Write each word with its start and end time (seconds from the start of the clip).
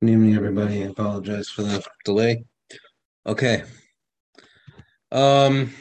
Good 0.00 0.10
evening, 0.10 0.36
everybody. 0.36 0.84
I 0.84 0.86
apologize 0.86 1.48
for 1.48 1.62
the 1.62 1.84
delay. 2.04 2.44
Okay. 3.26 3.64
Um, 5.10 5.74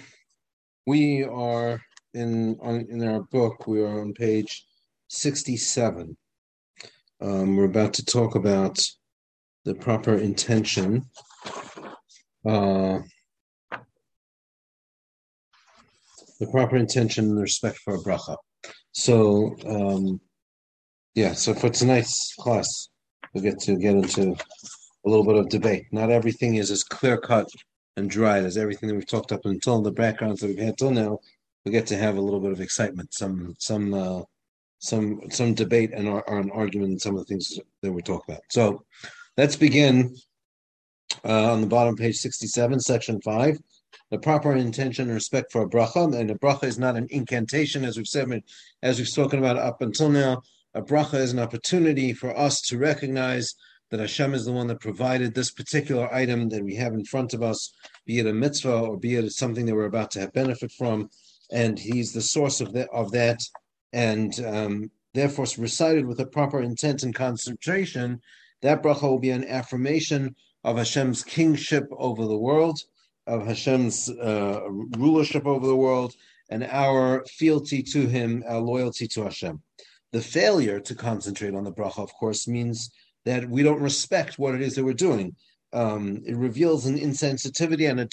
we 0.87 1.23
are 1.23 1.79
in 2.15 2.57
on 2.59 2.87
in 2.89 3.07
our 3.07 3.21
book. 3.21 3.67
We 3.67 3.83
are 3.83 4.01
on 4.01 4.13
page 4.13 4.65
sixty-seven. 5.07 6.17
Um, 7.21 7.57
we're 7.57 7.65
about 7.65 7.93
to 7.93 8.05
talk 8.05 8.33
about 8.33 8.83
the 9.65 9.75
proper 9.75 10.15
intention. 10.15 11.03
Uh, 12.43 12.97
the 16.39 16.47
proper 16.49 16.75
intention 16.75 17.25
and 17.25 17.39
respect 17.39 17.77
for 17.85 17.93
a 17.93 17.99
bracha. 17.99 18.35
So, 18.93 19.55
um, 19.67 20.21
yeah. 21.13 21.33
So 21.33 21.53
for 21.53 21.69
tonight's 21.69 22.33
class 22.39 22.89
we 23.37 23.49
get 23.49 23.59
to 23.59 23.75
get 23.75 23.95
into 23.95 24.35
a 25.05 25.09
little 25.09 25.23
bit 25.23 25.35
of 25.35 25.49
debate. 25.49 25.85
Not 25.91 26.09
everything 26.09 26.55
is 26.55 26.71
as 26.71 26.83
clear 26.83 27.17
cut 27.17 27.47
and 27.95 28.09
dry 28.09 28.39
as 28.39 28.57
everything 28.57 28.89
that 28.89 28.95
we've 28.95 29.07
talked 29.07 29.31
up 29.31 29.45
until 29.45 29.81
the 29.81 29.91
backgrounds 29.91 30.41
that 30.41 30.47
we've 30.47 30.57
had 30.57 30.77
till 30.77 30.91
now. 30.91 31.19
We 31.63 31.71
get 31.71 31.87
to 31.87 31.97
have 31.97 32.17
a 32.17 32.21
little 32.21 32.39
bit 32.39 32.51
of 32.51 32.61
excitement, 32.61 33.13
some 33.13 33.55
some 33.59 33.93
uh, 33.93 34.21
some 34.79 35.21
some 35.29 35.53
debate 35.53 35.91
and 35.93 36.07
or, 36.07 36.23
argument 36.53 36.93
in 36.93 36.99
some 36.99 37.15
of 37.15 37.19
the 37.19 37.25
things 37.25 37.59
that 37.81 37.91
we 37.91 38.01
talk 38.01 38.27
about. 38.27 38.41
So 38.49 38.83
let's 39.37 39.55
begin 39.55 40.15
uh, 41.23 41.51
on 41.53 41.61
the 41.61 41.67
bottom 41.67 41.95
page 41.95 42.17
sixty-seven, 42.17 42.79
section 42.79 43.21
five. 43.21 43.59
The 44.09 44.17
proper 44.19 44.55
intention 44.55 45.07
and 45.09 45.15
respect 45.15 45.51
for 45.51 45.63
a 45.63 45.69
bracha, 45.69 46.17
and 46.17 46.31
a 46.31 46.35
bracha 46.35 46.63
is 46.63 46.79
not 46.79 46.95
an 46.95 47.07
incantation, 47.09 47.83
as 47.83 47.97
we've 47.97 48.07
said, 48.07 48.43
as 48.81 48.97
we've 48.97 49.07
spoken 49.07 49.39
about 49.39 49.57
up 49.57 49.81
until 49.81 50.09
now 50.09 50.41
a 50.73 50.81
bracha 50.81 51.15
is 51.15 51.33
an 51.33 51.39
opportunity 51.39 52.13
for 52.13 52.37
us 52.37 52.61
to 52.61 52.77
recognize 52.77 53.53
that 53.89 53.99
Hashem 53.99 54.33
is 54.33 54.45
the 54.45 54.51
one 54.51 54.67
that 54.67 54.79
provided 54.79 55.33
this 55.33 55.51
particular 55.51 56.13
item 56.13 56.49
that 56.49 56.63
we 56.63 56.75
have 56.75 56.93
in 56.93 57.05
front 57.05 57.33
of 57.33 57.41
us, 57.41 57.73
be 58.05 58.19
it 58.19 58.27
a 58.27 58.33
mitzvah 58.33 58.79
or 58.79 58.97
be 58.97 59.15
it 59.15 59.31
something 59.31 59.65
that 59.65 59.75
we're 59.75 59.85
about 59.85 60.11
to 60.11 60.19
have 60.19 60.33
benefit 60.33 60.71
from, 60.77 61.09
and 61.51 61.79
He's 61.79 62.11
the 62.11 62.21
source 62.21 62.59
of 62.59 62.73
that. 62.73 62.89
Of 62.91 63.11
that 63.11 63.39
and 63.93 64.39
um, 64.45 64.91
therefore, 65.13 65.45
recited 65.57 66.05
with 66.05 66.19
a 66.19 66.25
proper 66.25 66.61
intent 66.61 67.03
and 67.03 67.15
concentration, 67.15 68.21
that 68.61 68.83
bracha 68.83 69.03
will 69.03 69.19
be 69.19 69.31
an 69.31 69.47
affirmation 69.47 70.35
of 70.63 70.77
Hashem's 70.77 71.23
kingship 71.23 71.85
over 71.97 72.25
the 72.25 72.37
world, 72.37 72.79
of 73.25 73.47
Hashem's 73.47 74.09
uh, 74.09 74.61
rulership 74.97 75.45
over 75.45 75.65
the 75.65 75.75
world, 75.75 76.13
and 76.49 76.63
our 76.65 77.23
fealty 77.37 77.81
to 77.83 78.07
Him, 78.07 78.43
our 78.47 78.59
loyalty 78.59 79.07
to 79.09 79.23
Hashem. 79.23 79.61
The 80.13 80.21
failure 80.21 80.79
to 80.79 80.95
concentrate 80.95 81.53
on 81.53 81.63
the 81.63 81.71
bracha, 81.71 81.99
of 81.99 82.13
course, 82.13 82.47
means 82.47 82.89
that 83.25 83.49
we 83.49 83.61
don't 83.61 83.81
respect 83.81 84.39
what 84.39 84.55
it 84.55 84.61
is 84.61 84.75
that 84.75 84.85
we're 84.85 84.93
doing. 84.93 85.35
Um, 85.73 86.21
it 86.25 86.35
reveals 86.35 86.85
an 86.85 86.97
insensitivity 86.97 87.89
and 87.89 87.99
a 87.99 88.05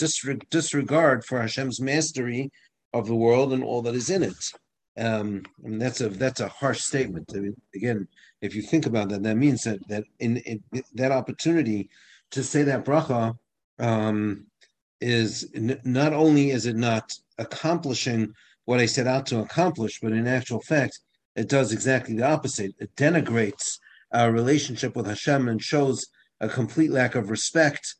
disregard 0.51 1.25
for 1.25 1.41
Hashem's 1.41 1.81
mastery 1.81 2.51
of 2.93 3.07
the 3.07 3.15
world 3.15 3.53
and 3.53 3.63
all 3.63 3.81
that 3.83 3.95
is 3.95 4.11
in 4.11 4.25
it. 4.25 4.53
Um, 4.97 5.43
and 5.65 5.81
that's 5.81 6.01
a 6.01 6.09
that's 6.09 6.41
a 6.41 6.49
harsh 6.49 6.81
statement. 6.81 7.33
I 7.35 7.41
mean, 7.41 7.57
again, 7.75 8.07
if 8.41 8.55
you 8.55 8.63
think 8.63 8.87
about 8.87 9.09
that, 9.09 9.23
that 9.25 9.37
means 9.37 9.65
that 9.65 9.87
that 9.89 10.05
in, 10.21 10.37
in 10.39 10.63
that 10.95 11.11
opportunity 11.11 11.91
to 12.31 12.45
say 12.45 12.63
that 12.63 12.85
bracha 12.85 13.37
um, 13.79 14.47
is 15.01 15.49
n- 15.55 15.81
not 15.85 16.13
only 16.13 16.51
is 16.51 16.67
it 16.67 16.77
not 16.77 17.13
accomplishing 17.39 18.33
what 18.67 18.81
I 18.81 18.87
set 18.87 19.07
out 19.07 19.27
to 19.27 19.41
accomplish, 19.41 20.01
but 20.01 20.13
in 20.13 20.27
actual 20.27 20.61
fact, 20.61 21.01
it 21.37 21.49
does 21.49 21.73
exactly 21.73 22.17
the 22.17 22.27
opposite. 22.27 22.75
It 22.79 22.95
denigrates 22.97 23.79
our 24.13 24.31
relationship 24.31 24.95
with 24.95 25.07
Hashem 25.07 25.49
and 25.49 25.63
shows 25.63 26.07
a 26.41 26.49
complete 26.49 26.91
lack 26.91 27.15
of 27.15 27.31
respect. 27.31 27.97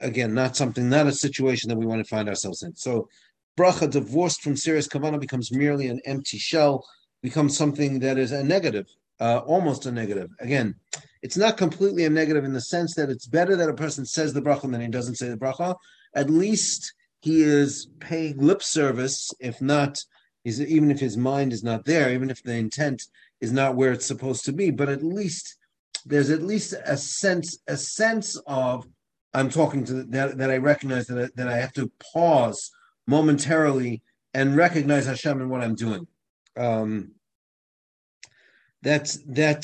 Again, 0.00 0.34
not 0.34 0.56
something, 0.56 0.88
not 0.88 1.06
a 1.06 1.12
situation 1.12 1.68
that 1.68 1.78
we 1.78 1.86
want 1.86 2.04
to 2.04 2.08
find 2.08 2.28
ourselves 2.28 2.62
in. 2.62 2.74
So, 2.74 3.08
bracha 3.58 3.90
divorced 3.90 4.42
from 4.42 4.56
serious 4.56 4.88
kavana 4.88 5.20
becomes 5.20 5.52
merely 5.52 5.88
an 5.88 6.00
empty 6.04 6.38
shell, 6.38 6.84
becomes 7.22 7.56
something 7.56 7.98
that 8.00 8.18
is 8.18 8.32
a 8.32 8.42
negative, 8.42 8.86
uh, 9.20 9.38
almost 9.38 9.86
a 9.86 9.92
negative. 9.92 10.30
Again, 10.40 10.74
it's 11.22 11.36
not 11.36 11.56
completely 11.56 12.04
a 12.04 12.10
negative 12.10 12.44
in 12.44 12.52
the 12.52 12.60
sense 12.60 12.94
that 12.94 13.10
it's 13.10 13.26
better 13.26 13.54
that 13.56 13.68
a 13.68 13.74
person 13.74 14.04
says 14.04 14.32
the 14.32 14.42
bracha 14.42 14.70
than 14.70 14.80
he 14.80 14.88
doesn't 14.88 15.16
say 15.16 15.28
the 15.28 15.36
bracha. 15.36 15.76
At 16.14 16.30
least 16.30 16.92
he 17.20 17.42
is 17.42 17.88
paying 18.00 18.38
lip 18.38 18.62
service, 18.62 19.30
if 19.38 19.60
not 19.60 20.02
is 20.44 20.60
even 20.60 20.90
if 20.90 20.98
his 20.98 21.16
mind 21.16 21.52
is 21.52 21.62
not 21.62 21.84
there, 21.84 22.12
even 22.12 22.30
if 22.30 22.42
the 22.42 22.54
intent 22.54 23.04
is 23.40 23.52
not 23.52 23.76
where 23.76 23.92
it's 23.92 24.06
supposed 24.06 24.44
to 24.44 24.52
be, 24.52 24.70
but 24.70 24.88
at 24.88 25.02
least 25.02 25.56
there's 26.04 26.30
at 26.30 26.42
least 26.42 26.74
a 26.84 26.96
sense 26.96 27.58
a 27.68 27.76
sense 27.76 28.36
of 28.46 28.86
I'm 29.34 29.48
talking 29.48 29.84
to 29.84 30.04
that 30.04 30.38
that 30.38 30.50
I 30.50 30.56
recognize 30.56 31.06
that 31.06 31.18
I, 31.18 31.28
that 31.36 31.48
I 31.48 31.56
have 31.56 31.72
to 31.74 31.90
pause 32.12 32.70
momentarily 33.06 34.02
and 34.34 34.56
recognize 34.56 35.06
Hashem 35.06 35.40
in 35.40 35.48
what 35.48 35.62
I'm 35.62 35.74
doing. 35.74 36.06
Um, 36.56 37.12
that 38.82 39.16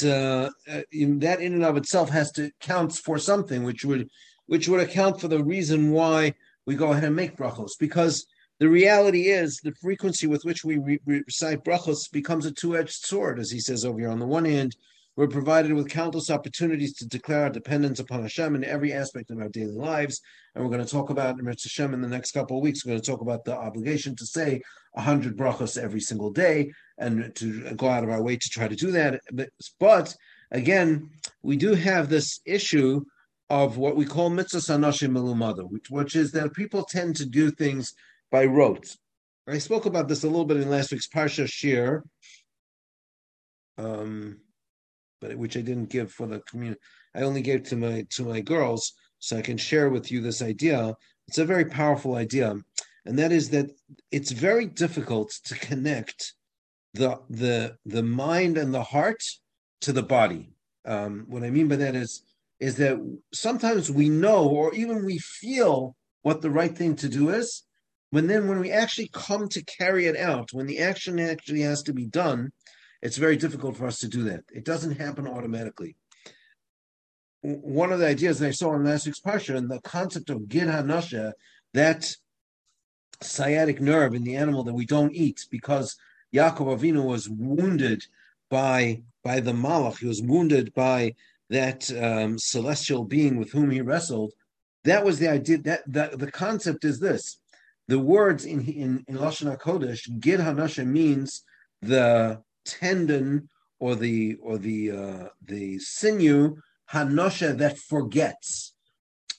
uh, 0.05 0.51
uh 0.73 0.83
that 0.93 1.41
in 1.41 1.55
and 1.55 1.65
of 1.65 1.77
itself 1.77 2.09
has 2.11 2.31
to 2.33 2.53
counts 2.61 3.01
for 3.01 3.19
something, 3.19 3.65
which 3.65 3.85
would 3.85 4.09
which 4.47 4.69
would 4.69 4.81
account 4.81 5.21
for 5.21 5.29
the 5.29 5.43
reason 5.43 5.91
why 5.91 6.35
we 6.67 6.75
go 6.75 6.93
ahead 6.93 7.05
and 7.05 7.17
make 7.17 7.37
brachos 7.37 7.73
because 7.79 8.27
the 8.59 8.69
reality 8.69 9.29
is 9.29 9.59
the 9.59 9.75
frequency 9.81 10.27
with 10.27 10.45
which 10.45 10.65
we 10.65 10.79
re- 10.79 11.01
recite 11.05 11.65
brachos 11.65 12.11
becomes 12.11 12.45
a 12.45 12.53
two-edged 12.53 13.05
sword, 13.07 13.39
as 13.39 13.51
he 13.51 13.61
says 13.61 13.85
over 13.85 14.01
here. 14.01 14.11
On 14.11 14.19
the 14.19 14.27
one 14.27 14.45
hand, 14.45 14.77
we're 15.19 15.27
provided 15.27 15.73
with 15.73 15.89
countless 15.89 16.31
opportunities 16.31 16.95
to 16.95 17.07
declare 17.07 17.43
our 17.43 17.51
dependence 17.51 17.99
upon 17.99 18.23
Hashem 18.23 18.55
in 18.55 18.65
every 18.65 18.93
aspect 18.93 19.33
of 19.33 19.39
our 19.39 19.49
daily 19.49 19.75
lives. 19.75 20.21
And 20.55 20.63
we're 20.63 20.71
going 20.71 20.85
to 20.85 20.91
talk 20.91 21.11
about 21.11 21.37
Mitzvah 21.37 21.69
Hashem 21.69 21.93
in 21.93 22.01
the 22.01 22.09
next 22.09 22.31
couple 22.31 22.57
of 22.57 22.63
weeks. 22.63 22.85
We're 22.85 22.93
going 22.93 23.01
to 23.01 23.11
talk 23.11 23.21
about 23.21 23.45
the 23.45 23.57
obligation 23.57 24.15
to 24.15 24.25
say 24.25 24.63
100 24.93 25.37
brachos 25.37 25.77
every 25.77 26.01
single 26.01 26.31
day 26.31 26.73
and 26.99 27.35
to 27.35 27.75
go 27.75 27.89
out 27.89 28.05
of 28.05 28.11
our 28.11 28.23
way 28.23 28.37
to 28.37 28.49
try 28.49 28.69
to 28.69 28.77
do 28.77 28.93
that. 28.93 29.21
But, 29.33 29.51
but 29.81 30.15
again, 30.53 31.11
we 31.43 31.57
do 31.57 31.75
have 31.75 32.09
this 32.09 32.41
issue 32.45 33.05
of 33.51 33.77
what 33.77 33.97
we 33.97 34.05
call 34.05 34.31
mitzvas 34.31 34.69
anashim 34.69 35.11
melumada, 35.11 35.69
which, 35.69 35.91
which 35.91 36.15
is 36.15 36.31
that 36.33 36.55
people 36.55 36.85
tend 36.85 37.17
to 37.17 37.27
do 37.27 37.51
things 37.51 37.93
by 38.31 38.45
rote. 38.45 38.97
I 39.47 39.59
spoke 39.59 39.87
about 39.87 40.09
this 40.09 40.25
a 40.25 40.27
little 40.27 40.45
bit 40.45 40.59
in 40.59 40.69
last 40.69 40.93
week's 40.93 41.09
Parsha 41.09 41.47
Shiur, 41.47 42.03
um, 43.79 44.41
but 45.21 45.37
which 45.37 45.57
I 45.57 45.63
didn't 45.63 45.91
give 45.91 46.13
for 46.13 46.27
the 46.27 46.41
community. 46.41 46.81
I 47.15 47.23
only 47.23 47.41
gave 47.41 47.63
to 47.65 47.77
my 47.77 48.07
to 48.11 48.25
my 48.25 48.41
girls, 48.41 48.93
so 49.19 49.39
I 49.39 49.43
can 49.43 49.57
share 49.57 49.89
with 49.89 50.13
you 50.13 50.21
this 50.21 50.43
idea. 50.43 50.95
It's 51.29 51.39
a 51.39 51.45
very 51.45 51.65
powerful 51.65 52.17
idea, 52.17 52.55
and 53.07 53.19
that 53.19 53.33
is 53.33 53.51
that 53.51 53.71
it's 54.11 54.33
very 54.33 54.67
difficult 54.67 55.31
to 55.45 55.55
connect 55.55 56.35
the 56.95 57.19
the 57.31 57.77
the 57.87 58.03
mind 58.03 58.59
and 58.59 58.75
the 58.75 58.83
heart 58.83 59.23
to 59.81 59.93
the 59.93 60.03
body. 60.03 60.53
Um, 60.85 61.25
what 61.29 61.43
I 61.43 61.51
mean 61.51 61.69
by 61.69 61.77
that 61.77 61.95
is 61.95 62.23
is 62.61 62.77
that 62.77 62.99
sometimes 63.33 63.91
we 63.91 64.09
know 64.09 64.49
or 64.49 64.75
even 64.75 65.05
we 65.05 65.19
feel 65.19 65.97
what 66.23 66.43
the 66.43 66.51
right 66.51 66.77
thing 66.77 66.97
to 66.97 67.09
do 67.09 67.31
is, 67.31 67.63
when 68.11 68.27
then 68.27 68.49
when 68.49 68.61
we 68.61 68.71
actually 68.71 69.11
come 69.13 69.49
to 69.49 69.65
carry 69.65 70.07
it 70.07 70.17
out, 70.17 70.53
when 70.53 70.67
the 70.67 70.79
action 70.79 71.19
actually 71.19 71.61
has 71.61 71.83
to 71.83 71.93
be 71.93 72.07
done, 72.07 72.53
it's 73.03 73.17
very 73.17 73.37
difficult 73.37 73.77
for 73.77 73.87
us 73.87 73.99
to 73.99 74.09
do 74.09 74.25
that. 74.25 74.45
It 74.53 74.65
doesn't 74.65 74.99
happen 74.99 75.27
automatically. 75.27 75.97
One 77.43 77.93
of 77.93 78.01
the 78.01 78.09
ideas 78.09 78.39
that 78.39 78.49
I 78.49 78.53
saw 78.53 78.75
in 78.75 78.85
last 78.85 79.07
week's 79.07 79.21
parsha, 79.21 79.57
and 79.57 79.71
the 79.71 79.81
concept 79.81 80.31
of 80.31 80.49
gid 80.49 80.69
hanasha, 80.69 81.33
that 81.75 82.17
sciatic 83.23 83.81
nerve 83.81 84.15
in 84.15 84.25
the 84.25 84.37
animal 84.37 84.65
that 84.65 84.75
we 84.75 84.87
don't 84.87 85.15
eat, 85.15 85.47
because 85.51 85.97
Yaakov 86.35 86.79
Avinu 86.79 87.05
was 87.05 87.29
wounded 87.29 88.05
by 88.51 89.03
by 89.23 89.41
the 89.41 89.53
malach, 89.53 89.99
he 89.99 90.07
was 90.07 90.23
wounded 90.23 90.73
by 90.75 91.15
that 91.51 91.91
um, 92.01 92.39
celestial 92.39 93.05
being 93.05 93.37
with 93.37 93.53
whom 93.53 93.71
he 93.71 93.81
wrestled. 93.81 94.33
That 94.85 95.05
was 95.05 95.19
the 95.19 95.29
idea. 95.29 95.59
That, 95.59 95.83
that 95.87 96.19
the 96.19 96.31
concept 96.31 96.85
is 96.85 96.99
this: 97.01 97.38
the 97.89 97.99
words 97.99 98.45
in 98.45 98.65
in, 98.67 99.05
in 99.09 99.17
Lashon 99.17 99.55
Hakodesh, 99.55 100.21
Gid 100.21 100.41
Hanasha 100.41 100.87
means 100.87 101.43
the 101.83 102.43
tendon 102.65 103.49
or 103.81 103.97
the 103.97 104.37
or 104.43 104.59
the 104.59 104.91
uh, 104.91 105.29
the 105.43 105.79
sinew 105.79 106.57
Hanasha 106.93 107.57
that 107.59 107.79
forgets. 107.79 108.75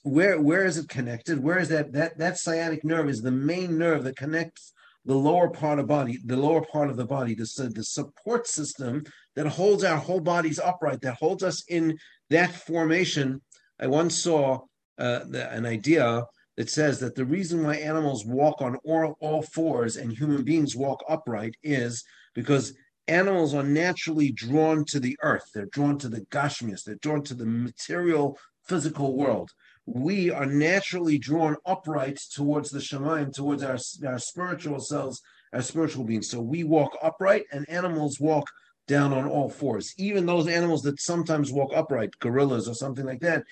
Where 0.03 0.41
where 0.41 0.65
is 0.65 0.77
it 0.77 0.89
connected? 0.89 1.43
Where 1.43 1.59
is 1.59 1.69
that 1.69 1.93
that 1.93 2.17
that 2.17 2.37
sciatic 2.37 2.83
nerve 2.83 3.09
is 3.09 3.21
the 3.21 3.31
main 3.31 3.77
nerve 3.77 4.03
that 4.05 4.17
connects 4.17 4.73
the 5.05 5.15
lower 5.15 5.49
part 5.49 5.79
of 5.79 5.87
body, 5.87 6.19
the 6.25 6.37
lower 6.37 6.61
part 6.61 6.89
of 6.89 6.97
the 6.97 7.05
body, 7.05 7.33
the, 7.33 7.71
the 7.73 7.83
support 7.83 8.47
system 8.47 9.03
that 9.35 9.47
holds 9.47 9.83
our 9.83 9.97
whole 9.97 10.19
bodies 10.19 10.59
upright, 10.59 11.01
that 11.01 11.15
holds 11.15 11.43
us 11.43 11.63
in 11.67 11.97
that 12.29 12.51
formation. 12.51 13.41
I 13.79 13.87
once 13.87 14.15
saw 14.15 14.59
uh, 14.97 15.21
the, 15.29 15.49
an 15.51 15.65
idea 15.65 16.25
that 16.59 16.69
says 16.69 16.99
that 16.99 17.15
the 17.15 17.23
reason 17.23 17.63
why 17.63 17.75
animals 17.75 18.25
walk 18.25 18.61
on 18.61 18.75
all, 18.83 19.15
all 19.21 19.41
fours 19.41 19.95
and 19.95 20.11
human 20.11 20.43
beings 20.43 20.75
walk 20.75 21.01
upright 21.07 21.55
is 21.63 22.03
because 22.35 22.73
animals 23.07 23.53
are 23.53 23.63
naturally 23.63 24.33
drawn 24.33 24.83
to 24.83 24.99
the 24.99 25.17
earth. 25.21 25.45
They're 25.53 25.67
drawn 25.67 25.97
to 25.99 26.09
the 26.09 26.19
gashmias. 26.25 26.83
They're 26.83 26.95
drawn 26.95 27.23
to 27.23 27.33
the 27.33 27.45
material, 27.45 28.37
physical 28.67 29.15
world. 29.15 29.51
We 29.85 30.31
are 30.31 30.45
naturally 30.45 31.17
drawn 31.17 31.55
upright 31.65 32.19
towards 32.35 32.71
the 32.71 32.79
Shemaim, 32.79 33.33
towards 33.33 33.63
our, 33.63 33.77
our 34.05 34.19
spiritual 34.19 34.81
selves, 34.81 35.21
our 35.53 35.61
spiritual 35.61 36.03
beings. 36.03 36.29
So 36.29 36.41
we 36.41 36.65
walk 36.65 36.91
upright, 37.01 37.45
and 37.53 37.69
animals 37.69 38.19
walk 38.19 38.49
down 38.85 39.13
on 39.13 39.29
all 39.29 39.49
fours. 39.49 39.93
Even 39.97 40.25
those 40.25 40.49
animals 40.49 40.81
that 40.81 40.99
sometimes 40.99 41.53
walk 41.53 41.71
upright, 41.73 42.19
gorillas 42.19 42.67
or 42.67 42.73
something 42.73 43.05
like 43.05 43.21
that, 43.21 43.45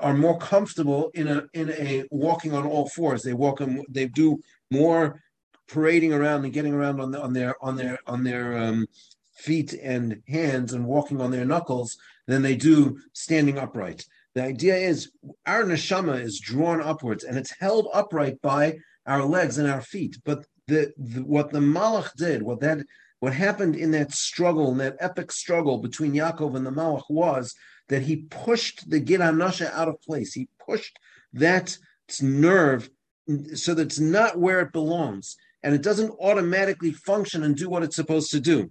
are 0.00 0.14
more 0.14 0.38
comfortable 0.38 1.10
in 1.14 1.28
a 1.28 1.44
in 1.52 1.70
a 1.70 2.04
walking 2.10 2.52
on 2.54 2.66
all 2.66 2.88
fours. 2.88 3.22
They 3.22 3.32
walk 3.32 3.60
and 3.60 3.84
they 3.88 4.06
do 4.06 4.40
more 4.70 5.22
parading 5.68 6.12
around 6.12 6.44
and 6.44 6.52
getting 6.52 6.74
around 6.74 7.00
on, 7.00 7.10
the, 7.10 7.20
on 7.20 7.32
their 7.32 7.54
on 7.64 7.76
their 7.76 7.98
on 8.06 8.24
their 8.24 8.56
um, 8.56 8.86
feet 9.36 9.72
and 9.74 10.22
hands 10.28 10.72
and 10.72 10.86
walking 10.86 11.20
on 11.20 11.30
their 11.30 11.44
knuckles 11.44 11.96
than 12.26 12.42
they 12.42 12.56
do 12.56 12.98
standing 13.12 13.58
upright. 13.58 14.04
The 14.34 14.42
idea 14.42 14.76
is 14.76 15.10
our 15.46 15.62
neshama 15.62 16.20
is 16.20 16.40
drawn 16.40 16.80
upwards 16.80 17.24
and 17.24 17.38
it's 17.38 17.54
held 17.58 17.88
upright 17.92 18.40
by 18.42 18.78
our 19.06 19.24
legs 19.24 19.58
and 19.58 19.70
our 19.70 19.82
feet. 19.82 20.16
But 20.24 20.44
the, 20.66 20.92
the 20.96 21.20
what 21.20 21.50
the 21.50 21.60
Malach 21.60 22.14
did, 22.16 22.42
what 22.42 22.60
that 22.60 22.78
what 23.20 23.32
happened 23.32 23.76
in 23.76 23.90
that 23.92 24.12
struggle, 24.12 24.72
in 24.72 24.78
that 24.78 24.96
epic 25.00 25.32
struggle 25.32 25.78
between 25.78 26.12
Yaakov 26.12 26.56
and 26.56 26.66
the 26.66 26.70
Malach 26.70 27.04
was 27.08 27.54
that 27.88 28.02
he 28.02 28.16
pushed 28.16 28.88
the 28.88 29.00
Gid 29.00 29.20
Hanasha 29.20 29.70
out 29.72 29.88
of 29.88 30.00
place. 30.02 30.32
He 30.32 30.48
pushed 30.64 30.98
that 31.34 31.76
nerve 32.20 32.90
so 33.54 33.74
that 33.74 33.86
it's 33.86 33.98
not 33.98 34.38
where 34.38 34.60
it 34.60 34.72
belongs 34.72 35.36
and 35.62 35.74
it 35.74 35.82
doesn't 35.82 36.14
automatically 36.20 36.92
function 36.92 37.42
and 37.42 37.56
do 37.56 37.68
what 37.68 37.82
it's 37.82 37.96
supposed 37.96 38.30
to 38.30 38.40
do. 38.40 38.70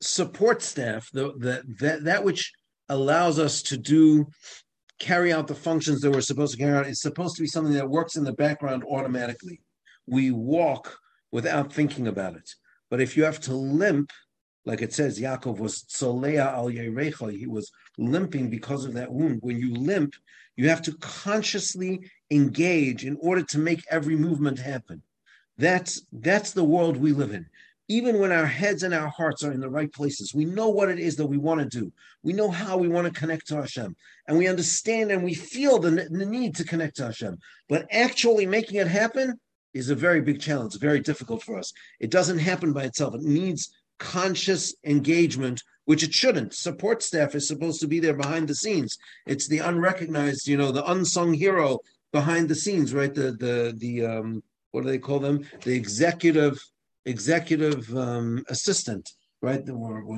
Support 0.00 0.62
staff, 0.62 1.08
the, 1.12 1.32
the, 1.38 1.62
that, 1.80 2.04
that 2.04 2.24
which 2.24 2.52
allows 2.88 3.38
us 3.38 3.62
to 3.62 3.76
do 3.76 4.26
carry 4.98 5.32
out 5.32 5.46
the 5.46 5.54
functions 5.54 6.00
that 6.00 6.10
we're 6.10 6.20
supposed 6.20 6.52
to 6.52 6.58
carry 6.58 6.76
out 6.76 6.86
is 6.86 7.00
supposed 7.00 7.36
to 7.36 7.42
be 7.42 7.48
something 7.48 7.74
that 7.74 7.88
works 7.88 8.16
in 8.16 8.24
the 8.24 8.32
background 8.32 8.82
automatically. 8.84 9.60
We 10.06 10.30
walk 10.30 10.96
without 11.30 11.72
thinking 11.72 12.08
about 12.08 12.36
it. 12.36 12.50
But 12.90 13.00
if 13.00 13.16
you 13.16 13.24
have 13.24 13.40
to 13.42 13.54
limp, 13.54 14.10
like 14.66 14.82
it 14.82 14.92
says, 14.92 15.18
Yaakov 15.18 15.58
was 15.58 15.84
Solea 15.84 16.52
al 16.52 16.66
Yerecha, 16.66 17.36
he 17.36 17.46
was 17.46 17.70
limping 17.96 18.50
because 18.50 18.84
of 18.84 18.94
that 18.94 19.10
wound. 19.10 19.38
When 19.40 19.58
you 19.58 19.72
limp, 19.72 20.14
you 20.56 20.68
have 20.68 20.82
to 20.82 20.92
consciously 20.98 22.10
engage 22.30 23.04
in 23.04 23.16
order 23.20 23.42
to 23.42 23.58
make 23.58 23.84
every 23.90 24.16
movement 24.16 24.58
happen. 24.58 25.02
That's 25.56 26.02
that's 26.12 26.52
the 26.52 26.64
world 26.64 26.96
we 26.96 27.12
live 27.12 27.32
in. 27.32 27.46
Even 27.88 28.18
when 28.18 28.32
our 28.32 28.46
heads 28.46 28.82
and 28.82 28.92
our 28.92 29.06
hearts 29.06 29.44
are 29.44 29.52
in 29.52 29.60
the 29.60 29.70
right 29.70 29.92
places, 29.92 30.34
we 30.34 30.44
know 30.44 30.68
what 30.68 30.88
it 30.88 30.98
is 30.98 31.14
that 31.16 31.26
we 31.26 31.38
want 31.38 31.60
to 31.60 31.78
do. 31.80 31.92
We 32.24 32.32
know 32.32 32.50
how 32.50 32.76
we 32.76 32.88
want 32.88 33.06
to 33.06 33.18
connect 33.18 33.46
to 33.48 33.56
Hashem, 33.56 33.94
and 34.26 34.36
we 34.36 34.48
understand 34.48 35.12
and 35.12 35.22
we 35.22 35.34
feel 35.34 35.78
the, 35.78 36.08
the 36.10 36.26
need 36.26 36.56
to 36.56 36.64
connect 36.64 36.96
to 36.96 37.04
Hashem. 37.04 37.38
But 37.68 37.86
actually 37.92 38.44
making 38.46 38.80
it 38.80 38.88
happen 38.88 39.38
is 39.72 39.90
a 39.90 39.94
very 39.94 40.20
big 40.20 40.40
challenge, 40.40 40.76
very 40.80 41.00
difficult 41.00 41.44
for 41.44 41.56
us. 41.56 41.72
It 42.00 42.10
doesn't 42.10 42.38
happen 42.38 42.72
by 42.72 42.84
itself. 42.84 43.14
It 43.14 43.22
needs 43.22 43.70
conscious 43.98 44.74
engagement, 44.84 45.62
which 45.84 46.02
it 46.02 46.12
shouldn't. 46.12 46.54
Support 46.54 47.02
staff 47.02 47.34
is 47.34 47.48
supposed 47.48 47.80
to 47.80 47.88
be 47.88 48.00
there 48.00 48.14
behind 48.14 48.48
the 48.48 48.54
scenes. 48.54 48.96
It's 49.26 49.48
the 49.48 49.58
unrecognized, 49.58 50.46
you 50.48 50.56
know, 50.56 50.72
the 50.72 50.88
unsung 50.90 51.34
hero 51.34 51.78
behind 52.12 52.48
the 52.48 52.54
scenes, 52.54 52.94
right? 52.94 53.14
The 53.14 53.32
the 53.32 53.74
the 53.76 54.04
um, 54.04 54.42
what 54.72 54.84
do 54.84 54.90
they 54.90 54.98
call 54.98 55.20
them? 55.20 55.46
The 55.62 55.74
executive 55.74 56.58
executive 57.04 57.96
um, 57.96 58.44
assistant, 58.48 59.12
right? 59.40 59.64
The, 59.64 59.74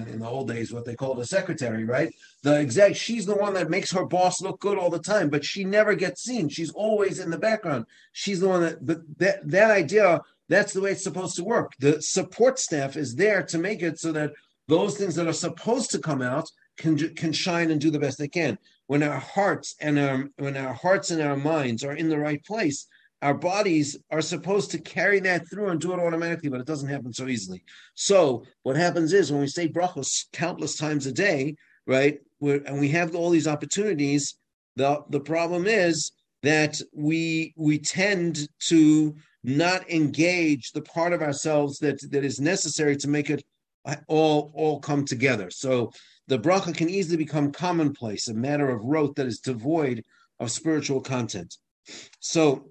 in 0.09 0.19
the 0.19 0.29
old 0.29 0.49
days, 0.49 0.73
what 0.73 0.85
they 0.85 0.95
called 0.95 1.21
a 1.21 1.27
secretary, 1.27 1.85
right? 1.85 2.13
The 2.43 2.57
exec, 2.57 2.97
she's 2.97 3.27
the 3.27 3.37
one 3.37 3.55
that 3.55 3.71
makes 3.71 3.93
her 3.93 4.07
boss 4.07 4.41
look 4.41 4.59
good 4.61 4.79
all 4.79 4.91
the 4.91 4.99
time, 4.99 5.29
but 5.29 5.45
she 5.45 5.65
never 5.65 5.95
gets 5.95 6.23
seen. 6.23 6.49
She's 6.49 6.71
always 6.71 7.19
in 7.19 7.31
the 7.31 7.39
background. 7.39 7.85
She's 8.13 8.41
the 8.41 8.49
one 8.49 8.63
that, 8.63 8.85
but 8.85 8.99
that 9.19 9.49
that 9.49 9.71
idea 9.71 10.21
that's 10.49 10.73
the 10.73 10.81
way 10.81 10.93
it's 10.93 11.05
supposed 11.05 11.37
to 11.37 11.45
work. 11.45 11.73
The 11.79 12.01
support 12.01 12.59
staff 12.59 12.97
is 12.97 13.15
there 13.15 13.43
to 13.45 13.59
make 13.59 13.83
it 13.83 13.99
so 13.99 14.13
that 14.13 14.33
those 14.67 14.97
things 14.97 15.15
that 15.15 15.27
are 15.27 15.33
supposed 15.33 15.91
to 15.93 15.99
come 15.99 16.23
out 16.23 16.49
can 16.79 16.97
can 17.15 17.33
shine 17.33 17.71
and 17.71 17.81
do 17.81 17.91
the 17.91 17.99
best 17.99 18.19
they 18.19 18.29
can. 18.29 18.59
When 18.87 19.03
our 19.03 19.19
hearts 19.19 19.75
and 19.81 19.99
our 19.99 20.29
when 20.37 20.57
our 20.57 20.75
hearts 20.75 21.11
and 21.11 21.21
our 21.21 21.37
minds 21.37 21.85
are 21.85 21.95
in 21.95 22.09
the 22.09 22.19
right 22.19 22.45
place, 22.45 22.87
our 23.21 23.35
bodies 23.35 23.97
are 24.11 24.21
supposed 24.21 24.71
to 24.71 24.79
carry 24.79 25.21
that 25.21 25.49
through 25.51 25.69
and 25.69 25.81
do 25.81 25.93
it 25.93 25.99
automatically, 25.99 26.49
but 26.49 26.61
it 26.61 26.67
doesn't 26.67 26.89
happen 26.89 27.13
so 27.13 27.27
easily. 27.27 27.65
So 27.95 28.45
what 28.63 28.77
happens 28.77 29.13
is 29.13 29.33
when 29.33 29.41
we 29.41 29.49
say 29.49 29.69
brachos 29.69 30.27
countless 30.33 30.77
times 30.77 31.07
a 31.07 31.13
day, 31.13 31.57
right? 31.87 32.19
and 32.41 32.79
we 32.79 32.89
have 32.89 33.17
all 33.17 33.31
these 33.31 33.49
opportunities. 33.49 34.37
The 34.77 35.03
the 35.11 35.21
problem 35.21 35.67
is 35.67 36.13
that 36.43 36.81
we 36.95 37.53
we 37.57 37.79
tend 37.79 38.49
to 38.69 39.17
not 39.45 39.89
engage 39.91 40.73
the 40.73 40.83
part 40.83 41.13
of 41.13 41.23
ourselves 41.23 41.79
that 41.79 41.99
that 42.11 42.25
is 42.25 42.41
necessary 42.41 42.97
to 42.97 43.09
make 43.09 43.31
it 43.31 43.43
all 44.07 44.53
all 44.55 44.81
come 44.81 45.05
together. 45.05 45.51
So 45.51 45.93
the 46.27 46.39
bracha 46.39 46.77
can 46.77 46.91
easily 46.91 47.17
become 47.17 47.53
commonplace, 47.53 48.29
a 48.29 48.35
matter 48.35 48.69
of 48.69 48.85
rote 48.85 49.17
that 49.17 49.27
is 49.27 49.39
devoid 49.39 50.05
of 50.41 50.51
spiritual 50.51 51.01
content. 51.01 51.57
So 52.21 52.69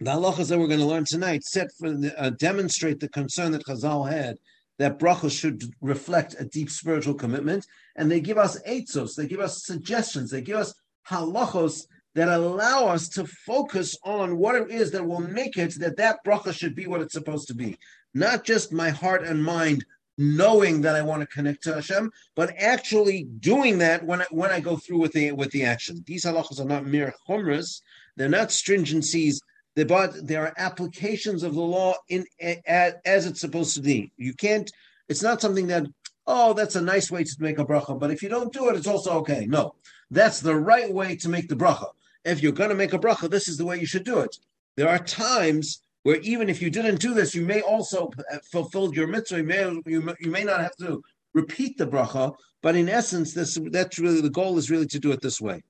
the 0.00 0.10
halachas 0.10 0.48
that 0.48 0.58
we're 0.58 0.66
going 0.66 0.80
to 0.80 0.86
learn 0.86 1.04
tonight 1.04 1.44
set 1.44 1.68
for 1.78 1.94
uh, 2.16 2.30
demonstrate 2.30 3.00
the 3.00 3.08
concern 3.08 3.52
that 3.52 3.66
Chazal 3.66 4.10
had 4.10 4.38
that 4.78 4.98
bracha 4.98 5.30
should 5.30 5.62
reflect 5.80 6.34
a 6.38 6.44
deep 6.44 6.68
spiritual 6.68 7.14
commitment, 7.14 7.64
and 7.96 8.10
they 8.10 8.20
give 8.20 8.38
us 8.38 8.60
eitzos, 8.62 9.14
they 9.14 9.26
give 9.26 9.40
us 9.40 9.64
suggestions, 9.64 10.30
they 10.30 10.40
give 10.40 10.56
us 10.56 10.74
halachos 11.08 11.86
that 12.14 12.28
allow 12.28 12.86
us 12.86 13.08
to 13.10 13.26
focus 13.26 13.96
on 14.04 14.36
what 14.36 14.54
it 14.54 14.70
is 14.70 14.92
that 14.92 15.06
will 15.06 15.20
make 15.20 15.56
it 15.56 15.78
that 15.80 15.96
that 15.96 16.24
bracha 16.24 16.52
should 16.52 16.74
be 16.74 16.86
what 16.86 17.00
it's 17.00 17.12
supposed 17.12 17.48
to 17.48 17.54
be. 17.54 17.76
Not 18.14 18.44
just 18.44 18.72
my 18.72 18.90
heart 18.90 19.24
and 19.24 19.42
mind 19.42 19.84
knowing 20.16 20.80
that 20.82 20.94
I 20.94 21.02
want 21.02 21.22
to 21.22 21.26
connect 21.26 21.64
to 21.64 21.74
Hashem, 21.74 22.12
but 22.36 22.54
actually 22.56 23.24
doing 23.40 23.78
that 23.78 24.04
when 24.06 24.22
I, 24.22 24.26
when 24.30 24.52
I 24.52 24.60
go 24.60 24.76
through 24.76 25.00
with 25.00 25.12
the 25.12 25.32
with 25.32 25.50
the 25.50 25.64
action. 25.64 26.04
These 26.06 26.24
halachas 26.24 26.60
are 26.60 26.64
not 26.64 26.86
mere 26.86 27.12
chumras; 27.28 27.80
they're 28.16 28.28
not 28.28 28.48
stringencies. 28.48 29.38
They're, 29.74 29.84
but 29.84 30.24
they 30.24 30.36
are 30.36 30.54
applications 30.56 31.42
of 31.42 31.54
the 31.54 31.60
law 31.60 31.94
in 32.08 32.24
as, 32.40 32.94
as 33.04 33.26
it's 33.26 33.40
supposed 33.40 33.74
to 33.74 33.82
be. 33.82 34.12
You 34.16 34.34
can't. 34.34 34.70
It's 35.08 35.22
not 35.22 35.40
something 35.40 35.66
that 35.66 35.86
oh, 36.28 36.52
that's 36.52 36.76
a 36.76 36.80
nice 36.80 37.10
way 37.10 37.24
to 37.24 37.36
make 37.40 37.58
a 37.58 37.64
bracha, 37.64 37.98
but 37.98 38.12
if 38.12 38.22
you 38.22 38.28
don't 38.28 38.52
do 38.52 38.68
it, 38.68 38.76
it's 38.76 38.86
also 38.86 39.18
okay. 39.18 39.46
No, 39.46 39.74
that's 40.12 40.40
the 40.40 40.54
right 40.54 40.90
way 40.90 41.16
to 41.16 41.28
make 41.28 41.48
the 41.48 41.56
bracha 41.56 41.88
if 42.24 42.42
you're 42.42 42.52
going 42.52 42.70
to 42.70 42.76
make 42.76 42.92
a 42.92 42.98
bracha, 42.98 43.30
this 43.30 43.48
is 43.48 43.56
the 43.56 43.64
way 43.64 43.78
you 43.78 43.86
should 43.86 44.04
do 44.04 44.20
it. 44.20 44.36
There 44.76 44.88
are 44.88 44.98
times 44.98 45.80
where 46.02 46.20
even 46.20 46.48
if 46.48 46.60
you 46.60 46.70
didn't 46.70 47.00
do 47.00 47.14
this, 47.14 47.34
you 47.34 47.44
may 47.44 47.60
also 47.60 48.10
fulfill 48.50 48.94
your 48.94 49.06
mitzvah. 49.06 49.38
You 49.38 49.44
may, 49.44 49.80
you, 49.86 50.14
you 50.20 50.30
may 50.30 50.44
not 50.44 50.60
have 50.60 50.76
to 50.76 51.02
repeat 51.32 51.76
the 51.78 51.86
bracha, 51.86 52.34
but 52.62 52.76
in 52.76 52.88
essence, 52.88 53.34
this 53.34 53.58
that's 53.70 53.98
really 53.98 54.20
the 54.20 54.30
goal 54.30 54.56
is 54.58 54.70
really 54.70 54.86
to 54.86 54.98
do 54.98 55.12
it 55.12 55.20
this 55.20 55.40
way. 55.40 55.62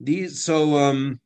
These 0.00 0.44
so 0.44 0.76
um, 0.76 1.20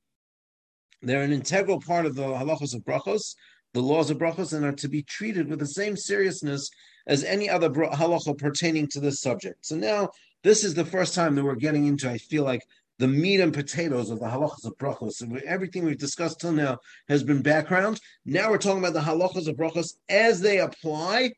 they're 1.03 1.23
an 1.23 1.33
integral 1.33 1.81
part 1.81 2.07
of 2.07 2.15
the 2.15 2.23
halachos 2.23 2.75
of 2.75 2.83
brachos, 2.83 3.35
the 3.75 3.83
laws 3.83 4.11
of 4.11 4.19
brachos, 4.19 4.53
and 4.53 4.65
are 4.65 4.73
to 4.73 4.89
be 4.89 5.03
treated 5.03 5.49
with 5.49 5.59
the 5.59 5.67
same 5.67 5.97
seriousness 5.97 6.71
as 7.07 7.25
any 7.25 7.49
other 7.49 7.71
halacha 7.71 8.37
pertaining 8.37 8.89
to 8.89 9.01
this 9.01 9.21
subject. 9.21 9.65
So 9.65 9.77
now 9.77 10.11
this 10.43 10.65
is 10.65 10.75
the 10.75 10.85
first 10.85 11.15
time 11.15 11.35
that 11.35 11.45
we're 11.45 11.55
getting 11.55 11.87
into. 11.87 12.11
I 12.11 12.19
feel 12.19 12.45
like 12.45 12.63
the 12.99 13.09
meat 13.09 13.41
and 13.41 13.53
potatoes 13.53 14.11
of 14.11 14.21
the 14.21 14.27
halachas 14.27 14.65
of 14.65 14.77
brachos. 14.79 15.23
Everything 15.43 15.85
we've 15.85 15.99
discussed 15.99 16.41
till 16.41 16.53
now 16.53 16.79
has 17.09 17.23
been 17.23 17.43
background. 17.43 18.01
Now 18.25 18.51
we're 18.51 18.59
talking 18.59 18.79
about 18.79 18.95
the 18.95 19.01
halachas 19.01 19.49
of 19.49 19.57
brachos 19.57 19.95
as 20.09 20.41
they 20.41 20.61
apply 20.61 21.33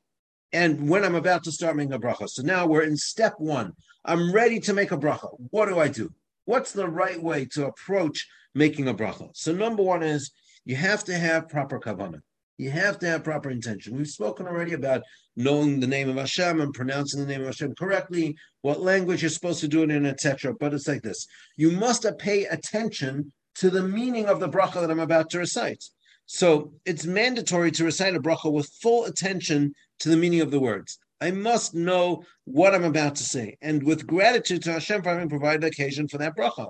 and 0.53 0.89
when 0.89 1.05
I'm 1.05 1.15
about 1.15 1.45
to 1.45 1.53
start 1.53 1.77
making 1.77 1.93
a 1.93 1.99
bracha. 1.99 2.29
So 2.29 2.43
now 2.43 2.67
we're 2.67 2.83
in 2.83 2.97
step 2.97 3.35
one. 3.39 3.73
I'm 4.05 4.33
ready 4.33 4.61
to 4.61 4.73
make 4.73 4.93
a 4.93 4.97
bracha. 4.97 5.29
What 5.51 5.69
do 5.69 5.79
I 5.79 5.89
do? 5.89 6.11
What's 6.47 6.73
the 6.73 6.89
right 6.89 7.23
way 7.23 7.45
to 7.53 7.67
approach 7.67 8.27
making 8.55 8.89
a 8.89 8.95
bracha? 8.95 9.31
So 9.35 9.53
number 9.53 9.83
one 9.83 10.03
is 10.03 10.31
you 10.65 10.77
have 10.77 11.05
to 11.05 11.19
have 11.19 11.49
proper 11.49 11.79
kavanah. 11.79 12.21
You 12.59 12.73
have 12.73 12.99
to 12.99 13.07
have 13.07 13.23
proper 13.23 13.51
intention. 13.51 13.97
We've 13.97 14.09
spoken 14.09 14.49
already 14.49 14.73
about 14.73 15.03
knowing 15.37 15.79
the 15.79 15.87
name 15.87 16.09
of 16.09 16.17
Hashem 16.17 16.61
and 16.61 16.75
pronouncing 16.75 17.21
the 17.21 17.27
name 17.27 17.43
of 17.43 17.47
Hashem 17.47 17.77
correctly, 17.77 18.37
what 18.63 18.81
language 18.81 19.23
you're 19.23 19.31
supposed 19.31 19.61
to 19.61 19.69
do 19.69 19.85
it 19.85 19.93
in, 19.93 20.05
etc. 20.05 20.55
But 20.59 20.75
it's 20.75 20.89
like 20.89 21.03
this: 21.03 21.29
you 21.57 21.71
must 21.71 22.05
uh, 22.05 22.13
pay 22.19 22.47
attention 22.47 23.33
to 23.57 23.71
the 23.71 23.85
meaning 23.85 24.27
of 24.27 24.41
the 24.41 24.49
bracha 24.49 24.81
that 24.81 24.91
I'm 24.91 24.99
about 24.99 25.31
to 25.31 25.39
recite. 25.39 25.85
So 26.27 26.73
it's 26.85 27.07
mandatory 27.07 27.71
to 27.73 27.85
recite 27.85 28.17
a 28.17 28.21
bracha 28.21 28.53
with 28.53 28.69
full 28.83 29.05
attention 29.05 29.73
to 30.01 30.09
the 30.09 30.17
meaning 30.17 30.41
of 30.41 30.51
the 30.51 30.61
words. 30.61 30.99
I 31.21 31.31
must 31.31 31.75
know 31.75 32.25
what 32.45 32.75
I'm 32.75 32.85
about 32.85 33.15
to 33.17 33.25
say, 33.25 33.57
and 33.63 33.85
with 33.85 34.07
gratitude 34.07 34.65
to 34.65 34.73
Hashem 34.73 35.03
for 35.03 35.11
having 35.11 35.29
provided 35.29 35.63
occasion 35.63 36.09
for 36.09 36.19
that 36.19 36.37
bracha. 36.37 36.69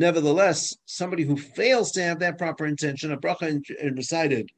Nevertheless, 0.00 0.76
somebody 0.84 1.22
who 1.22 1.36
fails 1.36 1.92
to 1.92 2.02
have 2.02 2.18
that 2.20 2.38
proper 2.38 2.66
intention, 2.66 3.12
a 3.12 3.16
bracha 3.16 3.62
and 3.80 3.96
recited 3.96 4.48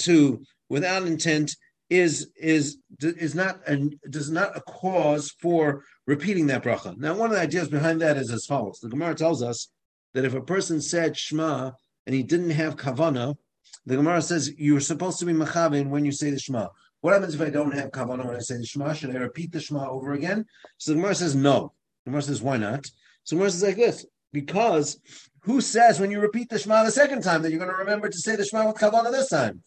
to 0.00 0.42
without 0.68 1.06
intent 1.06 1.54
is 1.90 2.30
is 2.36 2.78
is 3.00 3.34
not 3.34 3.60
and 3.66 3.94
does 4.10 4.30
not 4.30 4.56
a 4.56 4.60
cause 4.60 5.30
for 5.40 5.82
repeating 6.06 6.46
that 6.48 6.62
bracha. 6.62 6.96
Now, 6.98 7.14
one 7.14 7.30
of 7.30 7.36
the 7.36 7.42
ideas 7.42 7.68
behind 7.68 8.00
that 8.02 8.16
is 8.16 8.30
as 8.30 8.46
follows: 8.46 8.78
the 8.80 8.88
Gemara 8.88 9.14
tells 9.14 9.42
us 9.42 9.68
that 10.14 10.24
if 10.24 10.34
a 10.34 10.40
person 10.40 10.80
said 10.80 11.16
Shema 11.16 11.72
and 12.06 12.14
he 12.14 12.22
didn't 12.22 12.50
have 12.50 12.76
kavana, 12.76 13.36
the 13.86 13.96
Gemara 13.96 14.20
says 14.20 14.52
you're 14.58 14.80
supposed 14.80 15.18
to 15.20 15.24
be 15.24 15.32
machavin 15.32 15.88
when 15.88 16.04
you 16.04 16.12
say 16.12 16.30
the 16.30 16.38
Shema. 16.38 16.68
What 17.00 17.14
happens 17.14 17.34
if 17.34 17.40
I 17.40 17.50
don't 17.50 17.74
have 17.74 17.90
kavana 17.90 18.26
when 18.26 18.36
I 18.36 18.40
say 18.40 18.58
the 18.58 18.66
Shema? 18.66 18.92
Should 18.92 19.14
I 19.16 19.18
repeat 19.20 19.52
the 19.52 19.60
Shema 19.60 19.88
over 19.88 20.12
again? 20.12 20.44
So 20.76 20.90
the 20.90 20.96
Gemara 20.96 21.14
says 21.14 21.34
no. 21.34 21.72
The 22.04 22.10
Gemara 22.10 22.22
says 22.22 22.42
why 22.42 22.58
not? 22.58 22.84
So 23.24 23.34
the 23.34 23.36
Gemara 23.36 23.50
says 23.50 23.62
like 23.62 23.76
this: 23.76 24.04
because 24.32 25.00
who 25.48 25.60
says 25.60 25.98
when 25.98 26.10
you 26.10 26.20
repeat 26.20 26.48
the 26.48 26.58
Shema 26.58 26.84
the 26.84 26.90
second 26.92 27.22
time 27.22 27.42
that 27.42 27.50
you're 27.50 27.58
going 27.58 27.70
to 27.70 27.84
remember 27.84 28.08
to 28.08 28.18
say 28.18 28.36
the 28.36 28.44
Shema 28.44 28.66
with 28.66 28.76
kavana 28.76 29.10
this 29.10 29.30
time? 29.30 29.62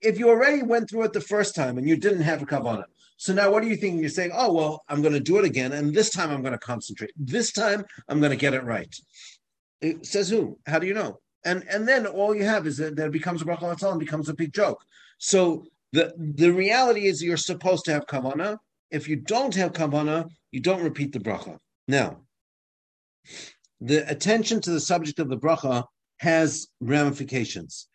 if 0.00 0.18
you 0.18 0.28
already 0.28 0.62
went 0.62 0.88
through 0.88 1.04
it 1.04 1.12
the 1.12 1.20
first 1.20 1.54
time 1.54 1.78
and 1.78 1.88
you 1.88 1.96
didn't 1.96 2.22
have 2.22 2.42
a 2.42 2.46
kavanah, 2.46 2.84
so 3.16 3.34
now 3.34 3.50
what 3.50 3.62
are 3.62 3.66
you 3.66 3.76
thinking? 3.76 4.00
You're 4.00 4.08
saying, 4.08 4.30
oh, 4.34 4.52
well, 4.52 4.82
I'm 4.88 5.02
going 5.02 5.12
to 5.12 5.20
do 5.20 5.38
it 5.38 5.44
again, 5.44 5.72
and 5.72 5.94
this 5.94 6.10
time 6.10 6.30
I'm 6.30 6.40
going 6.40 6.52
to 6.52 6.58
concentrate. 6.58 7.12
This 7.16 7.52
time 7.52 7.84
I'm 8.08 8.18
going 8.18 8.30
to 8.30 8.36
get 8.36 8.54
it 8.54 8.64
right. 8.64 8.94
It 9.82 10.06
says 10.06 10.30
who? 10.30 10.58
How 10.66 10.78
do 10.78 10.86
you 10.86 10.94
know? 10.94 11.18
And 11.44 11.64
and 11.70 11.88
then 11.88 12.06
all 12.06 12.34
you 12.34 12.44
have 12.44 12.66
is 12.66 12.76
that, 12.78 12.96
that 12.96 13.06
it 13.06 13.12
becomes 13.12 13.40
a 13.40 13.44
bracha 13.46 13.90
and 13.90 14.00
becomes 14.00 14.28
a 14.28 14.34
big 14.34 14.52
joke. 14.52 14.82
So 15.18 15.64
the 15.92 16.12
the 16.18 16.50
reality 16.50 17.06
is 17.06 17.22
you're 17.22 17.38
supposed 17.38 17.86
to 17.86 17.92
have 17.92 18.06
kavana. 18.06 18.58
If 18.90 19.08
you 19.08 19.16
don't 19.16 19.54
have 19.54 19.72
kavana, 19.72 20.28
you 20.50 20.60
don't 20.60 20.82
repeat 20.82 21.12
the 21.12 21.18
bracha. 21.18 21.58
Now, 21.88 22.20
the 23.80 24.08
attention 24.10 24.60
to 24.62 24.70
the 24.70 24.80
subject 24.80 25.18
of 25.18 25.28
the 25.28 25.38
bracha 25.38 25.84
has 26.18 26.68
ramifications. 26.80 27.88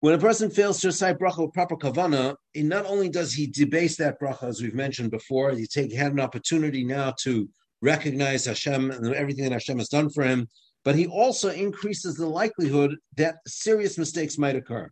When 0.00 0.14
a 0.14 0.18
person 0.18 0.50
fails 0.50 0.80
to 0.80 0.88
recite 0.88 1.18
bracha 1.18 1.44
with 1.44 1.54
proper 1.54 1.76
kavana, 1.76 2.36
not 2.54 2.86
only 2.86 3.08
does 3.08 3.32
he 3.32 3.46
debase 3.46 3.96
that 3.96 4.20
bracha, 4.20 4.48
as 4.48 4.60
we've 4.60 4.74
mentioned 4.74 5.10
before, 5.10 5.52
he 5.52 5.66
take 5.66 5.92
had 5.92 6.12
an 6.12 6.20
opportunity 6.20 6.84
now 6.84 7.14
to 7.22 7.48
recognize 7.80 8.44
Hashem 8.44 8.90
and 8.90 9.14
everything 9.14 9.44
that 9.44 9.52
Hashem 9.52 9.78
has 9.78 9.88
done 9.88 10.10
for 10.10 10.22
him, 10.22 10.48
but 10.84 10.94
he 10.94 11.06
also 11.06 11.50
increases 11.50 12.16
the 12.16 12.26
likelihood 12.26 12.96
that 13.16 13.36
serious 13.46 13.96
mistakes 13.98 14.38
might 14.38 14.56
occur. 14.56 14.90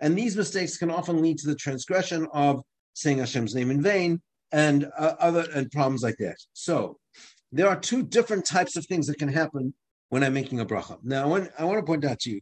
And 0.00 0.16
these 0.16 0.36
mistakes 0.36 0.76
can 0.76 0.90
often 0.90 1.22
lead 1.22 1.38
to 1.38 1.46
the 1.46 1.54
transgression 1.54 2.26
of 2.32 2.62
saying 2.94 3.18
Hashem's 3.18 3.54
name 3.54 3.70
in 3.70 3.82
vain 3.82 4.20
and 4.50 4.86
uh, 4.98 5.14
other 5.18 5.46
and 5.54 5.70
problems 5.70 6.02
like 6.02 6.16
that. 6.18 6.36
So 6.54 6.98
there 7.54 7.68
are 7.68 7.78
two 7.78 8.02
different 8.02 8.44
types 8.44 8.76
of 8.76 8.84
things 8.86 9.06
that 9.06 9.18
can 9.18 9.28
happen 9.28 9.74
when 10.08 10.22
I'm 10.22 10.34
making 10.34 10.60
a 10.60 10.66
bracha. 10.66 10.98
Now, 11.02 11.22
I 11.22 11.26
want, 11.26 11.50
I 11.58 11.64
want 11.64 11.78
to 11.78 11.84
point 11.84 12.04
out 12.04 12.20
to 12.20 12.30
you 12.30 12.40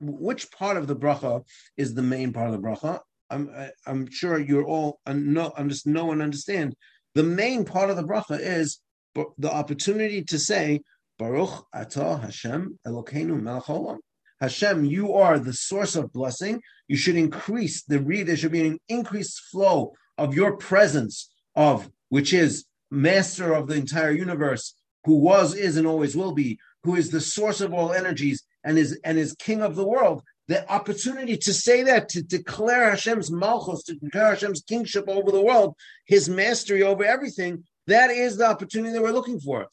which 0.00 0.50
part 0.50 0.76
of 0.76 0.86
the 0.86 0.96
bracha 0.96 1.44
is 1.76 1.94
the 1.94 2.02
main 2.02 2.32
part 2.32 2.48
of 2.48 2.52
the 2.52 2.66
bracha? 2.66 3.00
I'm 3.30 3.50
I, 3.54 3.70
i 3.86 3.90
am 3.90 4.10
sure 4.10 4.38
you're 4.38 4.64
all 4.64 5.00
uh, 5.06 5.12
know 5.12 5.52
just 5.68 5.86
know 5.86 6.12
and 6.12 6.22
understand. 6.22 6.74
The 7.14 7.22
main 7.22 7.64
part 7.64 7.90
of 7.90 7.96
the 7.96 8.04
bracha 8.04 8.38
is 8.40 8.80
the 9.14 9.50
opportunity 9.50 10.22
to 10.24 10.38
say 10.38 10.80
Baruch 11.18 11.66
Atah 11.74 12.20
Hashem 12.20 12.78
Elokeinu 12.86 13.40
Melech 13.40 13.64
Olam. 13.64 13.98
Hashem, 14.40 14.84
you 14.84 15.14
are 15.14 15.38
the 15.38 15.54
source 15.54 15.96
of 15.96 16.12
blessing. 16.12 16.60
You 16.88 16.96
should 16.96 17.16
increase 17.16 17.82
the 17.84 18.00
read. 18.00 18.26
There 18.26 18.36
should 18.36 18.52
be 18.52 18.66
an 18.66 18.78
increased 18.88 19.40
flow 19.50 19.94
of 20.18 20.34
your 20.34 20.58
presence 20.58 21.30
of 21.54 21.90
which 22.10 22.34
is 22.34 22.65
master 22.90 23.52
of 23.52 23.66
the 23.66 23.74
entire 23.74 24.12
universe, 24.12 24.74
who 25.04 25.16
was, 25.16 25.54
is, 25.54 25.76
and 25.76 25.86
always 25.86 26.16
will 26.16 26.32
be, 26.32 26.58
who 26.82 26.96
is 26.96 27.10
the 27.10 27.20
source 27.20 27.60
of 27.60 27.72
all 27.72 27.92
energies 27.92 28.42
and 28.64 28.78
is 28.78 28.98
and 29.04 29.18
is 29.18 29.34
king 29.38 29.62
of 29.62 29.76
the 29.76 29.86
world, 29.86 30.22
the 30.48 30.68
opportunity 30.70 31.36
to 31.36 31.52
say 31.52 31.82
that, 31.82 32.08
to 32.10 32.22
declare 32.22 32.90
Hashem's 32.90 33.30
malchus, 33.30 33.82
to 33.84 33.94
declare 33.94 34.30
Hashem's 34.30 34.62
kingship 34.62 35.08
over 35.08 35.30
the 35.30 35.40
world, 35.40 35.74
his 36.06 36.28
mastery 36.28 36.82
over 36.82 37.04
everything, 37.04 37.64
that 37.86 38.10
is 38.10 38.36
the 38.36 38.46
opportunity 38.46 38.92
that 38.92 39.02
we're 39.02 39.10
looking 39.10 39.40
for. 39.40 39.66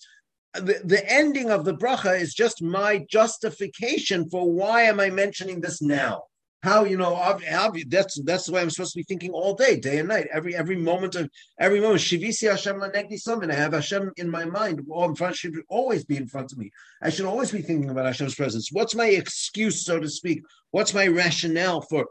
The, 0.53 0.82
the 0.84 1.12
ending 1.12 1.50
of 1.50 1.65
the 1.65 1.75
bracha 1.75 2.20
is 2.20 2.34
just 2.34 2.62
my 2.62 3.05
justification 3.10 4.29
for 4.29 4.51
why 4.51 4.84
am 4.84 5.00
I 5.00 5.10
mentioning 5.10 5.62
this 5.62 5.82
now? 5.82 6.24
How 6.63 6.86
you 6.86 6.96
know 6.98 7.13
that's 7.88 8.22
that's 8.24 8.46
the 8.46 8.53
way 8.53 8.62
I'm 8.62 8.70
supposed 8.70 8.93
to 8.93 9.00
be 9.00 9.03
thinking 9.03 9.32
all 9.32 9.53
day, 9.53 9.77
day 9.77 10.00
and 10.00 10.08
night, 10.08 10.27
every 10.32 10.55
every 10.55 10.77
moment 10.77 11.13
of 11.15 11.29
every 11.60 11.82
moment. 11.82 12.00
Shivisi 12.00 12.50
Hashem 12.50 12.77
lanegdi 12.77 13.20
something. 13.20 13.51
I 13.51 13.55
have 13.55 13.74
Hashem 13.74 14.13
in 14.15 14.29
my 14.29 14.46
mind. 14.46 14.82
All 14.89 15.10
in 15.10 15.15
front 15.15 15.36
should 15.36 15.55
always 15.67 16.05
be 16.05 16.15
in 16.15 16.25
front 16.25 16.53
of 16.53 16.58
me. 16.58 16.72
I 17.01 17.10
should 17.10 17.25
always 17.25 17.51
be 17.51 17.62
thinking 17.62 17.89
about 17.89 18.05
Hashem's 18.05 18.36
presence. 18.36 18.70
What's 18.72 18.96
my 18.96 19.08
excuse, 19.08 19.84
so 19.84 20.00
to 20.00 20.10
speak? 20.10 20.41
What's 20.72 20.93
my 20.93 21.08
rationale 21.08 21.82
for 21.82 22.08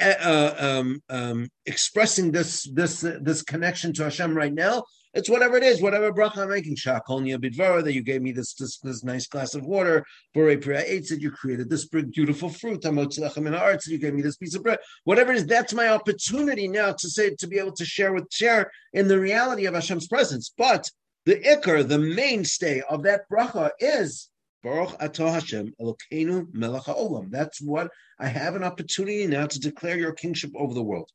uh, 0.00 0.14
uh 0.20 0.54
um, 0.58 1.02
um, 1.08 1.48
expressing 1.64 2.32
this 2.32 2.68
this 2.74 3.04
uh, 3.04 3.18
this 3.22 3.42
connection 3.42 3.92
to 3.92 4.04
Hashem 4.04 4.36
right 4.36 4.52
now? 4.52 4.82
It's 5.14 5.28
whatever 5.28 5.58
it 5.58 5.62
is, 5.62 5.82
whatever 5.82 6.12
bracha 6.12 6.38
I'm 6.38 6.48
making. 6.48 6.76
Shakolnia 6.76 7.38
bidvara 7.38 7.84
that 7.84 7.92
you 7.92 8.02
gave 8.02 8.22
me 8.22 8.32
this, 8.32 8.54
this 8.54 8.78
this 8.78 9.04
nice 9.04 9.26
glass 9.26 9.54
of 9.54 9.64
water. 9.64 10.04
Borei 10.34 10.60
pri 10.60 10.76
ha'eitz 10.76 11.10
that 11.10 11.20
you 11.20 11.30
created 11.30 11.68
this 11.68 11.86
beautiful 11.86 12.48
fruit. 12.48 12.82
Hamotzlechem 12.82 13.46
in 13.46 13.52
that 13.52 13.86
you 13.86 13.98
gave 13.98 14.14
me 14.14 14.22
this 14.22 14.36
piece 14.36 14.54
of 14.54 14.62
bread. 14.62 14.78
Whatever 15.04 15.32
it 15.32 15.36
is, 15.36 15.46
that's 15.46 15.74
my 15.74 15.88
opportunity 15.88 16.66
now 16.66 16.92
to 16.92 17.10
say 17.10 17.34
to 17.34 17.46
be 17.46 17.58
able 17.58 17.72
to 17.72 17.84
share 17.84 18.14
with 18.14 18.32
share 18.32 18.70
in 18.94 19.06
the 19.08 19.20
reality 19.20 19.66
of 19.66 19.74
Hashem's 19.74 20.08
presence. 20.08 20.52
But 20.56 20.90
the 21.26 21.36
ikar, 21.36 21.86
the 21.86 21.98
mainstay 21.98 22.80
of 22.88 23.02
that 23.02 23.22
bracha 23.30 23.70
is 23.78 24.30
Baruch 24.62 24.98
Atah 24.98 25.34
Hashem 25.34 25.74
Elokeinu 25.80 26.46
Melech 26.54 26.84
Haolam. 26.84 27.30
That's 27.30 27.60
what 27.60 27.90
I 28.18 28.28
have 28.28 28.56
an 28.56 28.64
opportunity 28.64 29.26
now 29.26 29.46
to 29.46 29.60
declare 29.60 29.98
your 29.98 30.12
kingship 30.12 30.52
over 30.56 30.72
the 30.72 30.82
world. 30.82 31.10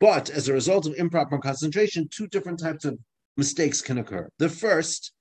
But 0.00 0.30
as 0.30 0.48
a 0.48 0.52
result 0.52 0.86
of 0.86 0.94
improper 0.96 1.38
concentration, 1.38 2.08
two 2.10 2.26
different 2.26 2.58
types 2.58 2.84
of 2.84 2.98
mistakes 3.36 3.80
can 3.80 3.98
occur. 3.98 4.28
The 4.38 4.48
first 4.48 5.12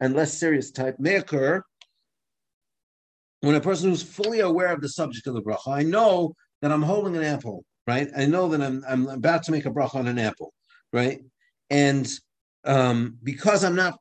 and 0.00 0.14
less 0.14 0.38
serious 0.38 0.70
type 0.70 0.96
may 0.98 1.16
occur 1.16 1.62
when 3.40 3.54
a 3.54 3.60
person 3.60 3.90
who's 3.90 4.02
fully 4.02 4.40
aware 4.40 4.72
of 4.72 4.80
the 4.80 4.88
subject 4.88 5.26
of 5.26 5.34
the 5.34 5.42
bracha. 5.42 5.68
I 5.68 5.82
know 5.82 6.34
that 6.62 6.72
I'm 6.72 6.82
holding 6.82 7.16
an 7.16 7.22
apple, 7.24 7.64
right? 7.86 8.08
I 8.16 8.26
know 8.26 8.48
that 8.48 8.62
I'm, 8.62 8.82
I'm 8.88 9.08
about 9.08 9.42
to 9.44 9.52
make 9.52 9.66
a 9.66 9.70
bracha 9.70 9.96
on 9.96 10.08
an 10.08 10.18
apple, 10.18 10.52
right? 10.92 11.20
And 11.68 12.10
um, 12.64 13.18
because 13.22 13.64
I'm 13.64 13.76
not 13.76 13.98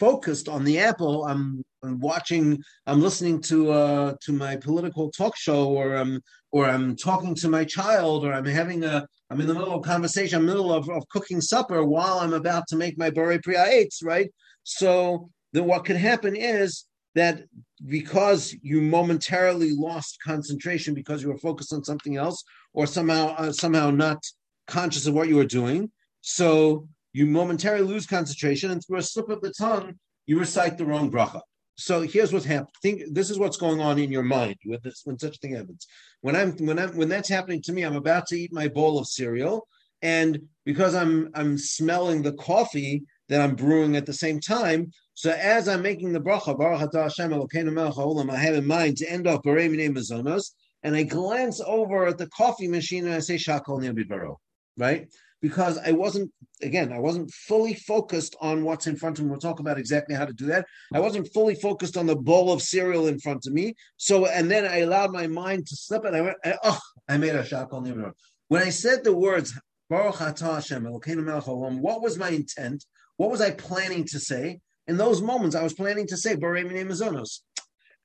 focused 0.00 0.48
on 0.48 0.64
the 0.64 0.80
apple, 0.80 1.24
I'm, 1.24 1.62
I'm 1.62 1.64
watching, 1.82 2.62
I'm 2.86 3.00
listening 3.00 3.40
to 3.42 3.72
uh, 3.72 4.14
to 4.22 4.32
my 4.32 4.56
political 4.56 5.10
talk 5.10 5.36
show, 5.36 5.68
or 5.68 5.94
I'm 5.96 6.20
or 6.52 6.66
I'm 6.66 6.96
talking 6.96 7.34
to 7.36 7.48
my 7.48 7.64
child, 7.64 8.24
or 8.24 8.32
I'm 8.32 8.44
having 8.44 8.84
a 8.84 9.06
I'm 9.30 9.40
in 9.40 9.46
the 9.46 9.54
middle 9.54 9.72
of 9.72 9.82
conversation, 9.82 10.36
I'm 10.36 10.42
in 10.42 10.48
the 10.48 10.54
middle 10.54 10.72
of, 10.72 10.88
of 10.90 11.08
cooking 11.08 11.40
supper 11.40 11.84
while 11.84 12.18
I'm 12.18 12.32
about 12.32 12.66
to 12.68 12.76
make 12.76 12.98
my 12.98 13.10
Borei 13.10 13.42
Priya 13.42 13.86
right? 14.02 14.30
So 14.64 15.30
then 15.52 15.66
what 15.66 15.84
could 15.84 15.96
happen 15.96 16.34
is 16.34 16.84
that 17.14 17.42
because 17.86 18.54
you 18.62 18.80
momentarily 18.80 19.72
lost 19.72 20.18
concentration 20.24 20.94
because 20.94 21.22
you 21.22 21.28
were 21.28 21.38
focused 21.38 21.72
on 21.72 21.84
something 21.84 22.16
else 22.16 22.42
or 22.72 22.86
somehow 22.86 23.34
uh, 23.36 23.52
somehow 23.52 23.90
not 23.90 24.22
conscious 24.66 25.06
of 25.06 25.14
what 25.14 25.28
you 25.28 25.36
were 25.36 25.44
doing, 25.44 25.90
so 26.20 26.88
you 27.12 27.26
momentarily 27.26 27.86
lose 27.86 28.06
concentration 28.06 28.70
and 28.70 28.84
through 28.84 28.98
a 28.98 29.02
slip 29.02 29.28
of 29.28 29.40
the 29.40 29.52
tongue, 29.52 29.94
you 30.26 30.38
recite 30.38 30.78
the 30.78 30.84
wrong 30.84 31.10
bracha. 31.10 31.40
So 31.80 32.02
here's 32.02 32.32
what's 32.32 32.44
happening. 32.44 32.72
Think 32.82 33.02
this 33.12 33.30
is 33.30 33.38
what's 33.38 33.56
going 33.56 33.80
on 33.80 33.98
in 33.98 34.12
your 34.12 34.22
mind 34.22 34.56
with 34.66 34.82
this 34.82 35.00
when 35.04 35.18
such 35.18 35.36
a 35.36 35.38
thing 35.38 35.54
happens. 35.54 35.86
When 36.20 36.36
I'm 36.36 36.52
when 36.58 36.78
I'm 36.78 36.94
when 36.96 37.08
that's 37.08 37.28
happening 37.28 37.62
to 37.62 37.72
me, 37.72 37.82
I'm 37.82 37.96
about 37.96 38.26
to 38.28 38.38
eat 38.38 38.52
my 38.52 38.68
bowl 38.68 38.98
of 38.98 39.06
cereal, 39.06 39.66
and 40.02 40.40
because 40.66 40.94
I'm 40.94 41.30
I'm 41.34 41.56
smelling 41.56 42.22
the 42.22 42.34
coffee 42.34 43.02
that 43.30 43.40
I'm 43.40 43.56
brewing 43.56 43.96
at 43.96 44.04
the 44.04 44.12
same 44.12 44.40
time. 44.40 44.92
So 45.14 45.30
as 45.30 45.68
I'm 45.68 45.82
making 45.82 46.12
the 46.12 46.20
bracha, 46.20 46.56
Baruch 46.56 46.92
Hashem 46.92 47.30
Elokeinu 47.30 47.72
Melech 47.72 47.94
Haolam, 47.94 48.30
I 48.30 48.36
have 48.36 48.54
in 48.54 48.66
mind 48.66 48.98
to 48.98 49.10
end 49.10 49.26
off 49.26 49.42
Borei 49.42 49.70
Minei 49.70 49.88
Mazonos, 49.88 50.50
and 50.82 50.94
I 50.94 51.04
glance 51.04 51.60
over 51.66 52.06
at 52.06 52.18
the 52.18 52.28
coffee 52.28 52.68
machine 52.68 53.06
and 53.06 53.14
I 53.14 53.20
say 53.20 53.36
Shakol 53.36 54.08
Baro, 54.08 54.38
right? 54.76 55.08
Because 55.40 55.78
I 55.78 55.92
wasn't, 55.92 56.30
again, 56.62 56.92
I 56.92 56.98
wasn't 56.98 57.30
fully 57.30 57.74
focused 57.74 58.36
on 58.40 58.64
what's 58.64 58.86
in 58.86 58.96
front 58.96 59.18
of 59.18 59.24
me. 59.24 59.30
We'll 59.30 59.40
talk 59.40 59.60
about 59.60 59.78
exactly 59.78 60.14
how 60.14 60.26
to 60.26 60.32
do 60.32 60.46
that. 60.46 60.66
I 60.92 61.00
wasn't 61.00 61.32
fully 61.32 61.54
focused 61.54 61.96
on 61.96 62.06
the 62.06 62.16
bowl 62.16 62.52
of 62.52 62.62
cereal 62.62 63.06
in 63.06 63.18
front 63.18 63.46
of 63.46 63.52
me. 63.52 63.74
So, 63.96 64.26
and 64.26 64.50
then 64.50 64.66
I 64.66 64.78
allowed 64.78 65.12
my 65.12 65.26
mind 65.26 65.66
to 65.66 65.76
slip 65.76 66.04
and 66.04 66.16
I 66.16 66.20
went, 66.20 66.36
oh, 66.64 66.78
I 67.08 67.16
made 67.16 67.34
a 67.34 67.42
shakal 67.42 67.82
nivra. 67.82 68.12
When 68.48 68.62
I 68.62 68.70
said 68.70 69.04
the 69.04 69.16
words, 69.16 69.58
Baruch 69.88 70.16
Hashem, 70.16 70.84
what 70.84 72.02
was 72.02 72.18
my 72.18 72.28
intent? 72.28 72.84
What 73.16 73.30
was 73.30 73.40
I 73.40 73.50
planning 73.50 74.04
to 74.04 74.18
say? 74.20 74.60
In 74.86 74.96
those 74.96 75.20
moments, 75.22 75.54
I 75.54 75.62
was 75.62 75.74
planning 75.74 76.06
to 76.08 76.16
say, 76.16 76.34
Borei 76.36 76.64
Minei 76.64 76.84
Mazonos. 76.84 77.40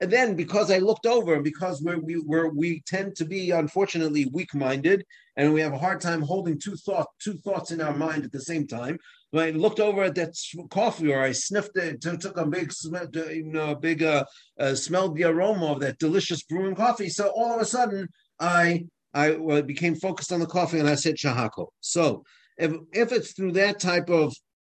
And 0.02 0.12
then 0.12 0.36
because 0.36 0.72
I 0.72 0.80
looked 0.80 1.06
over 1.06 1.36
and 1.36 1.44
because 1.44 1.82
we're, 1.82 2.00
we 2.00 2.18
we 2.18 2.50
we 2.50 2.84
tend 2.86 3.16
to 3.16 3.25
be 3.25 3.52
unfortunately 3.52 4.25
weak-minded 4.25 5.06
and 5.38 5.54
we 5.54 5.62
have 5.62 5.74
a 5.74 5.78
hard 5.78 6.02
time 6.02 6.22
holding 6.22 6.60
two 6.60 6.75
thought 6.75 7.08
two 7.20 7.38
thoughts 7.38 7.72
in 7.72 7.82
our 7.82 7.96
mind 7.96 8.25
at 8.25 8.32
the 8.32 8.42
same 8.42 8.68
time. 8.68 8.98
When 9.32 9.48
I 9.48 9.52
looked 9.52 9.80
over 9.80 10.04
at 10.04 10.16
that 10.16 10.36
coffee 10.70 11.12
or 11.12 11.22
I 11.22 11.32
sniffed 11.32 11.78
it, 11.78 12.02
took 12.02 12.38
a 12.38 12.46
big 12.46 12.72
you 13.14 13.46
know 13.46 13.75
big 13.75 14.04
uh, 14.04 14.25
uh, 14.60 14.75
smelled 14.75 15.16
the 15.16 15.25
aroma 15.25 15.72
of 15.72 15.80
that 15.80 16.00
delicious 16.00 16.44
brewing 16.44 16.75
coffee. 16.75 17.10
So 17.10 17.30
all 17.30 17.54
of 17.54 17.62
a 17.62 17.66
sudden 17.66 18.10
I 18.40 18.86
I 19.14 19.62
became 19.62 19.96
focused 19.96 20.34
on 20.34 20.42
the 20.42 20.46
coffee 20.46 20.80
and 20.80 20.90
I 20.90 20.96
said 20.96 21.16
shahako. 21.16 21.68
So 21.80 22.25
if 22.58 22.74
if 22.92 23.14
it's 23.14 23.32
through 23.32 23.54
that 23.54 23.80
type 23.80 24.10
of 24.10 24.36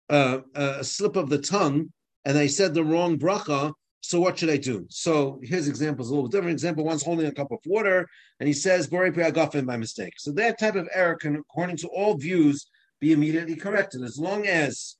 uh, 0.09 0.39
uh, 0.55 0.81
slip 0.81 1.15
of 1.17 1.29
the 1.29 1.37
tongue 1.37 1.91
and 2.25 2.37
I 2.37 2.47
said 2.47 2.73
the 2.73 2.83
wrong 2.83 3.17
bracha, 3.17 3.73
so 4.01 4.19
what 4.19 4.39
should 4.39 4.49
I 4.49 4.57
do? 4.57 4.85
So 4.89 5.39
his 5.43 5.67
example 5.67 6.05
is 6.05 6.11
a 6.11 6.13
little 6.13 6.29
different. 6.29 6.53
Example: 6.53 6.85
one's 6.85 7.03
holding 7.03 7.27
a 7.27 7.31
cup 7.33 7.51
of 7.51 7.59
water 7.65 8.07
and 8.39 8.47
he 8.47 8.53
says 8.53 8.87
"Borei 8.87 9.11
Priagafin" 9.11 9.65
by 9.65 9.77
mistake. 9.77 10.13
So 10.17 10.31
that 10.33 10.59
type 10.59 10.75
of 10.75 10.87
error 10.93 11.15
can, 11.15 11.35
according 11.35 11.77
to 11.77 11.87
all 11.89 12.15
views, 12.15 12.67
be 12.99 13.11
immediately 13.11 13.55
corrected 13.55 14.01
as 14.03 14.17
long 14.17 14.47
as 14.47 14.95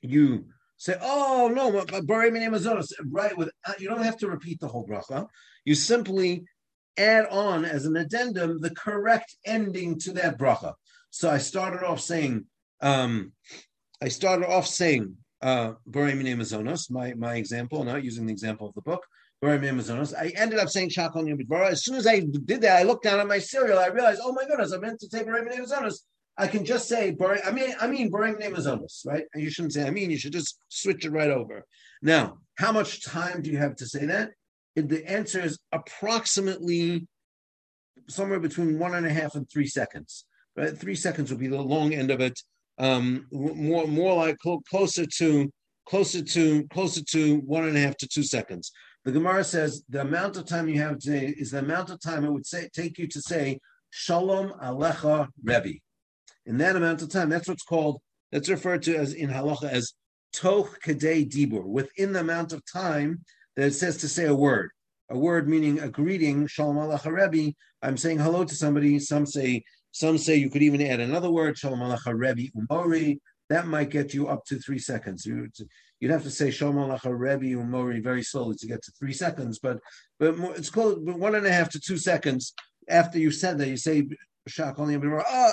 you 0.00 0.46
say, 0.76 0.96
"Oh 1.00 1.50
no, 1.54 1.72
Borei 1.72 2.30
Minei 2.30 2.48
Mazonos," 2.48 2.92
right? 3.06 3.36
With 3.36 3.50
uh, 3.66 3.74
you 3.78 3.88
don't 3.88 4.02
have 4.02 4.16
to 4.18 4.28
repeat 4.28 4.60
the 4.60 4.68
whole 4.68 4.86
bracha. 4.86 5.26
You 5.64 5.74
simply 5.74 6.44
add 6.96 7.26
on 7.26 7.64
as 7.64 7.84
an 7.84 7.96
addendum 7.96 8.60
the 8.60 8.74
correct 8.74 9.36
ending 9.44 9.98
to 10.00 10.12
that 10.12 10.38
bracha. 10.38 10.74
So 11.10 11.30
I 11.30 11.38
started 11.38 11.84
off 11.84 12.00
saying, 12.00 12.46
um, 12.80 13.32
I 14.02 14.08
started 14.08 14.48
off 14.48 14.66
saying 14.66 15.16
uh 15.42 15.72
Mazonos, 15.86 16.90
my 16.90 17.14
my 17.14 17.36
example, 17.36 17.84
not 17.84 18.04
using 18.04 18.26
the 18.26 18.32
example 18.32 18.68
of 18.68 18.74
the 18.74 18.82
book. 18.82 19.04
I 19.42 20.32
ended 20.36 20.58
up 20.58 20.68
saying 20.68 20.90
Shakon 20.90 21.26
Yom 21.26 21.62
As 21.62 21.82
soon 21.82 21.96
as 21.96 22.06
I 22.06 22.20
did 22.20 22.60
that, 22.60 22.76
I 22.78 22.82
looked 22.82 23.04
down 23.04 23.20
at 23.20 23.26
my 23.26 23.38
cereal. 23.38 23.78
I 23.78 23.86
realized, 23.86 24.20
oh 24.22 24.32
my 24.32 24.44
goodness, 24.44 24.72
I 24.74 24.76
meant 24.76 25.00
to 25.00 25.08
say 25.08 25.24
Barim 25.24 25.48
Mazonos. 25.48 26.00
I 26.36 26.46
can 26.46 26.64
just 26.64 26.88
say 26.88 27.16
I 27.20 27.50
mean, 27.50 27.74
I 27.80 27.86
mean 27.86 28.10
Barim 28.10 28.38
Mazonos, 28.38 29.06
right? 29.06 29.24
And 29.32 29.42
you 29.42 29.50
shouldn't 29.50 29.72
say 29.72 29.86
I 29.86 29.90
mean. 29.90 30.10
You 30.10 30.18
should 30.18 30.32
just 30.32 30.58
switch 30.68 31.06
it 31.06 31.10
right 31.10 31.30
over. 31.30 31.64
Now, 32.02 32.38
how 32.56 32.72
much 32.72 33.02
time 33.02 33.42
do 33.42 33.50
you 33.50 33.58
have 33.58 33.76
to 33.76 33.86
say 33.86 34.06
that? 34.06 34.30
the 34.76 35.04
answer 35.06 35.40
is 35.40 35.58
approximately 35.72 37.06
somewhere 38.08 38.40
between 38.40 38.78
one 38.78 38.94
and 38.94 39.06
a 39.06 39.12
half 39.12 39.34
and 39.34 39.50
three 39.50 39.66
seconds. 39.66 40.24
Right, 40.56 40.76
three 40.76 40.94
seconds 40.94 41.30
would 41.30 41.40
be 41.40 41.48
the 41.48 41.60
long 41.60 41.92
end 41.94 42.10
of 42.10 42.20
it. 42.20 42.40
Um, 42.80 43.26
more, 43.30 43.86
more 43.86 44.14
like 44.14 44.38
cl- 44.42 44.62
closer 44.68 45.04
to, 45.18 45.52
closer 45.86 46.22
to, 46.22 46.66
closer 46.72 47.02
to 47.12 47.36
one 47.40 47.68
and 47.68 47.76
a 47.76 47.80
half 47.80 47.96
to 47.98 48.08
two 48.08 48.22
seconds. 48.22 48.72
The 49.04 49.12
Gemara 49.12 49.44
says 49.44 49.82
the 49.88 50.00
amount 50.00 50.36
of 50.38 50.46
time 50.46 50.68
you 50.68 50.80
have 50.80 50.98
today 50.98 51.34
is 51.36 51.50
the 51.50 51.58
amount 51.58 51.90
of 51.90 52.00
time 52.00 52.24
it 52.24 52.32
would 52.32 52.46
say 52.46 52.68
take 52.74 52.98
you 52.98 53.06
to 53.08 53.20
say 53.20 53.58
Shalom 53.90 54.52
Alecha 54.62 55.28
Rebbe. 55.42 55.78
In 56.46 56.58
that 56.58 56.76
amount 56.76 57.02
of 57.02 57.10
time, 57.10 57.28
that's 57.28 57.48
what's 57.48 57.62
called. 57.62 58.00
That's 58.32 58.48
referred 58.48 58.82
to 58.84 58.96
as 58.96 59.12
in 59.12 59.28
halacha 59.28 59.70
as 59.70 59.92
toch 60.32 60.80
kadei 60.80 61.28
dibur. 61.28 61.64
Within 61.64 62.12
the 62.12 62.20
amount 62.20 62.52
of 62.52 62.62
time 62.70 63.24
that 63.56 63.66
it 63.66 63.74
says 63.74 63.96
to 63.98 64.08
say 64.08 64.26
a 64.26 64.34
word. 64.34 64.70
A 65.10 65.18
word 65.18 65.48
meaning 65.48 65.80
a 65.80 65.88
greeting, 65.88 66.46
Shalom 66.46 66.76
Alecha 66.76 67.12
Rebbe. 67.12 67.52
I'm 67.82 67.96
saying 67.96 68.18
hello 68.20 68.44
to 68.44 68.54
somebody. 68.54 68.98
Some 68.98 69.26
say 69.26 69.64
some 69.92 70.18
say 70.18 70.36
you 70.36 70.50
could 70.50 70.62
even 70.62 70.82
add 70.82 71.00
another 71.00 71.30
word, 71.30 71.58
Shalom 71.58 71.80
Alecha 71.80 72.16
Rebbe 72.16 72.50
Umori. 72.56 73.18
That 73.48 73.66
might 73.66 73.90
get 73.90 74.14
you 74.14 74.28
up 74.28 74.44
to 74.46 74.58
three 74.58 74.78
seconds. 74.78 75.26
You'd 75.26 76.10
have 76.10 76.22
to 76.22 76.30
say 76.30 76.50
Shalom 76.50 76.76
Alecha 76.76 77.10
Rebbe 77.16 77.56
Umori 77.60 78.02
very 78.02 78.22
slowly 78.22 78.56
to 78.56 78.66
get 78.66 78.82
to 78.82 78.92
three 78.92 79.12
seconds, 79.12 79.58
but 79.58 79.78
but 80.18 80.34
it's 80.56 80.70
called 80.70 81.08
one 81.18 81.34
and 81.34 81.46
a 81.46 81.52
half 81.52 81.70
to 81.70 81.80
two 81.80 81.98
seconds 81.98 82.52
after 82.88 83.18
you 83.18 83.30
said 83.30 83.58
that. 83.58 83.68
You 83.68 83.76
say 83.76 84.06
Shak 84.46 84.78
only 84.78 84.96
ah, 84.96 85.52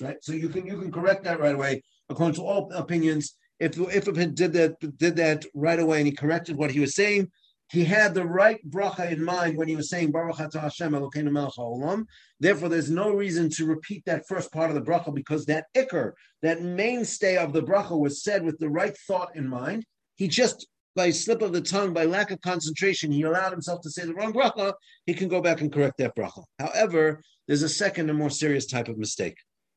right? 0.00 0.16
So 0.22 0.32
you 0.32 0.48
can 0.48 0.66
you 0.66 0.78
can 0.80 0.92
correct 0.92 1.24
that 1.24 1.40
right 1.40 1.54
away 1.54 1.82
according 2.08 2.34
to 2.36 2.42
all 2.42 2.72
opinions 2.72 3.36
if 3.60 3.78
if 3.78 4.34
did 4.34 4.52
that 4.54 4.98
did 4.98 5.16
that 5.16 5.44
right 5.54 5.78
away 5.78 5.98
and 5.98 6.06
he 6.06 6.12
corrected 6.12 6.56
what 6.56 6.70
he 6.70 6.80
was 6.80 6.94
saying, 6.94 7.30
he 7.70 7.84
had 7.84 8.14
the 8.14 8.26
right 8.26 8.58
bracha 8.68 9.12
in 9.12 9.24
mind 9.24 9.56
when 9.56 9.68
he 9.68 9.76
was 9.76 9.88
saying 9.88 10.10
Baruch 10.10 10.36
Atah 10.36 10.62
Hashem 10.62 10.92
Elokeinu 10.92 11.30
Melech 11.30 11.52
Haolam. 11.56 12.04
Therefore, 12.40 12.68
there's 12.68 12.90
no 12.90 13.10
reason 13.10 13.48
to 13.50 13.64
repeat 13.64 14.04
that 14.06 14.26
first 14.26 14.52
part 14.52 14.70
of 14.70 14.74
the 14.74 14.82
bracha 14.82 15.14
because 15.14 15.46
that 15.46 15.66
ikar, 15.76 16.12
that 16.42 16.62
mainstay 16.62 17.36
of 17.36 17.52
the 17.52 17.62
bracha, 17.62 17.96
was 17.96 18.24
said 18.24 18.44
with 18.44 18.58
the 18.58 18.68
right 18.68 18.96
thought 19.06 19.36
in 19.36 19.48
mind. 19.48 19.84
He 20.16 20.26
just 20.26 20.66
by 20.96 21.10
slip 21.10 21.42
of 21.42 21.52
the 21.52 21.60
tongue, 21.60 21.94
by 21.94 22.04
lack 22.04 22.32
of 22.32 22.40
concentration, 22.40 23.12
he 23.12 23.22
allowed 23.22 23.52
himself 23.52 23.80
to 23.82 23.90
say 23.90 24.04
the 24.04 24.14
wrong 24.14 24.32
bracha. 24.32 24.74
He 25.06 25.14
can 25.14 25.28
go 25.28 25.40
back 25.40 25.60
and 25.60 25.72
correct 25.72 25.98
that 25.98 26.16
bracha. 26.16 26.42
However, 26.58 27.22
there's 27.46 27.62
a 27.62 27.68
second 27.68 28.10
and 28.10 28.18
more 28.18 28.30
serious 28.30 28.66
type 28.66 28.88
of 28.88 28.98
mistake, 28.98 29.36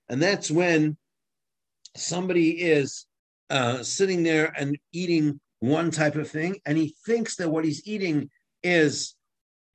and 0.10 0.22
that's 0.22 0.50
when 0.50 0.98
somebody 1.96 2.60
is 2.60 3.06
uh, 3.52 3.84
sitting 3.84 4.24
there 4.24 4.52
and 4.58 4.80
eating 4.92 5.40
one 5.64 5.92
type 5.92 6.16
of 6.16 6.30
thing, 6.30 6.58
and 6.66 6.78
he 6.78 6.94
thinks 7.06 7.38
that 7.38 7.50
what 7.50 7.64
he's 7.64 7.88
eating 7.88 8.30
is 8.64 9.16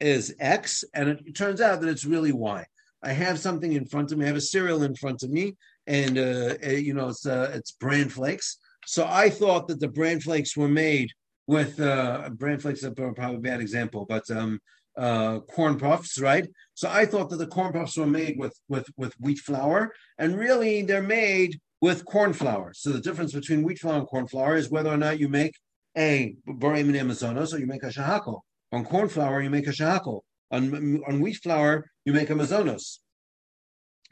is 0.01 0.35
X, 0.39 0.85
and 0.95 1.09
it 1.09 1.35
turns 1.35 1.61
out 1.63 1.81
that 1.81 1.89
it's 1.89 2.05
really 2.05 2.31
Y. 2.31 2.65
I 3.03 3.13
have 3.13 3.39
something 3.39 3.73
in 3.73 3.87
front 3.87 4.13
of 4.13 4.19
me. 4.19 4.27
I 4.27 4.29
have 4.29 4.37
a 4.37 4.41
cereal 4.41 4.83
in 4.83 4.95
front 4.95 5.23
of 5.23 5.31
me, 5.31 5.57
and 5.87 6.19
uh, 6.19 6.55
uh 6.65 6.71
you 6.71 6.93
know 6.93 7.09
it's 7.09 7.25
uh, 7.27 7.53
it's 7.55 7.73
bran 7.73 8.11
flakes. 8.11 8.59
So 8.85 9.07
I 9.09 9.31
thought 9.31 9.67
that 9.69 9.81
the 9.81 9.89
bran 9.89 10.21
flakes 10.21 10.57
were 10.57 10.69
made 10.69 11.11
with 11.47 11.81
uh, 11.81 12.29
bran 12.35 12.59
flakes 12.59 12.85
are 12.85 12.91
probably 12.91 13.37
a 13.37 13.51
bad 13.51 13.61
example, 13.63 14.05
but 14.07 14.31
um, 14.31 14.61
uh, 14.99 15.41
corn 15.41 15.79
puffs, 15.79 16.21
right? 16.21 16.47
So 16.75 16.91
I 16.91 17.07
thought 17.07 17.31
that 17.31 17.39
the 17.39 17.47
corn 17.47 17.73
puffs 17.73 17.97
were 17.97 18.07
made 18.07 18.39
with 18.39 18.55
with 18.69 18.89
with 18.99 19.15
wheat 19.19 19.39
flour, 19.39 19.95
and 20.19 20.39
really 20.39 20.83
they're 20.83 21.03
made 21.03 21.59
with 21.81 22.05
corn 22.05 22.35
flour. 22.35 22.75
So 22.75 22.91
the 22.91 23.01
difference 23.01 23.33
between 23.33 23.63
wheat 23.63 23.79
flour 23.79 23.99
and 24.01 24.07
corn 24.07 24.27
flour 24.27 24.57
is 24.57 24.69
whether 24.69 24.91
or 24.91 24.99
not 24.99 25.19
you 25.19 25.29
make 25.29 25.55
a 25.99 26.37
borim 26.47 26.93
amazonos 26.95 27.53
or 27.53 27.59
you 27.59 27.67
make 27.67 27.83
a 27.83 27.89
shahako. 27.89 28.41
On 28.73 28.85
corn 28.85 29.09
flour, 29.09 29.43
you 29.43 29.51
make 29.51 29.67
a 29.67 29.71
shahako. 29.71 30.21
On, 30.51 31.03
on 31.09 31.21
wheat 31.21 31.37
flour, 31.37 31.91
you 32.05 32.13
make 32.13 32.31
a 32.31 32.35
mazonos. 32.35 32.99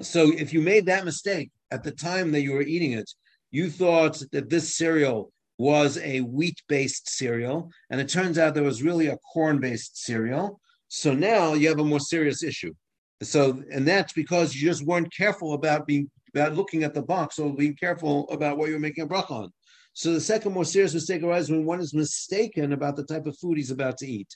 So 0.03 0.33
if 0.33 0.53
you 0.53 0.61
made 0.61 0.87
that 0.87 1.05
mistake 1.05 1.51
at 1.71 1.83
the 1.83 1.93
time 1.93 2.33
that 2.33 2.43
you 2.43 2.53
were 2.53 2.63
eating 2.63 2.93
it, 2.93 3.11
you 3.51 3.71
thought 3.71 4.23
that 4.33 4.51
this 4.51 4.77
cereal 4.77 5.33
was 5.59 5.97
a 5.99 6.21
wheat-based 6.21 7.09
cereal, 7.09 7.71
and 7.89 7.99
it 8.01 8.09
turns 8.09 8.37
out 8.37 8.53
there 8.53 8.63
was 8.63 8.83
really 8.83 9.07
a 9.07 9.17
corn-based 9.33 9.97
cereal. 10.05 10.61
So 10.89 11.15
now 11.15 11.55
you 11.55 11.69
have 11.69 11.79
a 11.79 11.85
more 11.85 12.01
serious 12.01 12.43
issue. 12.43 12.75
So, 13.23 13.63
and 13.73 13.89
that's 13.89 14.13
because 14.13 14.55
you 14.55 14.69
just 14.69 14.85
weren't 14.85 15.15
careful 15.15 15.55
about 15.55 15.87
being 15.87 16.11
about 16.35 16.55
looking 16.55 16.83
at 16.83 16.93
the 16.93 17.01
box 17.01 17.39
or 17.39 17.55
being 17.55 17.75
careful 17.77 18.29
about 18.29 18.59
what 18.59 18.69
you're 18.69 18.79
making 18.79 19.05
a 19.05 19.07
bracha 19.07 19.31
on. 19.31 19.51
So 19.97 20.13
the 20.13 20.21
second 20.21 20.53
more 20.53 20.67
serious 20.67 20.93
mistake 20.93 21.23
arises 21.23 21.51
when 21.51 21.65
one 21.65 21.81
is 21.81 21.95
mistaken 21.95 22.75
about 22.75 22.97
the 22.97 23.05
type 23.05 23.25
of 23.25 23.39
food 23.39 23.57
he's 23.57 23.71
about 23.71 23.97
to 23.99 24.07
eat. 24.07 24.29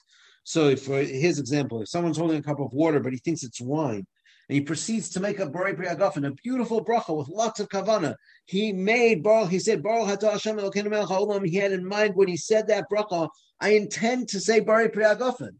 So 0.42 0.74
for 0.74 1.02
his 1.02 1.38
example, 1.38 1.82
if 1.82 1.90
someone's 1.90 2.16
holding 2.16 2.38
a 2.38 2.42
cup 2.42 2.60
of 2.60 2.72
water 2.72 2.98
but 2.98 3.12
he 3.12 3.18
thinks 3.18 3.42
it's 3.42 3.60
wine, 3.60 4.06
and 4.48 4.54
he 4.54 4.62
proceeds 4.62 5.10
to 5.10 5.20
make 5.20 5.38
a 5.38 5.46
Borei 5.46 5.76
Priagafen, 5.76 6.26
a 6.26 6.32
beautiful 6.42 6.82
bracha 6.82 7.14
with 7.14 7.28
lots 7.28 7.60
of 7.60 7.68
kavana. 7.68 8.14
He 8.46 8.72
made 8.72 9.22
Baruch, 9.22 9.50
he 9.50 9.58
said, 9.58 9.82
Baruch 9.82 10.08
Hata 10.08 10.30
Hashem 10.30 10.56
Elokeinu 10.56 11.46
He 11.46 11.56
had 11.56 11.72
in 11.72 11.86
mind 11.86 12.14
when 12.14 12.28
he 12.28 12.38
said 12.38 12.66
that 12.68 12.86
bracha, 12.90 13.28
I 13.60 13.74
intend 13.74 14.30
to 14.30 14.40
say 14.40 14.62
Borei 14.62 14.90
Priagafen. 14.90 15.50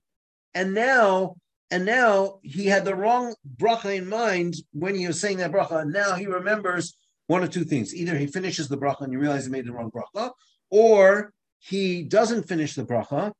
And 0.54 0.72
now 0.72 1.36
and 1.70 1.84
now 1.84 2.40
he 2.42 2.64
had 2.64 2.86
the 2.86 2.96
wrong 2.96 3.34
bracha 3.58 3.94
in 3.94 4.08
mind 4.08 4.54
when 4.72 4.94
he 4.94 5.06
was 5.06 5.20
saying 5.20 5.36
that 5.36 5.52
bracha. 5.52 5.86
Now 5.86 6.14
he 6.14 6.24
remembers 6.24 6.96
one 7.30 7.44
of 7.44 7.50
two 7.50 7.64
things. 7.64 7.94
Either 7.94 8.18
he 8.18 8.26
finishes 8.26 8.68
the 8.68 8.76
bracha 8.76 9.02
and 9.02 9.12
you 9.12 9.20
realize 9.20 9.44
he 9.44 9.52
made 9.52 9.64
the 9.64 9.72
wrong 9.72 9.92
bracha, 9.92 10.32
or 10.68 11.32
he 11.60 12.02
doesn't 12.02 12.48
finish 12.48 12.74
the 12.74 12.84
bracha. 12.84 13.30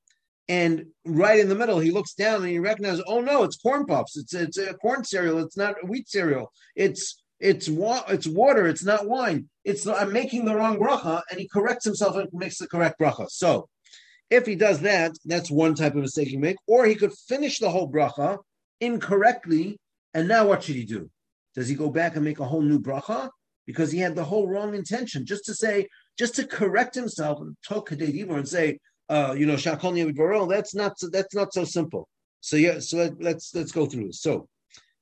And 0.49 0.87
right 1.05 1.41
in 1.41 1.49
the 1.49 1.57
middle, 1.57 1.81
he 1.81 1.91
looks 1.91 2.15
down 2.15 2.43
and 2.43 2.51
he 2.51 2.61
recognizes, 2.61 3.03
oh 3.09 3.21
no, 3.21 3.43
it's 3.43 3.57
corn 3.57 3.87
puffs. 3.87 4.17
It's 4.17 4.33
it's 4.33 4.59
a 4.59 4.75
corn 4.75 5.03
cereal. 5.03 5.41
It's 5.41 5.57
not 5.57 5.75
wheat 5.89 6.09
cereal. 6.09 6.53
It's 6.77 7.21
it's 7.41 7.69
wa- 7.69 8.05
it's 8.09 8.29
water. 8.29 8.69
It's 8.69 8.85
not 8.85 9.09
wine. 9.09 9.49
It's 9.65 9.85
I'm 9.89 10.13
making 10.13 10.45
the 10.45 10.55
wrong 10.55 10.79
bracha, 10.79 11.23
and 11.29 11.41
he 11.41 11.49
corrects 11.49 11.85
himself 11.85 12.15
and 12.15 12.29
makes 12.33 12.59
the 12.59 12.69
correct 12.69 13.01
bracha. 13.01 13.29
So 13.29 13.69
if 14.31 14.47
he 14.47 14.55
does 14.55 14.81
that, 14.83 15.13
that's 15.25 15.51
one 15.51 15.75
type 15.75 15.97
of 15.97 16.03
mistake 16.03 16.29
he 16.29 16.37
make. 16.37 16.59
Or 16.69 16.87
he 16.87 16.95
could 16.95 17.13
finish 17.33 17.59
the 17.59 17.71
whole 17.71 17.91
bracha 17.91 18.39
incorrectly, 18.81 19.81
and 20.15 20.29
now 20.29 20.47
what 20.47 20.63
should 20.63 20.77
he 20.77 20.85
do? 20.85 21.11
Does 21.57 21.69
he 21.69 21.75
go 21.75 21.91
back 21.91 22.15
and 22.15 22.25
make 22.25 22.39
a 22.39 22.45
whole 22.45 22.63
new 22.63 22.79
bracha 22.79 23.31
because 23.67 23.93
he 23.93 23.99
had 23.99 24.15
the 24.15 24.25
whole 24.25 24.49
wrong 24.49 24.75
intention? 24.75 25.27
Just 25.27 25.45
to 25.47 25.55
say, 25.55 25.89
just 26.19 26.35
to 26.37 26.47
correct 26.47 26.95
himself 26.95 27.41
and 27.41 27.57
talk 27.67 27.93
and 27.93 28.49
say, 28.49 28.79
uh, 29.09 29.35
you 29.37 29.47
know, 29.47 29.55
shakol 29.55 30.49
That's 30.49 30.75
not 30.75 30.99
so, 30.99 31.09
that's 31.09 31.35
not 31.35 31.53
so 31.53 31.65
simple. 31.65 32.09
So 32.41 32.57
yeah, 32.57 32.79
so 32.79 33.15
let's 33.21 33.55
let's 33.55 33.73
go 33.73 33.87
through 33.87 34.07
this. 34.07 34.23
So, 34.23 34.49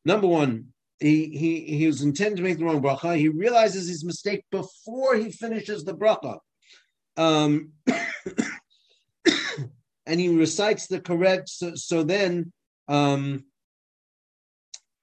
number 0.05 0.27
one, 0.27 0.69
he 0.99 1.27
he 1.27 1.77
he 1.77 1.87
was 1.87 2.03
intended 2.03 2.39
to 2.39 2.43
make 2.43 2.59
the 2.59 2.65
wrong 2.65 2.83
bracha. 2.83 3.17
He 3.17 3.29
realizes 3.29 3.89
his 3.89 4.05
mistake 4.05 4.45
before 4.51 5.15
he 5.15 5.31
finishes 5.31 5.85
the 5.85 5.95
bracha. 5.95 6.39
Um, 7.17 7.73
and 10.07 10.21
he 10.21 10.29
recites 10.29 10.87
the 10.87 11.01
correct. 11.01 11.49
So, 11.51 11.75
so 11.75 12.03
then 12.03 12.53
um, 12.89 13.45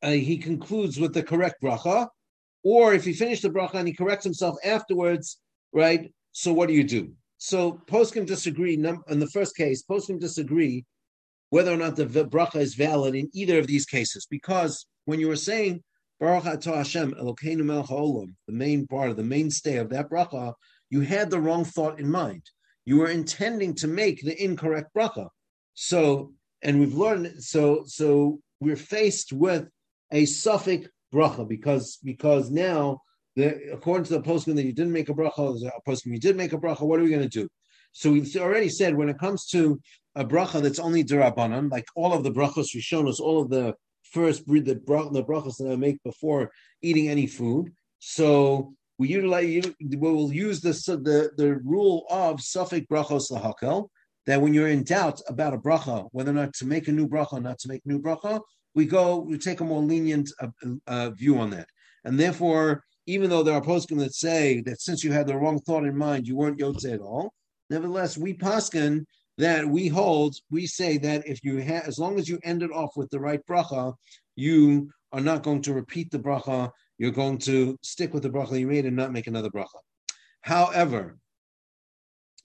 uh, 0.01 0.11
he 0.11 0.37
concludes 0.37 0.99
with 0.99 1.13
the 1.13 1.23
correct 1.23 1.61
bracha, 1.63 2.07
or 2.65 2.95
if 2.95 3.05
he 3.05 3.13
finished 3.13 3.43
the 3.43 3.49
bracha 3.49 3.75
and 3.75 3.87
he 3.87 3.93
corrects 3.93 4.25
himself 4.25 4.57
afterwards, 4.65 5.39
right? 5.71 6.11
So 6.31 6.51
what 6.51 6.67
do 6.67 6.73
you 6.73 6.83
do? 6.83 7.13
So 7.37 7.79
poskim 7.85 8.25
disagree. 8.25 8.73
In 8.73 9.19
the 9.19 9.29
first 9.31 9.55
case, 9.55 9.83
poskim 9.83 10.19
disagree 10.19 10.83
whether 11.51 11.71
or 11.71 11.77
not 11.77 11.95
the 11.95 12.05
bracha 12.05 12.55
is 12.55 12.73
valid 12.73 13.13
in 13.13 13.29
either 13.33 13.59
of 13.59 13.67
these 13.67 13.85
cases. 13.85 14.25
Because 14.29 14.87
when 15.05 15.19
you 15.19 15.27
were 15.27 15.35
saying 15.35 15.83
Baruch 16.19 16.45
Atah 16.45 16.77
Hashem 16.77 17.13
Elokeinu 17.13 17.63
Melech 17.63 18.29
the 18.47 18.53
main 18.53 18.87
part 18.87 19.11
of 19.11 19.15
the 19.15 19.23
mainstay 19.23 19.77
of 19.77 19.89
that 19.91 20.09
bracha, 20.09 20.53
you 20.89 21.01
had 21.01 21.29
the 21.29 21.39
wrong 21.39 21.65
thought 21.65 21.99
in 21.99 22.09
mind. 22.09 22.41
You 22.83 22.97
were 22.97 23.09
intending 23.09 23.75
to 23.75 23.87
make 23.87 24.21
the 24.23 24.43
incorrect 24.43 24.89
bracha. 24.97 25.27
So, 25.75 26.33
and 26.63 26.79
we've 26.79 26.95
learned 26.95 27.43
so 27.43 27.83
so 27.85 28.39
we're 28.59 28.75
faced 28.75 29.33
with 29.33 29.67
a 30.11 30.23
safek 30.23 30.87
bracha 31.15 31.47
because 31.47 31.97
because 32.03 32.51
now 32.51 32.99
the, 33.35 33.47
according 33.73 34.05
to 34.05 34.13
the 34.13 34.21
postscript 34.21 34.57
that 34.57 34.65
you 34.65 34.73
didn't 34.73 34.93
make 34.93 35.09
a 35.09 35.13
bracha, 35.13 35.43
a 35.65 36.09
you 36.09 36.19
did 36.19 36.37
make 36.37 36.53
a 36.53 36.57
bracha. 36.57 36.81
What 36.81 36.99
are 36.99 37.03
we 37.03 37.09
going 37.09 37.29
to 37.29 37.39
do? 37.41 37.47
So 37.91 38.11
we've 38.11 38.35
already 38.37 38.69
said 38.69 38.95
when 38.95 39.09
it 39.09 39.19
comes 39.19 39.45
to 39.47 39.79
a 40.15 40.25
bracha 40.25 40.61
that's 40.61 40.79
only 40.79 41.03
derabanan, 41.03 41.71
like 41.71 41.85
all 41.95 42.13
of 42.13 42.23
the 42.23 42.31
brachos 42.31 42.75
us 43.07 43.19
all 43.19 43.41
of 43.41 43.49
the 43.49 43.73
first 44.11 44.45
the, 44.47 44.81
brach, 44.85 45.11
the 45.11 45.23
brachos 45.23 45.57
that 45.57 45.71
I 45.71 45.75
make 45.75 46.01
before 46.03 46.51
eating 46.81 47.09
any 47.09 47.27
food. 47.27 47.71
So 47.99 48.73
we 48.97 49.09
utilize 49.09 49.65
we 49.81 49.97
will 49.97 50.31
use 50.33 50.61
the 50.61 50.71
the, 50.71 51.31
the 51.37 51.55
rule 51.63 52.05
of 52.09 52.37
safek 52.37 52.87
brachos 52.87 53.31
lahakel 53.31 53.89
that 54.25 54.41
when 54.41 54.53
you're 54.53 54.67
in 54.67 54.83
doubt 54.83 55.21
about 55.27 55.53
a 55.53 55.57
bracha, 55.57 56.07
whether 56.11 56.31
or 56.31 56.33
not 56.33 56.53
to 56.55 56.65
make 56.65 56.87
a 56.87 56.91
new 56.91 57.07
bracha 57.07 57.33
or 57.33 57.41
not 57.41 57.59
to 57.59 57.67
make 57.67 57.85
new 57.85 58.01
bracha, 58.01 58.41
we 58.75 58.85
go 58.85 59.17
we 59.17 59.37
take 59.37 59.61
a 59.61 59.63
more 59.63 59.81
lenient 59.81 60.29
uh, 60.39 60.47
uh, 60.87 61.09
view 61.11 61.37
on 61.39 61.49
that, 61.51 61.67
and 62.03 62.19
therefore 62.19 62.83
even 63.07 63.29
though 63.29 63.43
there 63.43 63.53
are 63.53 63.61
poskim 63.61 63.99
that 63.99 64.13
say 64.15 64.61
that 64.61 64.81
since 64.81 65.03
you 65.03 65.11
had 65.11 65.27
the 65.27 65.37
wrong 65.37 65.59
thought 65.59 65.85
in 65.85 65.95
mind, 65.95 66.27
you 66.27 66.35
weren't 66.35 66.59
yotze 66.59 66.91
at 66.91 67.01
all. 67.01 67.33
Nevertheless, 67.69 68.17
we 68.17 68.33
paskin 68.33 69.05
that 69.37 69.67
we 69.67 69.87
hold, 69.87 70.35
we 70.49 70.65
say 70.65 70.97
that 70.97 71.27
if 71.27 71.43
you 71.43 71.57
have, 71.57 71.83
as 71.87 71.99
long 71.99 72.17
as 72.17 72.27
you 72.27 72.39
end 72.43 72.63
it 72.63 72.71
off 72.71 72.91
with 72.95 73.09
the 73.09 73.19
right 73.19 73.41
bracha, 73.47 73.93
you 74.35 74.89
are 75.11 75.21
not 75.21 75.43
going 75.43 75.61
to 75.63 75.73
repeat 75.73 76.09
the 76.09 76.19
bracha. 76.19 76.71
You're 76.97 77.11
going 77.11 77.37
to 77.39 77.77
stick 77.83 78.13
with 78.13 78.23
the 78.23 78.29
bracha 78.29 78.59
you 78.59 78.67
made 78.67 78.85
and 78.85 78.95
not 78.95 79.11
make 79.11 79.27
another 79.27 79.49
bracha. 79.49 79.79
However, 80.41 81.17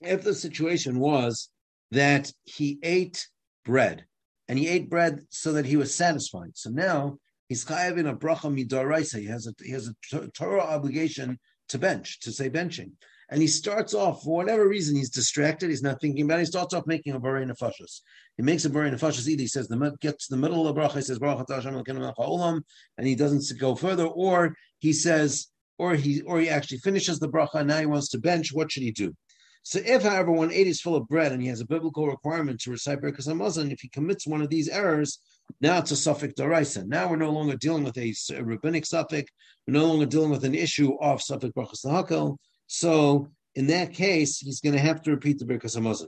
if 0.01 0.23
the 0.23 0.33
situation 0.33 0.99
was 0.99 1.49
that 1.91 2.31
he 2.43 2.79
ate 2.83 3.27
bread 3.65 4.05
and 4.51 4.59
he 4.59 4.67
ate 4.67 4.89
bread 4.89 5.21
so 5.29 5.53
that 5.53 5.65
he 5.65 5.77
was 5.77 5.95
satisfied, 5.95 6.51
so 6.55 6.69
now 6.69 7.17
he's 7.47 7.63
chayav 7.63 7.97
in 7.97 8.07
a 8.07 8.13
bracha 8.13 8.51
midoraisa. 8.53 9.17
He 9.19 9.27
has 9.27 9.47
a 9.47 9.53
he 9.63 9.71
has 9.71 9.87
a 9.87 10.27
Torah 10.33 10.61
obligation 10.75 11.39
to 11.69 11.79
bench 11.79 12.19
to 12.19 12.33
say 12.33 12.49
benching 12.49 12.91
and 13.31 13.41
he 13.41 13.47
starts 13.47 13.93
off 13.93 14.23
for 14.23 14.35
whatever 14.35 14.67
reason 14.67 14.93
he's 14.93 15.09
distracted. 15.09 15.69
He's 15.69 15.81
not 15.81 16.01
thinking 16.01 16.25
about. 16.25 16.39
it. 16.39 16.41
He 16.41 16.45
starts 16.47 16.73
off 16.73 16.85
making 16.85 17.13
a 17.13 17.19
baray 17.19 17.49
nefashos. 17.49 18.01
He 18.35 18.43
makes 18.43 18.65
a 18.65 18.69
baray 18.69 18.93
nefashos. 18.93 19.25
Either 19.27 19.41
he 19.41 19.47
says 19.47 19.69
the 19.69 19.97
gets 20.01 20.27
to 20.27 20.35
the 20.35 20.41
middle 20.41 20.67
of 20.67 20.75
the 20.75 20.79
bracha. 20.79 20.95
He 20.95 21.01
says 21.01 21.17
baruch 21.17 21.47
olam, 21.47 22.61
and 22.97 23.07
he 23.07 23.15
doesn't 23.15 23.57
go 23.57 23.73
further, 23.73 24.05
or 24.05 24.53
he 24.79 24.91
says, 24.91 25.47
or 25.79 25.95
he 25.95 26.21
or 26.23 26.41
he 26.41 26.49
actually 26.49 26.79
finishes 26.79 27.19
the 27.19 27.29
bracha. 27.29 27.55
And 27.55 27.69
now 27.69 27.79
he 27.79 27.85
wants 27.85 28.09
to 28.09 28.19
bench. 28.19 28.51
What 28.51 28.69
should 28.69 28.83
he 28.83 28.91
do? 28.91 29.15
So 29.63 29.79
if, 29.85 30.03
however, 30.03 30.31
one 30.31 30.51
ate 30.51 30.67
is 30.67 30.81
full 30.81 30.95
of 30.95 31.07
bread 31.07 31.31
and 31.31 31.41
he 31.41 31.47
has 31.47 31.61
a 31.61 31.65
biblical 31.65 32.07
requirement 32.07 32.59
to 32.61 32.71
recite 32.71 33.01
Birkas 33.01 33.27
Hamazon, 33.27 33.71
if 33.71 33.81
he 33.81 33.89
commits 33.89 34.25
one 34.25 34.41
of 34.41 34.49
these 34.49 34.67
errors, 34.67 35.19
now 35.59 35.77
it's 35.77 35.91
a 35.91 35.95
safek 35.95 36.33
deraisa. 36.33 36.85
Now 36.85 37.09
we're 37.09 37.17
no 37.17 37.29
longer 37.31 37.55
dealing 37.57 37.83
with 37.83 37.97
a, 37.97 38.13
rabbinic 38.41 38.85
safek. 38.85 39.25
We're 39.67 39.73
no 39.73 39.85
longer 39.85 40.05
dealing 40.05 40.31
with 40.31 40.45
an 40.45 40.55
issue 40.55 40.95
of 40.99 41.19
safek 41.19 41.53
brachas 41.53 41.85
lahakel. 41.85 42.37
So 42.67 43.29
in 43.55 43.67
that 43.67 43.93
case, 43.93 44.39
he's 44.39 44.61
going 44.61 44.73
to 44.73 44.81
have 44.81 45.01
to 45.03 45.11
repeat 45.11 45.39
the 45.39 45.45
Birkas 45.45 45.77
Hamazon. 45.77 46.07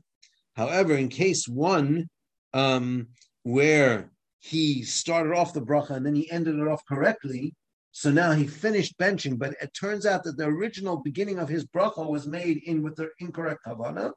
However, 0.56 0.96
in 0.96 1.10
case 1.10 1.48
one, 1.48 2.10
um, 2.54 3.08
where 3.44 4.12
he 4.40 4.84
started 4.84 5.34
off 5.34 5.54
the 5.54 5.62
bracha 5.62 5.92
and 5.92 6.06
then 6.06 6.16
he 6.16 6.32
ended 6.32 6.56
it 6.56 6.68
off 6.68 6.84
correctly, 6.88 7.54
so 7.96 8.10
now 8.10 8.32
he 8.32 8.48
finished 8.48 8.98
benching, 8.98 9.38
but 9.38 9.56
it 9.62 9.72
turns 9.80 10.08
out 10.08 10.24
that 10.24 10.36
the 10.36 10.46
original 10.46 10.98
beginning 10.98 11.38
of 11.38 11.48
his 11.48 11.64
bracha 11.64 12.10
was 12.10 12.26
made 12.26 12.64
in 12.66 12.82
with 12.82 12.96
the 12.96 13.12
incorrect 13.20 13.62
kavana. 13.68 14.12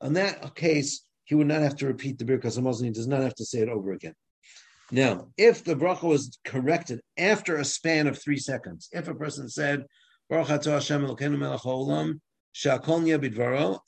In 0.00 0.12
that 0.12 0.54
case, 0.54 1.04
he 1.24 1.34
would 1.34 1.48
not 1.48 1.60
have 1.60 1.74
to 1.78 1.88
repeat 1.88 2.18
the 2.18 2.24
Birkas 2.24 2.56
Hamazon. 2.56 2.84
He 2.84 2.90
does 2.90 3.08
not 3.08 3.22
have 3.22 3.34
to 3.34 3.44
say 3.44 3.58
it 3.58 3.68
over 3.68 3.90
again. 3.90 4.14
Now, 4.92 5.26
if 5.36 5.64
the 5.64 5.74
bracha 5.74 6.04
was 6.04 6.38
corrected 6.44 7.00
after 7.18 7.56
a 7.56 7.64
span 7.64 8.06
of 8.06 8.16
three 8.22 8.38
seconds, 8.38 8.88
if 8.92 9.08
a 9.08 9.14
person 9.14 9.48
said, 9.48 9.86
Baruch 10.30 10.64
Hashem 10.64 11.02
Melech 11.02 11.20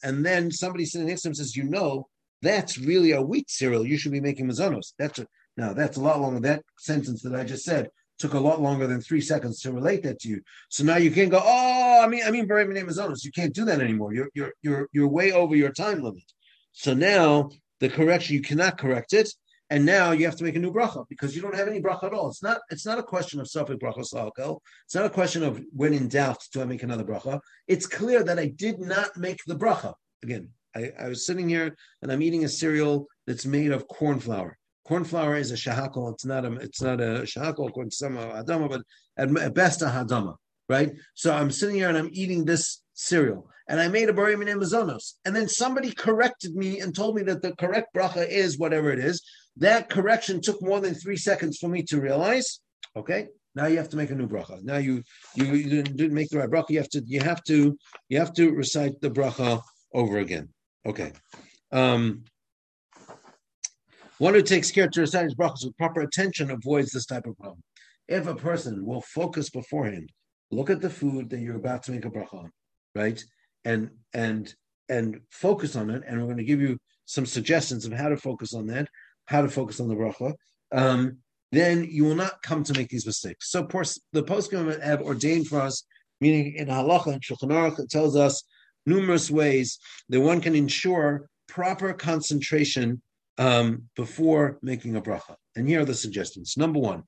and 0.02 0.26
then 0.26 0.50
somebody 0.50 0.84
sitting 0.84 1.06
next 1.06 1.22
to 1.22 1.28
him 1.28 1.34
says, 1.34 1.56
"You 1.56 1.64
know, 1.64 2.08
that's 2.42 2.76
really 2.76 3.12
a 3.12 3.22
wheat 3.22 3.48
cereal. 3.50 3.86
You 3.86 3.98
should 3.98 4.12
be 4.12 4.20
making 4.20 4.48
mazonos." 4.48 4.94
That's 4.98 5.20
a, 5.20 5.26
now 5.56 5.72
that's 5.74 5.96
a 5.96 6.00
lot 6.00 6.20
longer. 6.20 6.40
That 6.40 6.64
sentence 6.76 7.22
that 7.22 7.36
I 7.36 7.44
just 7.44 7.64
said 7.64 7.90
took 8.18 8.34
a 8.34 8.40
lot 8.40 8.60
longer 8.60 8.86
than 8.86 9.00
three 9.00 9.20
seconds 9.20 9.60
to 9.60 9.72
relate 9.72 10.02
that 10.02 10.20
to 10.20 10.28
you. 10.28 10.42
So 10.68 10.84
now 10.84 10.96
you 10.96 11.10
can't 11.10 11.30
go, 11.30 11.40
"Oh, 11.42 12.00
I 12.02 12.08
mean, 12.08 12.22
I 12.24 12.30
mean, 12.30 12.46
name 12.46 12.86
mazonos." 12.86 13.24
You 13.24 13.32
can't 13.32 13.54
do 13.54 13.64
that 13.66 13.80
anymore. 13.80 14.12
You're 14.12 14.30
you're 14.34 14.52
you're 14.62 14.88
you're 14.92 15.08
way 15.08 15.32
over 15.32 15.54
your 15.54 15.72
time 15.72 16.02
limit. 16.02 16.24
So 16.72 16.94
now 16.94 17.50
the 17.80 17.88
correction 17.88 18.34
you 18.34 18.42
cannot 18.42 18.78
correct 18.78 19.12
it 19.12 19.32
and 19.70 19.84
now 19.84 20.12
you 20.12 20.24
have 20.24 20.36
to 20.36 20.44
make 20.44 20.56
a 20.56 20.58
new 20.58 20.72
bracha 20.72 21.06
because 21.08 21.36
you 21.36 21.42
don't 21.42 21.54
have 21.54 21.68
any 21.68 21.80
bracha 21.80 22.04
at 22.04 22.14
all. 22.14 22.28
It's 22.28 22.42
not. 22.42 22.60
It's 22.70 22.86
not 22.86 22.98
a 22.98 23.02
question 23.02 23.38
of 23.40 23.46
safek 23.46 23.78
bracha 23.78 24.04
salkel. 24.04 24.62
It's 24.86 24.94
not 24.94 25.04
a 25.04 25.10
question 25.10 25.42
of 25.42 25.62
when 25.72 25.92
in 25.92 26.08
doubt 26.08 26.42
do 26.52 26.62
I 26.62 26.64
make 26.64 26.82
another 26.82 27.04
bracha. 27.04 27.40
It's 27.66 27.86
clear 27.86 28.22
that 28.24 28.38
I 28.38 28.46
did 28.46 28.80
not 28.80 29.16
make 29.16 29.40
the 29.46 29.56
bracha. 29.56 29.94
Again, 30.22 30.50
I, 30.74 30.92
I 30.98 31.08
was 31.08 31.26
sitting 31.26 31.48
here 31.48 31.76
and 32.00 32.10
I'm 32.10 32.22
eating 32.22 32.44
a 32.44 32.48
cereal 32.48 33.08
that's 33.26 33.44
made 33.44 33.72
of 33.72 33.88
corn 33.88 34.20
flour. 34.20 34.58
Corn 34.88 35.04
flour 35.04 35.36
is 35.36 35.52
a 35.52 35.54
shahakol. 35.54 36.14
It's 36.14 36.24
not 36.24 36.46
a. 36.46 36.52
It's 36.54 36.80
not 36.80 36.98
a 36.98 37.20
shahakol 37.32 37.68
according 37.68 37.90
to 37.90 37.96
some 37.96 38.16
hadama, 38.16 38.70
but 38.70 38.82
at, 39.18 39.52
best 39.52 39.82
a 39.82 39.84
hadama, 39.84 40.36
right? 40.66 40.92
So 41.12 41.34
I'm 41.34 41.50
sitting 41.50 41.76
here 41.76 41.90
and 41.90 41.98
I'm 41.98 42.08
eating 42.12 42.46
this 42.46 42.82
cereal, 42.94 43.50
and 43.68 43.80
I 43.80 43.88
made 43.88 44.08
a 44.08 44.14
bari 44.14 44.34
min 44.34 44.48
mazonos, 44.48 45.16
and 45.26 45.36
then 45.36 45.46
somebody 45.46 45.92
corrected 45.92 46.56
me 46.56 46.80
and 46.80 46.96
told 46.96 47.16
me 47.16 47.22
that 47.24 47.42
the 47.42 47.54
correct 47.56 47.88
bracha 47.94 48.26
is 48.26 48.58
whatever 48.58 48.90
it 48.90 48.98
is. 48.98 49.22
That 49.58 49.90
correction 49.90 50.40
took 50.40 50.62
more 50.62 50.80
than 50.80 50.94
three 50.94 51.18
seconds 51.18 51.58
for 51.58 51.68
me 51.68 51.82
to 51.82 52.00
realize. 52.00 52.60
Okay, 52.96 53.26
now 53.54 53.66
you 53.66 53.76
have 53.76 53.90
to 53.90 53.98
make 53.98 54.10
a 54.10 54.14
new 54.14 54.26
bracha. 54.26 54.62
Now 54.62 54.78
you 54.78 55.02
you, 55.34 55.44
you 55.52 55.82
didn't 55.82 56.14
make 56.14 56.30
the 56.30 56.38
right 56.38 56.48
bracha. 56.48 56.70
You 56.70 56.78
have 56.78 56.88
to 56.90 57.02
you 57.04 57.20
have 57.20 57.44
to 57.44 57.76
you 58.08 58.18
have 58.18 58.32
to 58.34 58.52
recite 58.52 59.02
the 59.02 59.10
bracha 59.10 59.60
over 59.92 60.16
again. 60.16 60.48
Okay. 60.86 61.12
Um, 61.72 62.24
one 64.18 64.34
who 64.34 64.42
takes 64.42 64.70
care 64.70 64.88
to 64.88 65.00
recite 65.00 65.24
his 65.24 65.34
brachas 65.34 65.64
with 65.64 65.76
proper 65.76 66.00
attention 66.00 66.50
avoids 66.50 66.90
this 66.90 67.06
type 67.06 67.26
of 67.26 67.36
problem. 67.38 67.62
If 68.08 68.26
a 68.26 68.34
person 68.34 68.84
will 68.84 69.02
focus 69.02 69.50
beforehand, 69.50 70.10
look 70.50 70.70
at 70.70 70.80
the 70.80 70.90
food 70.90 71.30
that 71.30 71.40
you're 71.40 71.56
about 71.56 71.82
to 71.84 71.92
make 71.92 72.04
a 72.04 72.10
bracha 72.10 72.34
on, 72.34 72.50
right, 72.94 73.22
and 73.64 73.90
and 74.14 74.54
and 74.88 75.20
focus 75.30 75.76
on 75.76 75.90
it, 75.90 76.02
and 76.06 76.18
we're 76.18 76.26
going 76.26 76.38
to 76.38 76.44
give 76.44 76.60
you 76.60 76.78
some 77.04 77.26
suggestions 77.26 77.84
of 77.84 77.92
how 77.92 78.08
to 78.08 78.16
focus 78.16 78.54
on 78.54 78.66
that 78.66 78.88
how 79.28 79.42
to 79.42 79.48
focus 79.48 79.78
on 79.78 79.88
the 79.88 79.94
bracha, 79.94 80.32
um, 80.72 81.18
then 81.52 81.84
you 81.84 82.04
will 82.04 82.14
not 82.14 82.42
come 82.42 82.64
to 82.64 82.72
make 82.72 82.88
these 82.88 83.06
mistakes. 83.06 83.50
So, 83.50 83.62
the 84.12 84.22
poskim 84.22 84.82
have 84.82 85.02
ordained 85.02 85.48
for 85.48 85.60
us, 85.60 85.84
meaning 86.20 86.54
in 86.54 86.68
halacha 86.68 87.12
and 87.12 87.22
shulchan 87.22 87.50
aruch, 87.50 87.78
it 87.78 87.90
tells 87.90 88.16
us 88.16 88.42
numerous 88.86 89.30
ways 89.30 89.78
that 90.08 90.20
one 90.20 90.40
can 90.40 90.54
ensure 90.54 91.28
proper 91.46 91.92
concentration 91.92 93.02
um, 93.38 93.84
before 93.96 94.58
making 94.62 94.96
a 94.96 95.00
bracha. 95.00 95.36
And 95.56 95.68
here 95.68 95.80
are 95.80 95.84
the 95.84 95.94
suggestions. 95.94 96.56
Number 96.56 96.78
one, 96.78 97.04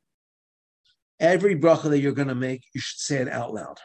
every 1.19 1.57
bracha 1.57 1.91
that 1.91 1.99
you're 1.99 2.13
going 2.13 2.29
to 2.29 2.35
make, 2.35 2.63
you 2.75 2.81
should 2.81 3.01
say 3.01 3.17
it 3.17 3.29
out 3.29 3.53
loud. 3.53 3.79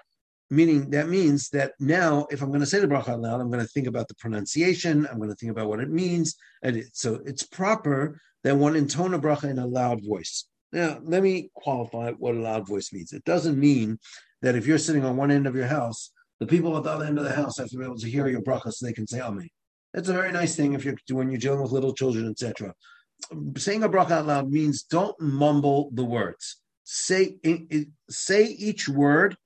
Meaning 0.52 0.92
that 0.92 1.10
means 1.10 1.50
that 1.50 1.74
now, 1.80 2.28
if 2.30 2.42
I'm 2.42 2.50
going 2.50 2.60
to 2.60 2.68
say 2.68 2.80
the 2.80 2.88
bracha 2.88 3.10
out 3.10 3.22
loud, 3.22 3.42
I'm 3.42 3.50
going 3.50 3.66
to 3.66 3.72
think 3.72 3.88
about 3.88 4.08
the 4.08 4.16
pronunciation. 4.16 5.08
I'm 5.08 5.18
going 5.18 5.32
to 5.32 5.36
think 5.36 5.52
about 5.52 5.68
what 5.68 5.80
it 5.80 5.90
means, 5.90 6.36
and 6.62 6.78
it, 6.78 6.88
so 6.94 7.20
it's 7.26 7.44
proper 7.44 8.22
that 8.44 8.56
one 8.56 8.76
intone 8.76 9.16
a 9.16 9.20
bracha 9.20 9.50
in 9.50 9.58
a 9.58 9.66
loud 9.66 10.06
voice. 10.06 10.46
Now, 10.72 11.00
let 11.04 11.24
me 11.24 11.50
qualify 11.56 12.12
what 12.12 12.36
a 12.36 12.40
loud 12.40 12.68
voice 12.68 12.94
means. 12.94 13.12
It 13.12 13.24
doesn't 13.24 13.60
mean 13.60 13.98
that 14.44 14.56
if 14.56 14.68
you're 14.68 14.78
sitting 14.78 15.04
on 15.04 15.18
one 15.18 15.32
end 15.32 15.48
of 15.48 15.56
your 15.56 15.66
house, 15.66 16.12
the 16.40 16.46
people 16.46 16.78
at 16.78 16.84
the 16.84 16.92
other 16.92 17.06
end 17.06 17.18
of 17.18 17.24
the 17.24 17.34
house 17.34 17.58
have 17.58 17.70
to 17.70 17.78
be 17.78 17.84
able 17.84 17.98
to 17.98 18.10
hear 18.10 18.28
your 18.28 18.42
bracha 18.42 18.72
so 18.72 18.86
they 18.86 18.94
can 18.94 19.08
say 19.08 19.20
Amen. 19.20 19.50
That's 19.96 20.10
a 20.10 20.14
very 20.14 20.34
nice 20.34 20.58
thing 20.58 20.74
if 20.74 20.84
you're 20.84 20.98
when 21.12 21.32
you're 21.32 21.40
dealing 21.40 21.62
with 21.62 21.72
little 21.72 21.94
children, 21.94 22.30
etc. 22.30 22.74
Saying 23.56 23.84
a 23.84 23.90
bracha 23.90 24.12
out 24.12 24.26
loud 24.28 24.52
means 24.52 24.84
don't 24.84 25.18
mumble 25.22 25.90
the 25.94 26.04
words. 26.04 26.58
Say 26.84 27.38
say 28.10 28.44
each 28.44 28.90
word 28.90 29.38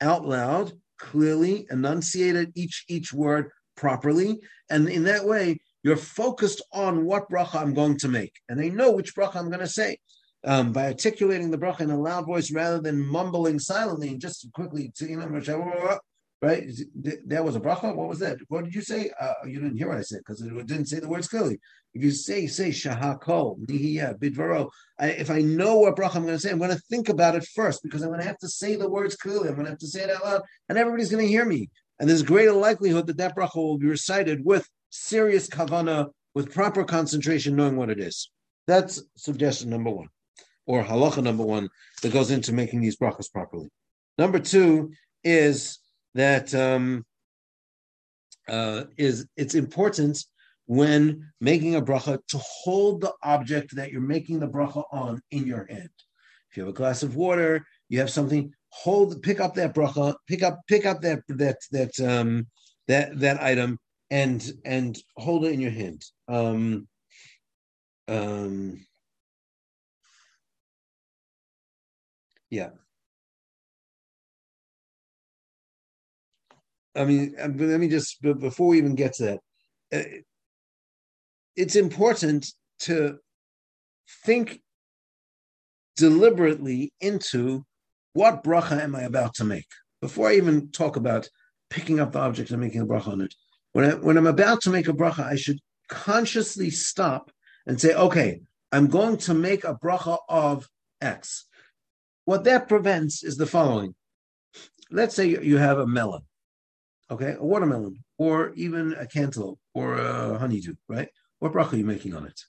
out 0.00 0.24
loud, 0.24 0.72
clearly, 0.98 1.66
enunciated 1.70 2.52
each 2.54 2.86
each 2.88 3.12
word 3.12 3.50
properly, 3.76 4.40
and 4.70 4.88
in 4.88 5.04
that 5.04 5.26
way 5.26 5.60
you're 5.82 5.98
focused 5.98 6.62
on 6.72 7.04
what 7.04 7.28
bracha 7.28 7.60
I'm 7.60 7.74
going 7.74 7.98
to 7.98 8.08
make, 8.08 8.32
and 8.48 8.58
they 8.58 8.70
know 8.70 8.90
which 8.90 9.14
bracha 9.14 9.36
I'm 9.36 9.50
going 9.50 9.60
to 9.60 9.68
say. 9.68 9.98
Um, 10.44 10.72
by 10.72 10.86
articulating 10.86 11.50
the 11.50 11.58
bracha 11.58 11.80
in 11.80 11.90
a 11.90 12.00
loud 12.00 12.24
voice 12.24 12.50
rather 12.50 12.80
than 12.80 13.04
mumbling 13.04 13.58
silently 13.58 14.08
and 14.08 14.20
just 14.20 14.50
quickly 14.54 14.90
to 14.96 15.06
you 15.06 15.18
know 15.18 15.98
right? 16.40 16.64
That 17.26 17.44
was 17.44 17.56
a 17.56 17.60
bracha. 17.60 17.94
What 17.94 18.08
was 18.08 18.20
that? 18.20 18.38
What 18.48 18.64
did 18.64 18.74
you 18.74 18.82
say? 18.82 19.10
Uh, 19.20 19.32
you 19.46 19.60
didn't 19.60 19.76
hear 19.76 19.88
what 19.88 19.98
I 19.98 20.02
said 20.02 20.18
because 20.18 20.40
it 20.40 20.66
didn't 20.66 20.86
say 20.86 21.00
the 21.00 21.08
words 21.08 21.28
clearly. 21.28 21.58
If 21.94 22.02
you 22.02 22.10
say 22.10 22.46
say 22.46 22.70
shahakol 22.70 23.58
nihiya 23.66 24.18
bidvaro, 24.18 24.68
if 25.00 25.30
I 25.30 25.40
know 25.40 25.78
what 25.78 25.96
bracha 25.96 26.16
I'm 26.16 26.22
going 26.22 26.34
to 26.34 26.38
say, 26.38 26.50
I'm 26.50 26.58
going 26.58 26.70
to 26.70 26.82
think 26.90 27.08
about 27.08 27.34
it 27.34 27.44
first 27.54 27.82
because 27.82 28.02
I'm 28.02 28.08
going 28.08 28.20
to 28.20 28.26
have 28.26 28.38
to 28.38 28.48
say 28.48 28.76
the 28.76 28.88
words 28.88 29.16
clearly. 29.16 29.48
I'm 29.48 29.54
going 29.54 29.64
to 29.64 29.70
have 29.70 29.78
to 29.80 29.88
say 29.88 30.02
it 30.02 30.10
out 30.10 30.24
loud, 30.24 30.42
and 30.68 30.78
everybody's 30.78 31.10
going 31.10 31.24
to 31.24 31.30
hear 31.30 31.44
me. 31.44 31.70
And 31.98 32.08
there's 32.08 32.22
greater 32.22 32.52
likelihood 32.52 33.08
that 33.08 33.16
that 33.16 33.36
bracha 33.36 33.56
will 33.56 33.78
be 33.78 33.88
recited 33.88 34.44
with 34.44 34.68
serious 34.90 35.48
kavana, 35.48 36.10
with 36.34 36.54
proper 36.54 36.84
concentration, 36.84 37.56
knowing 37.56 37.76
what 37.76 37.90
it 37.90 37.98
is. 37.98 38.30
That's 38.68 39.02
suggestion 39.16 39.70
number 39.70 39.90
one, 39.90 40.08
or 40.66 40.84
halacha 40.84 41.22
number 41.22 41.42
one 41.42 41.68
that 42.02 42.12
goes 42.12 42.30
into 42.30 42.52
making 42.52 42.80
these 42.80 42.96
brachas 42.96 43.32
properly. 43.32 43.70
Number 44.18 44.38
two 44.38 44.92
is 45.24 45.78
that 46.18 46.52
um, 46.52 47.04
uh, 48.48 48.84
is 48.96 49.26
it's 49.36 49.54
important 49.54 50.18
when 50.66 51.30
making 51.40 51.76
a 51.76 51.80
bracha 51.80 52.18
to 52.26 52.38
hold 52.38 53.00
the 53.00 53.12
object 53.22 53.74
that 53.76 53.92
you're 53.92 54.00
making 54.00 54.40
the 54.40 54.48
bracha 54.48 54.82
on 54.92 55.20
in 55.30 55.46
your 55.46 55.64
hand. 55.70 55.88
If 56.50 56.56
you 56.56 56.64
have 56.64 56.70
a 56.70 56.76
glass 56.76 57.04
of 57.04 57.14
water, 57.14 57.64
you 57.88 58.00
have 58.00 58.10
something. 58.10 58.52
Hold, 58.70 59.22
pick 59.22 59.38
up 59.38 59.54
that 59.54 59.74
bracha, 59.74 60.16
pick 60.26 60.42
up, 60.42 60.58
pick 60.66 60.84
up 60.86 61.00
that 61.02 61.20
that 61.28 61.58
that 61.70 62.00
um 62.00 62.48
that 62.88 63.18
that 63.20 63.40
item, 63.40 63.78
and 64.10 64.44
and 64.64 64.98
hold 65.16 65.44
it 65.44 65.52
in 65.52 65.60
your 65.60 65.70
hand. 65.70 66.02
Um, 66.26 66.88
um, 68.08 68.84
yeah. 72.50 72.70
I 76.98 77.04
mean, 77.04 77.34
let 77.38 77.80
me 77.80 77.88
just 77.88 78.20
before 78.20 78.68
we 78.68 78.78
even 78.78 78.96
get 78.96 79.14
to 79.14 79.22
that, 79.24 79.40
uh, 79.92 80.18
it's 81.56 81.76
important 81.76 82.52
to 82.80 83.18
think 84.24 84.60
deliberately 85.96 86.92
into 87.00 87.64
what 88.14 88.42
bracha 88.42 88.80
am 88.80 88.96
I 88.96 89.02
about 89.02 89.34
to 89.34 89.44
make 89.44 89.66
before 90.00 90.28
I 90.28 90.34
even 90.34 90.70
talk 90.70 90.96
about 90.96 91.28
picking 91.70 92.00
up 92.00 92.12
the 92.12 92.18
object 92.18 92.50
and 92.50 92.60
making 92.60 92.80
a 92.80 92.86
bracha 92.86 93.08
on 93.08 93.20
it. 93.20 93.34
When 93.72 93.84
I, 93.84 93.94
when 93.94 94.16
I'm 94.16 94.26
about 94.26 94.60
to 94.62 94.70
make 94.70 94.88
a 94.88 94.92
bracha, 94.92 95.24
I 95.24 95.36
should 95.36 95.60
consciously 95.88 96.70
stop 96.70 97.30
and 97.66 97.80
say, 97.80 97.94
okay, 97.94 98.40
I'm 98.72 98.88
going 98.88 99.18
to 99.18 99.34
make 99.34 99.64
a 99.64 99.74
bracha 99.74 100.18
of 100.28 100.68
X. 101.00 101.46
What 102.24 102.44
that 102.44 102.68
prevents 102.68 103.22
is 103.22 103.36
the 103.36 103.46
following. 103.46 103.94
Let's 104.90 105.14
say 105.14 105.26
you 105.26 105.58
have 105.58 105.78
a 105.78 105.86
melon 105.86 106.22
okay, 107.10 107.36
a 107.38 107.44
watermelon, 107.44 108.04
or 108.18 108.52
even 108.54 108.94
a 108.94 109.06
cantaloupe, 109.06 109.58
or 109.74 109.94
a 109.94 110.38
honeydew, 110.38 110.74
right? 110.88 111.08
What 111.38 111.52
bracha 111.52 111.74
are 111.74 111.76
you 111.76 111.84
making 111.84 112.14
on 112.14 112.26
it? 112.26 112.40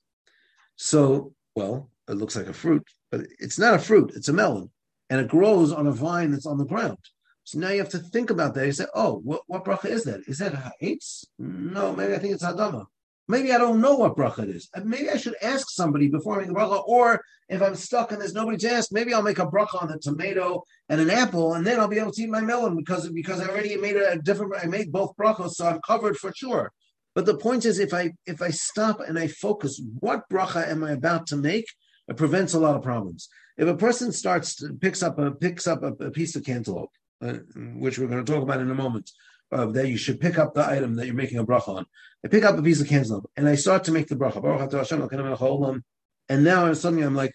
So, 0.75 1.33
well, 1.55 1.89
it 2.07 2.13
looks 2.13 2.35
like 2.35 2.47
a 2.47 2.53
fruit, 2.53 2.87
but 3.11 3.21
it's 3.39 3.59
not 3.59 3.75
a 3.75 3.79
fruit, 3.79 4.13
it's 4.15 4.29
a 4.29 4.33
melon, 4.33 4.71
and 5.09 5.21
it 5.21 5.27
grows 5.27 5.71
on 5.71 5.87
a 5.87 5.91
vine 5.91 6.31
that's 6.31 6.45
on 6.45 6.57
the 6.57 6.65
ground. 6.65 6.97
So 7.43 7.59
now 7.59 7.69
you 7.69 7.79
have 7.79 7.89
to 7.89 7.99
think 7.99 8.29
about 8.29 8.53
that. 8.53 8.65
You 8.65 8.71
say, 8.71 8.85
oh, 8.93 9.21
what, 9.23 9.41
what 9.47 9.65
bracha 9.65 9.85
is 9.85 10.03
that? 10.03 10.21
Is 10.27 10.37
that 10.37 10.53
ha'etz? 10.53 11.25
No, 11.39 11.95
maybe 11.95 12.13
I 12.13 12.19
think 12.19 12.33
it's 12.33 12.43
hadama. 12.43 12.85
Maybe 13.29 13.53
I 13.53 13.59
don't 13.59 13.79
know 13.79 13.95
what 13.95 14.17
bracha 14.17 14.39
it 14.39 14.49
is. 14.49 14.69
Maybe 14.83 15.07
I 15.07 15.15
should 15.15 15.35
ask 15.43 15.69
somebody 15.69 16.07
before 16.07 16.35
I 16.35 16.41
make 16.41 16.49
a 16.49 16.53
bracha. 16.53 16.83
Or 16.87 17.21
if 17.47 17.61
I'm 17.61 17.75
stuck 17.75 18.11
and 18.11 18.19
there's 18.19 18.33
nobody 18.33 18.57
to 18.57 18.71
ask, 18.71 18.91
maybe 18.91 19.13
I'll 19.13 19.21
make 19.21 19.37
a 19.37 19.45
bracha 19.45 19.79
on 19.79 19.87
the 19.87 19.99
tomato 19.99 20.63
and 20.89 20.99
an 20.99 21.11
apple, 21.11 21.53
and 21.53 21.65
then 21.65 21.79
I'll 21.79 21.87
be 21.87 21.99
able 21.99 22.11
to 22.11 22.23
eat 22.23 22.29
my 22.29 22.41
melon 22.41 22.75
because 22.75 23.07
because 23.11 23.39
I 23.39 23.47
already 23.47 23.77
made 23.77 23.97
a 23.97 24.17
different. 24.17 24.53
I 24.61 24.65
made 24.65 24.91
both 24.91 25.15
brachos, 25.15 25.51
so 25.51 25.67
I'm 25.67 25.79
covered 25.85 26.17
for 26.17 26.33
sure. 26.35 26.71
But 27.13 27.27
the 27.27 27.37
point 27.37 27.65
is, 27.65 27.77
if 27.77 27.93
I 27.93 28.13
if 28.25 28.41
I 28.41 28.49
stop 28.49 28.99
and 28.99 29.19
I 29.19 29.27
focus, 29.27 29.79
what 29.99 30.27
bracha 30.33 30.67
am 30.67 30.83
I 30.83 30.93
about 30.93 31.27
to 31.27 31.35
make? 31.35 31.65
It 32.07 32.17
prevents 32.17 32.55
a 32.55 32.59
lot 32.59 32.75
of 32.75 32.81
problems. 32.81 33.29
If 33.57 33.67
a 33.67 33.75
person 33.75 34.11
starts 34.11 34.55
to, 34.55 34.73
picks 34.73 35.03
up 35.03 35.19
a 35.19 35.29
picks 35.29 35.67
up 35.67 35.83
a, 35.83 35.93
a 36.03 36.09
piece 36.09 36.35
of 36.35 36.43
cantaloupe, 36.43 36.89
uh, 37.21 37.33
which 37.75 37.99
we're 37.99 38.07
going 38.07 38.25
to 38.25 38.31
talk 38.31 38.41
about 38.41 38.61
in 38.61 38.71
a 38.71 38.75
moment, 38.75 39.11
uh, 39.51 39.65
that 39.67 39.87
you 39.87 39.97
should 39.97 40.19
pick 40.19 40.37
up 40.37 40.53
the 40.53 40.67
item 40.67 40.95
that 40.95 41.05
you're 41.05 41.15
making 41.15 41.39
a 41.39 41.45
bracha 41.45 41.69
on. 41.69 41.85
I 42.23 42.27
pick 42.27 42.43
up 42.43 42.57
a 42.57 42.61
piece 42.61 42.81
of 42.81 42.87
cantaloupe 42.87 43.29
and 43.35 43.47
I 43.47 43.55
start 43.55 43.83
to 43.85 43.91
make 43.91 44.07
the 44.07 44.15
bracha. 44.15 45.81
And 46.29 46.43
now 46.43 46.73
suddenly 46.73 47.03
I'm 47.03 47.15
like, 47.15 47.33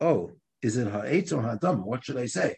oh, 0.00 0.32
is 0.62 0.76
it 0.76 0.88
ha'etz 0.88 1.32
or 1.32 1.42
ha'adama? 1.42 1.84
What 1.84 2.04
should 2.04 2.16
I 2.16 2.26
say? 2.26 2.56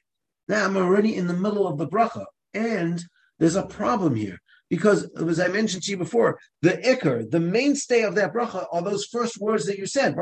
Now 0.49 0.65
I'm 0.65 0.77
already 0.77 1.17
in 1.17 1.27
the 1.27 1.35
middle 1.35 1.67
of 1.67 1.79
the 1.79 1.87
bracha, 1.87 2.25
and 2.53 3.03
there's 3.39 3.57
a 3.57 3.67
problem 3.67 4.15
here 4.15 4.39
because, 4.69 5.05
as 5.15 5.41
I 5.41 5.49
mentioned 5.49 5.83
to 5.85 5.91
you 5.91 5.97
before, 5.97 6.39
the 6.63 6.71
ikar, 6.71 7.31
the 7.31 7.41
mainstay 7.41 8.03
of 8.03 8.15
that 8.17 8.33
bracha, 8.33 8.67
are 8.73 8.83
those 8.83 9.05
first 9.05 9.39
words 9.41 9.67
that 9.67 9.79
you 9.79 9.87
said. 9.87 10.17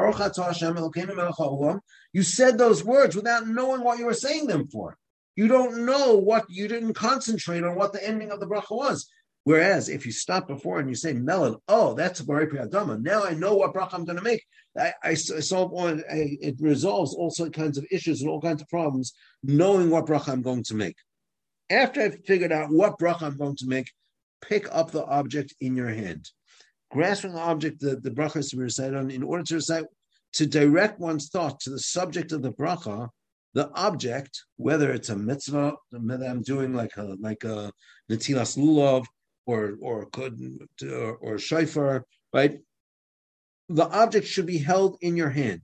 You 2.12 2.23
said 2.23 2.59
those 2.59 2.85
words 2.85 3.16
without 3.16 3.47
knowing 3.47 3.83
what 3.83 3.99
you 3.99 4.07
were 4.07 4.14
saying 4.14 4.47
them 4.47 4.69
for. 4.69 4.97
You 5.37 5.49
don't 5.49 5.87
know 5.87 6.16
what 6.16 6.45
you 6.49 6.69
didn't 6.69 6.95
concentrate 6.95 7.64
on 7.64 7.77
what 7.77 7.93
the 7.93 8.07
ending 8.07 8.31
of 8.31 8.40
the 8.40 8.47
bracha 8.47 8.77
was. 8.77 9.09
Whereas 9.45 9.88
if 9.88 10.05
you 10.05 10.12
stop 10.12 10.47
before 10.47 10.81
and 10.81 10.88
you 10.88 10.95
say 10.95 11.12
melon, 11.12 11.57
oh, 11.66 11.95
that's 11.95 12.21
Bari 12.21 12.47
Priyadama. 12.47 13.01
Now 13.03 13.25
I 13.25 13.33
know 13.33 13.55
what 13.55 13.73
bracha 13.73 13.95
I'm 13.95 14.05
going 14.05 14.19
to 14.19 14.23
make. 14.23 14.45
I, 14.79 14.93
I, 15.03 15.11
I 15.11 15.14
solve 15.14 15.71
one. 15.71 16.03
it 16.09 16.57
resolves 16.61 17.14
all 17.14 17.31
sorts 17.31 17.57
kinds 17.57 17.79
of 17.79 17.87
issues 17.90 18.21
and 18.21 18.31
all 18.31 18.40
kinds 18.40 18.61
of 18.61 18.69
problems, 18.69 19.14
knowing 19.43 19.90
what 19.90 20.07
bracha 20.07 20.29
I'm 20.29 20.43
going 20.43 20.64
to 20.64 20.75
make. 20.75 20.97
After 21.71 22.03
I've 22.03 22.25
figured 22.27 22.53
out 22.53 22.71
what 22.71 22.99
bracha 22.99 23.23
I'm 23.23 23.37
going 23.37 23.57
to 23.57 23.66
make, 23.66 23.90
pick 24.43 24.69
up 24.75 24.90
the 24.90 25.05
object 25.05 25.55
in 25.61 25.77
your 25.77 25.88
hand. 25.88 26.29
Grasping 26.90 27.33
the 27.33 27.40
object 27.40 27.81
that 27.81 28.03
the 28.03 28.11
bracha 28.11 28.38
is 28.38 28.51
to 28.51 28.57
be 28.57 28.62
recited 28.62 28.97
on, 28.97 29.11
in 29.11 29.23
order 29.23 29.45
to 29.45 29.55
recite, 29.55 29.85
to 30.35 30.47
direct 30.47 30.99
one's 31.01 31.29
thought 31.29 31.61
to 31.61 31.71
the 31.71 31.79
subject 31.79 32.33
of 32.33 32.43
the 32.43 32.53
bracha, 32.53 33.09
the 33.55 33.71
object, 33.75 34.45
whether 34.57 34.93
it's 34.93 35.09
a 35.09 35.17
mitzvah 35.17 35.75
that 35.93 36.23
I'm 36.23 36.43
doing 36.43 36.73
like 36.75 36.97
a 36.97 37.17
like 37.21 37.45
a 37.45 37.73
netilas 38.11 38.57
lulav 38.57 39.07
or 39.47 39.77
or 39.81 40.09
or, 40.83 41.17
or 41.17 41.39
shofar, 41.39 42.05
right? 42.33 42.59
The 43.69 43.89
object 43.89 44.27
should 44.27 44.47
be 44.47 44.59
held 44.59 44.99
in 45.01 45.17
your 45.17 45.31
hand. 45.31 45.63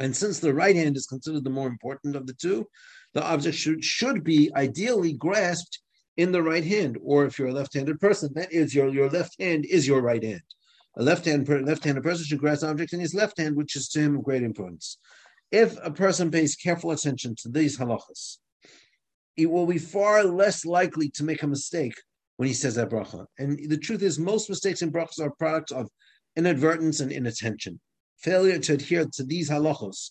And 0.00 0.16
since 0.16 0.38
the 0.38 0.54
right 0.54 0.74
hand 0.74 0.96
is 0.96 1.06
considered 1.06 1.44
the 1.44 1.50
more 1.50 1.68
important 1.68 2.16
of 2.16 2.26
the 2.26 2.32
two, 2.32 2.66
the 3.12 3.22
object 3.22 3.56
should, 3.56 3.84
should 3.84 4.24
be 4.24 4.50
ideally 4.56 5.12
grasped 5.12 5.78
in 6.16 6.32
the 6.32 6.42
right 6.42 6.64
hand. 6.64 6.98
Or 7.04 7.26
if 7.26 7.38
you're 7.38 7.48
a 7.48 7.52
left-handed 7.52 8.00
person, 8.00 8.32
that 8.34 8.50
is 8.50 8.74
your, 8.74 8.88
your 8.88 9.10
left 9.10 9.36
hand 9.38 9.66
is 9.66 9.86
your 9.86 10.00
right 10.00 10.22
hand. 10.22 10.40
A 10.96 11.02
left-hand 11.02 11.48
left-handed 11.48 12.02
person 12.02 12.24
should 12.24 12.38
grasp 12.38 12.64
object 12.64 12.94
in 12.94 13.00
his 13.00 13.14
left 13.14 13.38
hand, 13.38 13.56
which 13.56 13.76
is 13.76 13.88
to 13.90 14.00
him 14.00 14.16
of 14.16 14.24
great 14.24 14.42
importance. 14.42 14.98
If 15.50 15.76
a 15.82 15.90
person 15.90 16.30
pays 16.30 16.54
careful 16.54 16.92
attention 16.92 17.34
to 17.42 17.48
these 17.48 17.78
halachas, 17.78 18.38
it 19.36 19.50
will 19.50 19.66
be 19.66 19.78
far 19.78 20.24
less 20.24 20.64
likely 20.64 21.10
to 21.10 21.24
make 21.24 21.42
a 21.42 21.46
mistake 21.46 21.94
when 22.36 22.46
he 22.46 22.54
says 22.54 22.76
that 22.76 22.90
bracha. 22.90 23.26
And 23.38 23.58
the 23.68 23.78
truth 23.78 24.02
is, 24.02 24.18
most 24.18 24.48
mistakes 24.48 24.82
in 24.82 24.92
brachas 24.92 25.20
are 25.20 25.30
products 25.30 25.72
of 25.72 25.88
inadvertence 26.36 27.00
and 27.00 27.10
inattention. 27.10 27.80
Failure 28.18 28.58
to 28.58 28.74
adhere 28.74 29.06
to 29.14 29.24
these 29.24 29.50
halachos, 29.50 30.10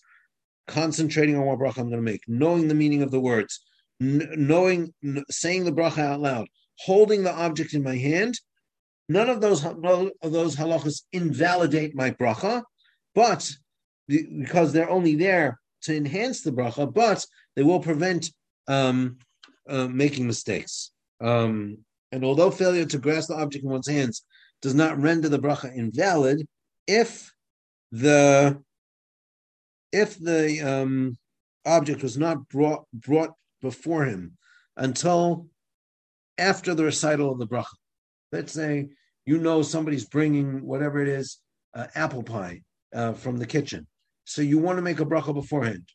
concentrating 0.66 1.36
on 1.36 1.46
what 1.46 1.58
bracha 1.58 1.78
I'm 1.78 1.90
going 1.90 2.04
to 2.04 2.10
make, 2.10 2.22
knowing 2.26 2.68
the 2.68 2.74
meaning 2.74 3.02
of 3.02 3.10
the 3.10 3.20
words, 3.20 3.60
knowing, 3.98 4.92
saying 5.30 5.64
the 5.64 5.72
bracha 5.72 6.00
out 6.00 6.20
loud, 6.20 6.48
holding 6.80 7.22
the 7.22 7.32
object 7.32 7.72
in 7.72 7.82
my 7.82 7.96
hand. 7.96 8.38
None 9.08 9.28
of 9.28 9.40
those 9.40 9.64
of 9.64 9.82
those 10.32 10.56
halachos 10.56 11.02
invalidate 11.12 11.94
my 11.94 12.10
bracha, 12.10 12.62
but 13.14 13.50
because 14.10 14.72
they're 14.72 14.90
only 14.90 15.14
there 15.14 15.58
to 15.82 15.96
enhance 15.96 16.42
the 16.42 16.50
bracha, 16.52 16.92
but 16.92 17.24
they 17.56 17.62
will 17.62 17.80
prevent 17.80 18.30
um, 18.68 19.18
uh, 19.68 19.86
making 19.88 20.26
mistakes. 20.26 20.90
Um, 21.20 21.78
and 22.12 22.24
although 22.24 22.50
failure 22.50 22.86
to 22.86 22.98
grasp 22.98 23.28
the 23.28 23.36
object 23.36 23.64
in 23.64 23.70
one's 23.70 23.88
hands 23.88 24.24
does 24.62 24.74
not 24.74 24.98
render 24.98 25.28
the 25.28 25.38
bracha 25.38 25.74
invalid, 25.74 26.46
if 26.86 27.32
the 27.92 28.60
if 29.92 30.18
the 30.18 30.60
um, 30.60 31.18
object 31.66 32.02
was 32.02 32.16
not 32.16 32.48
brought 32.48 32.84
brought 32.92 33.30
before 33.60 34.04
him 34.04 34.36
until 34.76 35.46
after 36.38 36.74
the 36.74 36.84
recital 36.84 37.32
of 37.32 37.38
the 37.38 37.46
bracha, 37.46 37.74
let's 38.32 38.52
say 38.52 38.88
you 39.26 39.38
know 39.38 39.62
somebody's 39.62 40.04
bringing 40.04 40.64
whatever 40.66 41.00
it 41.00 41.08
is, 41.08 41.38
uh, 41.74 41.86
apple 41.94 42.22
pie 42.22 42.62
uh, 42.94 43.12
from 43.12 43.36
the 43.36 43.46
kitchen, 43.46 43.86
so 44.30 44.42
you 44.42 44.58
want 44.58 44.78
to 44.78 44.82
make 44.82 45.00
a 45.00 45.04
bracha 45.04 45.34
beforehand. 45.34 45.88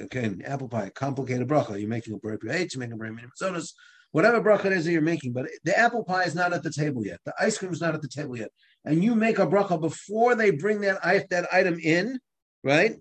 Again, 0.00 0.42
apple 0.44 0.68
pie, 0.68 0.90
complicated 0.92 1.46
bracha. 1.46 1.78
You're 1.78 1.88
making 1.88 2.14
a 2.14 2.18
bracha 2.18 2.42
you're 2.42 2.80
making 2.80 2.94
a 2.94 2.96
bracha 2.96 3.72
whatever 4.10 4.40
bracha 4.40 4.64
it 4.64 4.72
is 4.72 4.84
that 4.84 4.90
you're 4.90 5.00
making. 5.00 5.32
But 5.32 5.46
the 5.62 5.78
apple 5.78 6.02
pie 6.02 6.24
is 6.24 6.34
not 6.34 6.52
at 6.52 6.64
the 6.64 6.72
table 6.72 7.06
yet. 7.06 7.20
The 7.24 7.32
ice 7.38 7.56
cream 7.56 7.72
is 7.72 7.80
not 7.80 7.94
at 7.94 8.02
the 8.02 8.08
table 8.08 8.36
yet. 8.36 8.50
And 8.84 9.04
you 9.04 9.14
make 9.14 9.38
a 9.38 9.46
bracha 9.46 9.80
before 9.80 10.34
they 10.34 10.50
bring 10.50 10.80
that, 10.80 11.00
that 11.30 11.46
item 11.52 11.78
in, 11.78 12.18
right? 12.64 12.96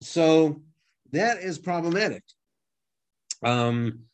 So 0.00 0.62
that 1.12 1.38
is 1.38 1.58
problematic. 1.58 2.22
Um, 3.42 4.04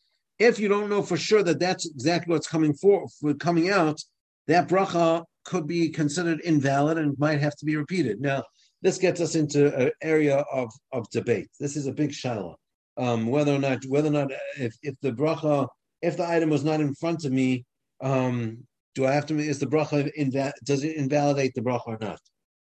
If 0.41 0.59
you 0.59 0.67
don't 0.67 0.91
know 0.91 1.03
for 1.03 1.17
sure 1.17 1.45
that 1.45 1.61
that's 1.61 1.87
exactly 1.89 2.33
what's 2.33 2.49
coming 2.49 2.75
for, 2.75 3.07
for 3.21 3.35
coming 3.35 3.71
out, 3.71 4.03
that 4.49 4.69
bracha 4.69 5.25
could 5.45 5.69
be 5.69 5.91
considered 5.91 6.41
invalid 6.41 6.99
and 6.99 7.17
might 7.21 7.41
have 7.41 7.55
to 7.59 7.65
be 7.65 7.77
repeated. 7.77 8.21
Now, 8.21 8.43
this 8.83 8.99
gets 8.99 9.21
us 9.21 9.35
into 9.35 9.75
an 9.77 9.91
area 10.03 10.45
of, 10.53 10.71
of 10.93 11.09
debate. 11.11 11.49
This 11.59 11.77
is 11.77 11.87
a 11.87 11.93
big 11.93 12.11
shala. 12.11 12.55
Um, 12.97 13.27
whether 13.27 13.55
or 13.55 13.59
not 13.59 13.85
whether 13.87 14.09
or 14.09 14.13
not 14.13 14.31
if, 14.59 14.75
if 14.83 14.95
the 15.01 15.13
bracha 15.13 15.69
if 16.03 16.17
the 16.17 16.29
item 16.29 16.51
was 16.51 16.65
not 16.65 16.81
in 16.81 16.95
front 16.95 17.25
of 17.25 17.33
me, 17.33 17.65
um, 18.03 18.59
do 18.95 19.07
I 19.07 19.13
have 19.13 19.27
to 19.27 19.39
is 19.39 19.59
the 19.59 19.67
bracha 19.67 20.11
inva- 20.19 20.53
does 20.65 20.85
it 20.85 20.97
invalidate 20.97 21.55
the 21.55 21.61
bracha 21.61 21.87
or 21.87 21.99
not? 22.01 22.21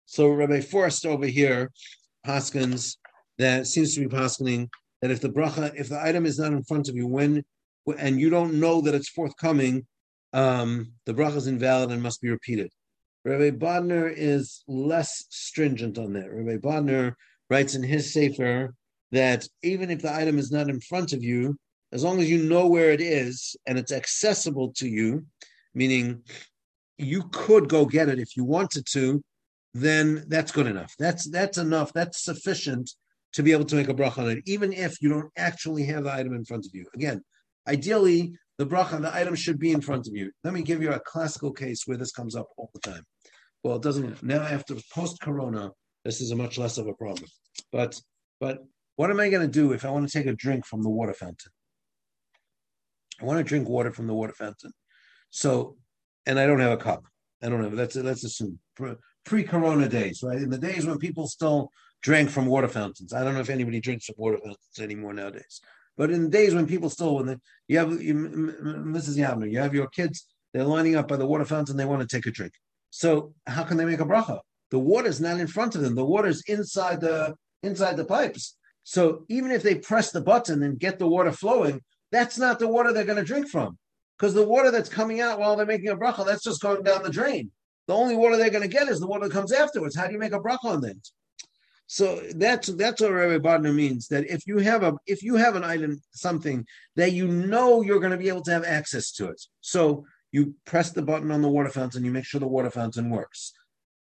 So 0.06 0.28
Rabbi 0.28 0.60
Forst 0.60 1.06
over 1.06 1.26
here, 1.26 1.70
paskens, 2.26 2.96
that 3.38 3.66
seems 3.66 3.94
to 3.94 4.00
be 4.00 4.14
paskening 4.14 4.68
that 5.02 5.10
if 5.10 5.20
the 5.20 5.28
bracha, 5.28 5.72
if 5.76 5.88
the 5.88 6.02
item 6.02 6.26
is 6.26 6.38
not 6.38 6.52
in 6.52 6.62
front 6.64 6.88
of 6.88 6.96
you 6.96 7.06
when 7.06 7.44
and 7.98 8.18
you 8.18 8.30
don't 8.30 8.54
know 8.54 8.80
that 8.80 8.94
it's 8.94 9.08
forthcoming, 9.08 9.86
um, 10.32 10.92
the 11.04 11.14
bracha 11.14 11.36
is 11.36 11.46
invalid 11.46 11.90
and 11.90 12.02
must 12.02 12.20
be 12.20 12.30
repeated. 12.30 12.70
Rabbi 13.26 13.50
Bodner 13.50 14.12
is 14.14 14.62
less 14.68 15.24
stringent 15.30 15.98
on 15.98 16.12
that. 16.12 16.32
Rabbi 16.32 16.58
Bodner 16.58 17.14
writes 17.50 17.74
in 17.74 17.82
his 17.82 18.12
sefer 18.12 18.72
that 19.10 19.48
even 19.64 19.90
if 19.90 20.02
the 20.02 20.14
item 20.14 20.38
is 20.38 20.52
not 20.52 20.70
in 20.70 20.80
front 20.80 21.12
of 21.12 21.24
you, 21.24 21.56
as 21.90 22.04
long 22.04 22.20
as 22.20 22.30
you 22.30 22.44
know 22.44 22.68
where 22.68 22.92
it 22.92 23.00
is 23.00 23.56
and 23.66 23.78
it's 23.78 23.90
accessible 23.90 24.72
to 24.74 24.88
you, 24.88 25.26
meaning 25.74 26.22
you 26.98 27.24
could 27.32 27.68
go 27.68 27.84
get 27.84 28.08
it 28.08 28.20
if 28.20 28.36
you 28.36 28.44
wanted 28.44 28.86
to, 28.92 29.20
then 29.74 30.24
that's 30.28 30.52
good 30.52 30.68
enough. 30.68 30.94
That's 30.96 31.28
that's 31.28 31.58
enough. 31.58 31.92
That's 31.92 32.22
sufficient 32.22 32.92
to 33.32 33.42
be 33.42 33.50
able 33.50 33.64
to 33.64 33.74
make 33.74 33.88
a 33.88 33.94
bracha 33.94 34.18
on 34.18 34.30
it, 34.30 34.42
even 34.46 34.72
if 34.72 35.02
you 35.02 35.08
don't 35.08 35.32
actually 35.36 35.82
have 35.86 36.04
the 36.04 36.12
item 36.12 36.32
in 36.32 36.44
front 36.44 36.64
of 36.64 36.70
you. 36.74 36.86
Again, 36.94 37.22
ideally, 37.66 38.36
the 38.58 38.66
bracha, 38.66 39.00
the 39.00 39.14
item 39.14 39.34
should 39.34 39.58
be 39.58 39.72
in 39.72 39.80
front 39.80 40.06
of 40.06 40.14
you. 40.14 40.30
Let 40.44 40.54
me 40.54 40.62
give 40.62 40.82
you 40.82 40.92
a 40.92 41.00
classical 41.00 41.52
case 41.52 41.82
where 41.86 41.98
this 41.98 42.12
comes 42.12 42.34
up 42.34 42.46
all 42.56 42.70
the 42.74 42.80
time. 42.80 43.04
Well, 43.62 43.76
it 43.76 43.82
doesn't 43.82 44.22
now 44.22 44.42
after 44.42 44.76
post-corona, 44.94 45.72
this 46.04 46.20
is 46.20 46.30
a 46.30 46.36
much 46.36 46.56
less 46.56 46.78
of 46.78 46.86
a 46.86 46.94
problem. 46.94 47.28
But 47.72 48.00
but 48.40 48.58
what 48.96 49.10
am 49.10 49.20
I 49.20 49.28
going 49.28 49.46
to 49.46 49.52
do 49.52 49.72
if 49.72 49.84
I 49.84 49.90
want 49.90 50.08
to 50.08 50.18
take 50.18 50.26
a 50.26 50.34
drink 50.34 50.64
from 50.64 50.82
the 50.82 50.88
water 50.88 51.12
fountain? 51.12 51.52
I 53.20 53.24
want 53.24 53.38
to 53.38 53.44
drink 53.44 53.68
water 53.68 53.92
from 53.92 54.06
the 54.06 54.14
water 54.14 54.34
fountain. 54.34 54.72
So, 55.30 55.76
and 56.26 56.38
I 56.38 56.46
don't 56.46 56.60
have 56.60 56.72
a 56.72 56.76
cup. 56.76 57.04
I 57.42 57.48
don't 57.48 57.62
have. 57.62 57.74
Let's 57.74 57.96
let's 57.96 58.24
assume 58.24 58.58
pre-corona 59.24 59.88
days, 59.88 60.20
right? 60.22 60.40
In 60.40 60.50
the 60.50 60.58
days 60.58 60.86
when 60.86 60.98
people 60.98 61.26
still 61.26 61.70
drank 62.02 62.30
from 62.30 62.46
water 62.46 62.68
fountains. 62.68 63.12
I 63.12 63.24
don't 63.24 63.34
know 63.34 63.40
if 63.40 63.50
anybody 63.50 63.80
drinks 63.80 64.06
from 64.06 64.14
water 64.18 64.38
fountains 64.38 64.78
anymore 64.80 65.12
nowadays. 65.12 65.60
But 65.96 66.10
in 66.10 66.24
the 66.24 66.28
days 66.28 66.54
when 66.54 66.66
people 66.66 66.90
still, 66.90 67.16
when 67.16 67.26
they, 67.26 67.36
you 67.68 67.78
have 67.78 68.02
you, 68.02 68.14
Mrs. 68.14 69.16
Yavner, 69.16 69.50
you 69.50 69.58
have 69.58 69.74
your 69.74 69.88
kids, 69.88 70.26
they're 70.52 70.64
lining 70.64 70.96
up 70.96 71.08
by 71.08 71.16
the 71.16 71.26
water 71.26 71.44
fountain, 71.44 71.76
they 71.76 71.84
want 71.84 72.02
to 72.02 72.16
take 72.16 72.26
a 72.26 72.30
drink. 72.30 72.52
So 72.90 73.34
how 73.46 73.64
can 73.64 73.76
they 73.76 73.84
make 73.84 74.00
a 74.00 74.04
bracha? 74.04 74.40
The 74.70 74.78
water's 74.78 75.20
not 75.20 75.40
in 75.40 75.46
front 75.46 75.74
of 75.74 75.82
them. 75.82 75.94
The 75.94 76.04
water's 76.04 76.42
inside 76.48 77.00
the 77.00 77.34
inside 77.62 77.96
the 77.96 78.04
pipes. 78.04 78.56
So 78.84 79.24
even 79.28 79.50
if 79.50 79.62
they 79.62 79.76
press 79.76 80.10
the 80.10 80.20
button 80.20 80.62
and 80.62 80.78
get 80.78 80.98
the 80.98 81.08
water 81.08 81.32
flowing, 81.32 81.80
that's 82.12 82.38
not 82.38 82.58
the 82.58 82.68
water 82.68 82.92
they're 82.92 83.04
going 83.04 83.18
to 83.18 83.24
drink 83.24 83.48
from. 83.48 83.78
Because 84.16 84.32
the 84.32 84.46
water 84.46 84.70
that's 84.70 84.88
coming 84.88 85.20
out 85.20 85.38
while 85.38 85.56
they're 85.56 85.66
making 85.66 85.88
a 85.88 85.96
bracha, 85.96 86.24
that's 86.24 86.44
just 86.44 86.62
going 86.62 86.82
down 86.82 87.02
the 87.02 87.10
drain. 87.10 87.50
The 87.86 87.94
only 87.94 88.16
water 88.16 88.36
they're 88.36 88.50
going 88.50 88.62
to 88.62 88.68
get 88.68 88.88
is 88.88 89.00
the 89.00 89.06
water 89.06 89.28
that 89.28 89.34
comes 89.34 89.52
afterwards. 89.52 89.96
How 89.96 90.06
do 90.06 90.12
you 90.12 90.18
make 90.18 90.32
a 90.32 90.40
bracha 90.40 90.64
on 90.64 90.80
that? 90.82 91.10
So 91.86 92.20
that's 92.34 92.68
that's 92.68 93.00
what 93.00 93.12
Rabbi 93.12 93.38
Bodner 93.38 93.74
means. 93.74 94.08
That 94.08 94.26
if 94.26 94.46
you 94.46 94.58
have 94.58 94.82
a 94.82 94.94
if 95.06 95.22
you 95.22 95.36
have 95.36 95.54
an 95.54 95.64
item 95.64 96.00
something 96.12 96.66
that 96.96 97.12
you 97.12 97.28
know 97.28 97.82
you're 97.82 98.00
going 98.00 98.10
to 98.10 98.16
be 98.16 98.28
able 98.28 98.42
to 98.42 98.50
have 98.50 98.64
access 98.64 99.12
to 99.12 99.28
it, 99.28 99.40
so 99.60 100.04
you 100.32 100.54
press 100.64 100.90
the 100.90 101.02
button 101.02 101.30
on 101.30 101.42
the 101.42 101.48
water 101.48 101.70
fountain, 101.70 102.04
you 102.04 102.10
make 102.10 102.24
sure 102.24 102.40
the 102.40 102.46
water 102.46 102.70
fountain 102.70 103.08
works. 103.08 103.52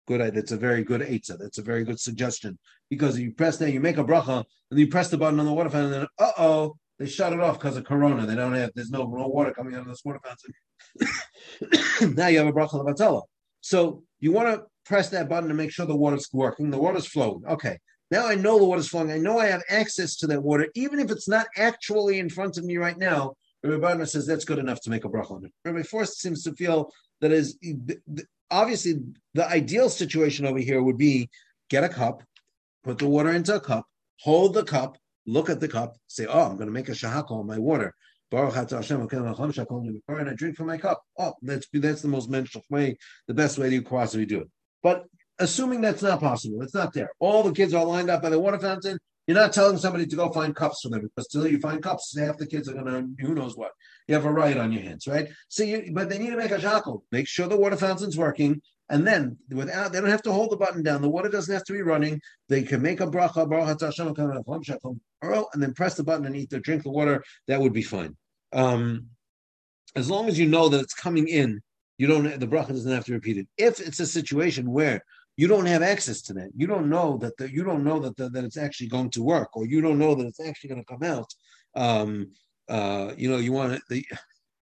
Good, 0.07 0.35
that's 0.35 0.51
a 0.51 0.57
very 0.57 0.83
good 0.83 1.01
eitzah. 1.01 1.37
That's 1.39 1.57
a 1.57 1.63
very 1.63 1.83
good 1.83 1.99
suggestion 1.99 2.57
because 2.89 3.19
you 3.19 3.31
press 3.31 3.57
that, 3.57 3.71
you 3.71 3.79
make 3.79 3.97
a 3.97 4.03
bracha, 4.03 4.43
and 4.71 4.79
you 4.79 4.87
press 4.87 5.09
the 5.09 5.17
button 5.17 5.39
on 5.39 5.45
the 5.45 5.53
water 5.53 5.69
fountain, 5.69 6.01
and 6.01 6.07
uh 6.19 6.31
oh, 6.39 6.77
they 6.97 7.05
shut 7.05 7.33
it 7.33 7.39
off 7.39 7.59
because 7.59 7.77
of 7.77 7.85
corona. 7.85 8.25
They 8.25 8.35
don't 8.35 8.53
have 8.53 8.71
there's 8.73 8.89
no, 8.89 9.03
no 9.03 9.27
water 9.27 9.53
coming 9.53 9.75
out 9.75 9.81
of 9.81 9.87
this 9.87 10.03
water 10.03 10.19
fountain. 10.23 12.15
now 12.15 12.27
you 12.27 12.39
have 12.39 12.47
a 12.47 12.53
bracha 12.53 12.83
levatala. 12.83 13.23
So 13.65 14.03
you 14.19 14.31
want 14.31 14.47
to 14.49 14.63
press 14.85 15.09
that 15.09 15.27
button 15.27 15.49
to 15.49 15.55
make 15.55 15.71
sure 15.71 15.87
the 15.87 15.95
water's 15.95 16.29
working. 16.31 16.69
The 16.69 16.77
water's 16.77 17.07
flowing. 17.07 17.41
Okay. 17.49 17.79
Now 18.11 18.27
I 18.27 18.35
know 18.35 18.59
the 18.59 18.65
water's 18.65 18.87
flowing. 18.87 19.11
I 19.11 19.17
know 19.17 19.39
I 19.39 19.47
have 19.47 19.63
access 19.71 20.15
to 20.17 20.27
that 20.27 20.43
water, 20.43 20.67
even 20.75 20.99
if 20.99 21.09
it's 21.09 21.27
not 21.27 21.47
actually 21.57 22.19
in 22.19 22.29
front 22.29 22.59
of 22.59 22.63
me 22.63 22.77
right 22.77 22.95
now. 22.95 23.33
Rabbi 23.63 23.83
Bodner 23.83 24.07
says 24.07 24.27
that's 24.27 24.45
good 24.45 24.59
enough 24.59 24.81
to 24.81 24.91
make 24.91 25.03
a 25.03 25.09
bracha 25.09 25.31
on 25.31 25.45
it. 25.45 25.51
Rabbi 25.65 25.81
Forst 25.81 26.19
seems 26.19 26.43
to 26.43 26.53
feel 26.53 26.91
that 27.21 27.31
is 27.31 27.57
obviously 28.51 29.01
the 29.33 29.49
ideal 29.49 29.89
situation 29.89 30.45
over 30.45 30.59
here 30.59 30.83
would 30.83 30.99
be 30.99 31.27
get 31.71 31.83
a 31.83 31.89
cup, 31.89 32.21
put 32.83 32.99
the 32.99 33.07
water 33.07 33.31
into 33.31 33.55
a 33.55 33.59
cup, 33.59 33.87
hold 34.19 34.53
the 34.53 34.63
cup, 34.63 34.95
look 35.25 35.49
at 35.49 35.59
the 35.59 35.67
cup, 35.67 35.95
say, 36.05 36.27
"Oh, 36.27 36.43
I'm 36.43 36.57
going 36.57 36.67
to 36.67 36.71
make 36.71 36.89
a 36.89 36.91
shehakol 36.91 37.39
on 37.39 37.47
my 37.47 37.57
water." 37.57 37.95
Baruch 38.31 38.71
Hashem, 38.71 39.07
and 39.11 40.29
I 40.29 40.33
drink 40.33 40.57
from 40.57 40.67
my 40.67 40.77
cup. 40.77 41.01
Oh, 41.17 41.33
that's 41.41 41.67
that's 41.71 42.01
the 42.01 42.07
most 42.07 42.29
mental 42.29 42.63
way, 42.69 42.97
the 43.27 43.33
best 43.33 43.57
way 43.57 43.69
you 43.69 43.83
possibly 43.83 44.25
do 44.25 44.41
it. 44.41 44.49
But 44.81 45.05
assuming 45.39 45.81
that's 45.81 46.01
not 46.01 46.19
possible, 46.19 46.61
it's 46.61 46.73
not 46.73 46.93
there. 46.93 47.09
All 47.19 47.43
the 47.43 47.53
kids 47.53 47.73
are 47.73 47.85
lined 47.85 48.09
up 48.09 48.21
by 48.21 48.29
the 48.29 48.39
water 48.39 48.59
fountain. 48.59 48.97
You're 49.27 49.37
not 49.37 49.53
telling 49.53 49.77
somebody 49.77 50.05
to 50.05 50.15
go 50.15 50.31
find 50.31 50.55
cups 50.55 50.81
for 50.81 50.89
them 50.89 51.01
because 51.01 51.27
till 51.27 51.47
you 51.47 51.59
find 51.59 51.81
cups, 51.81 52.15
half 52.17 52.37
the 52.37 52.45
kids 52.45 52.69
are 52.69 52.73
gonna 52.73 53.07
who 53.19 53.33
knows 53.33 53.57
what. 53.57 53.71
You 54.07 54.13
have 54.13 54.25
a 54.25 54.31
riot 54.31 54.57
on 54.57 54.71
your 54.71 54.83
hands, 54.83 55.07
right? 55.07 55.29
So 55.47 55.63
you, 55.63 55.91
but 55.93 56.09
they 56.09 56.19
need 56.19 56.29
to 56.29 56.37
make 56.37 56.51
a 56.51 56.57
shehakol. 56.57 57.01
Make 57.11 57.27
sure 57.27 57.47
the 57.47 57.57
water 57.57 57.75
fountain's 57.75 58.17
working, 58.17 58.61
and 58.89 59.05
then 59.05 59.37
without 59.49 59.91
they 59.91 59.99
don't 59.99 60.09
have 60.09 60.21
to 60.23 60.31
hold 60.31 60.51
the 60.51 60.57
button 60.57 60.83
down. 60.83 61.01
The 61.01 61.09
water 61.09 61.29
doesn't 61.29 61.53
have 61.53 61.63
to 61.65 61.73
be 61.73 61.81
running. 61.81 62.21
They 62.49 62.63
can 62.63 62.81
make 62.81 63.01
a 63.01 63.07
bracha, 63.07 63.43
and 65.53 65.63
then 65.63 65.73
press 65.73 65.95
the 65.95 66.03
button 66.03 66.25
and 66.25 66.35
eat 66.35 66.49
the 66.49 66.59
drink 66.59 66.83
the 66.83 66.91
water. 66.91 67.23
That 67.47 67.61
would 67.61 67.73
be 67.73 67.81
fine. 67.81 68.15
Um, 68.53 69.07
as 69.95 70.09
long 70.09 70.27
as 70.27 70.37
you 70.37 70.47
know 70.47 70.69
that 70.69 70.81
it's 70.81 70.93
coming 70.93 71.27
in, 71.27 71.61
you 71.97 72.07
don't 72.07 72.39
the 72.39 72.47
bracha 72.47 72.69
doesn't 72.69 72.91
have 72.91 73.05
to 73.05 73.13
repeat 73.13 73.37
it. 73.37 73.47
If 73.57 73.79
it's 73.79 73.99
a 73.99 74.05
situation 74.05 74.71
where 74.71 75.01
you 75.37 75.47
don't 75.47 75.65
have 75.65 75.81
access 75.81 76.21
to 76.23 76.33
that, 76.33 76.51
you 76.55 76.67
don't 76.67 76.89
know 76.89 77.17
that 77.17 77.35
the, 77.37 77.51
you 77.51 77.63
don't 77.63 77.83
know 77.83 77.99
that 77.99 78.15
the, 78.15 78.29
that 78.29 78.43
it's 78.43 78.57
actually 78.57 78.87
going 78.87 79.09
to 79.11 79.23
work, 79.23 79.55
or 79.55 79.65
you 79.65 79.81
don't 79.81 79.99
know 79.99 80.15
that 80.15 80.27
it's 80.27 80.39
actually 80.39 80.69
going 80.69 80.83
to 80.83 80.93
come 80.93 81.03
out. 81.03 81.33
Um, 81.75 82.31
uh, 82.69 83.13
you 83.17 83.29
know, 83.29 83.37
you 83.37 83.51
want 83.51 83.81
the 83.89 84.05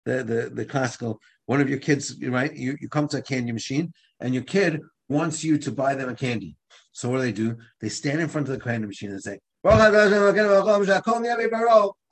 the 0.06 0.24
the, 0.24 0.52
the 0.54 0.66
classical 0.66 1.20
one 1.50 1.62
of 1.62 1.68
your 1.68 1.80
kids, 1.80 2.16
right? 2.28 2.56
You, 2.56 2.78
you 2.80 2.88
come 2.88 3.08
to 3.08 3.18
a 3.18 3.22
candy 3.24 3.52
machine 3.52 3.92
and 4.20 4.36
your 4.36 4.44
kid 4.44 4.82
wants 5.08 5.44
you 5.44 5.58
to 5.58 5.72
buy 5.72 5.96
them 5.96 6.08
a 6.08 6.14
candy. 6.14 6.56
So 6.92 7.10
what 7.10 7.18
do 7.18 7.22
they 7.24 7.32
do? 7.32 7.58
They 7.82 7.90
stand 7.90 8.22
in 8.22 8.28
front 8.28 8.50
of 8.50 8.54
the 8.54 8.64
candy 8.64 8.86
machine 8.86 9.10
and 9.10 9.20
say, 9.20 9.40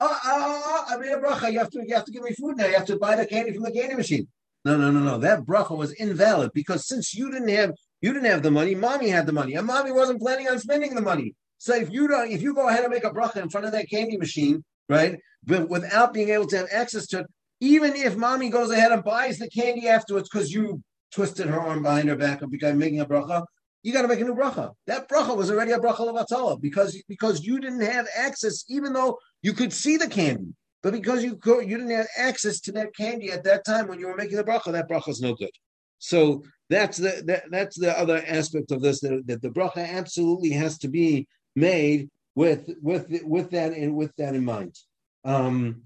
oh, 0.00 0.84
I 0.88 0.96
made 0.96 1.12
a 1.12 1.18
bracha. 1.18 1.52
You 1.52 1.60
have 1.60 1.70
to 1.70 1.84
you 1.86 1.94
have 1.94 2.04
to 2.06 2.10
give 2.10 2.24
me 2.24 2.32
food 2.32 2.56
now. 2.56 2.66
You 2.66 2.74
have 2.74 2.86
to 2.86 2.98
buy 2.98 3.14
the 3.14 3.26
candy 3.26 3.52
from 3.52 3.62
the 3.62 3.70
candy 3.70 3.94
machine. 3.94 4.26
No, 4.64 4.76
no, 4.76 4.90
no, 4.90 4.98
no. 4.98 5.18
That 5.18 5.44
bracha 5.44 5.76
was 5.76 5.92
invalid 5.92 6.50
because 6.52 6.88
since 6.88 7.14
you 7.14 7.30
didn't 7.30 7.50
have 7.50 7.74
you 8.00 8.12
didn't 8.12 8.28
have 8.28 8.42
the 8.42 8.50
money, 8.50 8.74
mommy 8.74 9.08
had 9.08 9.26
the 9.26 9.32
money, 9.32 9.54
and 9.54 9.68
mommy 9.68 9.92
wasn't 9.92 10.20
planning 10.20 10.48
on 10.48 10.58
spending 10.58 10.96
the 10.96 11.00
money. 11.00 11.36
So 11.58 11.76
if 11.76 11.92
you 11.92 12.08
don't, 12.08 12.32
if 12.32 12.42
you 12.42 12.54
go 12.54 12.68
ahead 12.68 12.82
and 12.82 12.92
make 12.92 13.04
a 13.04 13.10
bracha 13.10 13.36
in 13.36 13.50
front 13.50 13.66
of 13.66 13.72
that 13.72 13.88
candy 13.88 14.16
machine, 14.16 14.64
right, 14.88 15.16
but 15.44 15.68
without 15.68 16.12
being 16.12 16.30
able 16.30 16.48
to 16.48 16.56
have 16.56 16.68
access 16.72 17.06
to 17.08 17.20
it, 17.20 17.26
even 17.60 17.94
if 17.94 18.16
mommy 18.16 18.48
goes 18.50 18.70
ahead 18.70 18.92
and 18.92 19.04
buys 19.04 19.38
the 19.38 19.48
candy 19.48 19.88
afterwards 19.88 20.28
because 20.28 20.52
you 20.52 20.82
twisted 21.12 21.46
her 21.46 21.60
arm 21.60 21.82
behind 21.82 22.08
her 22.08 22.16
back 22.16 22.42
and 22.42 22.50
began 22.50 22.78
making 22.78 23.00
a 23.00 23.06
bracha, 23.06 23.44
you 23.82 23.92
got 23.92 24.02
to 24.02 24.08
make 24.08 24.20
a 24.20 24.24
new 24.24 24.34
bracha. 24.34 24.72
That 24.86 25.08
bracha 25.08 25.36
was 25.36 25.50
already 25.50 25.72
a 25.72 25.78
bracha 25.78 26.00
levatala 26.00 26.60
because 26.60 27.00
because 27.08 27.44
you 27.44 27.60
didn't 27.60 27.80
have 27.80 28.06
access, 28.16 28.64
even 28.68 28.92
though 28.92 29.18
you 29.42 29.52
could 29.52 29.72
see 29.72 29.96
the 29.96 30.08
candy, 30.08 30.52
but 30.82 30.92
because 30.92 31.22
you 31.24 31.38
you 31.44 31.78
didn't 31.78 31.90
have 31.90 32.08
access 32.16 32.60
to 32.60 32.72
that 32.72 32.94
candy 32.96 33.30
at 33.30 33.44
that 33.44 33.64
time 33.64 33.88
when 33.88 33.98
you 33.98 34.06
were 34.06 34.16
making 34.16 34.36
the 34.36 34.44
bracha, 34.44 34.72
that 34.72 34.88
bracha 34.88 35.08
is 35.08 35.20
no 35.20 35.34
good. 35.34 35.50
So 35.98 36.42
that's 36.70 36.98
the 36.98 37.22
that, 37.26 37.44
that's 37.50 37.78
the 37.78 37.98
other 37.98 38.22
aspect 38.26 38.70
of 38.70 38.82
this 38.82 39.00
that, 39.00 39.22
that 39.26 39.42
the 39.42 39.50
bracha 39.50 39.88
absolutely 39.88 40.50
has 40.50 40.78
to 40.78 40.88
be 40.88 41.26
made 41.56 42.08
with 42.34 42.70
with 42.82 43.06
with 43.24 43.50
that 43.50 43.72
in 43.72 43.94
with 43.94 44.14
that 44.16 44.34
in 44.34 44.44
mind. 44.44 44.76
Um, 45.24 45.82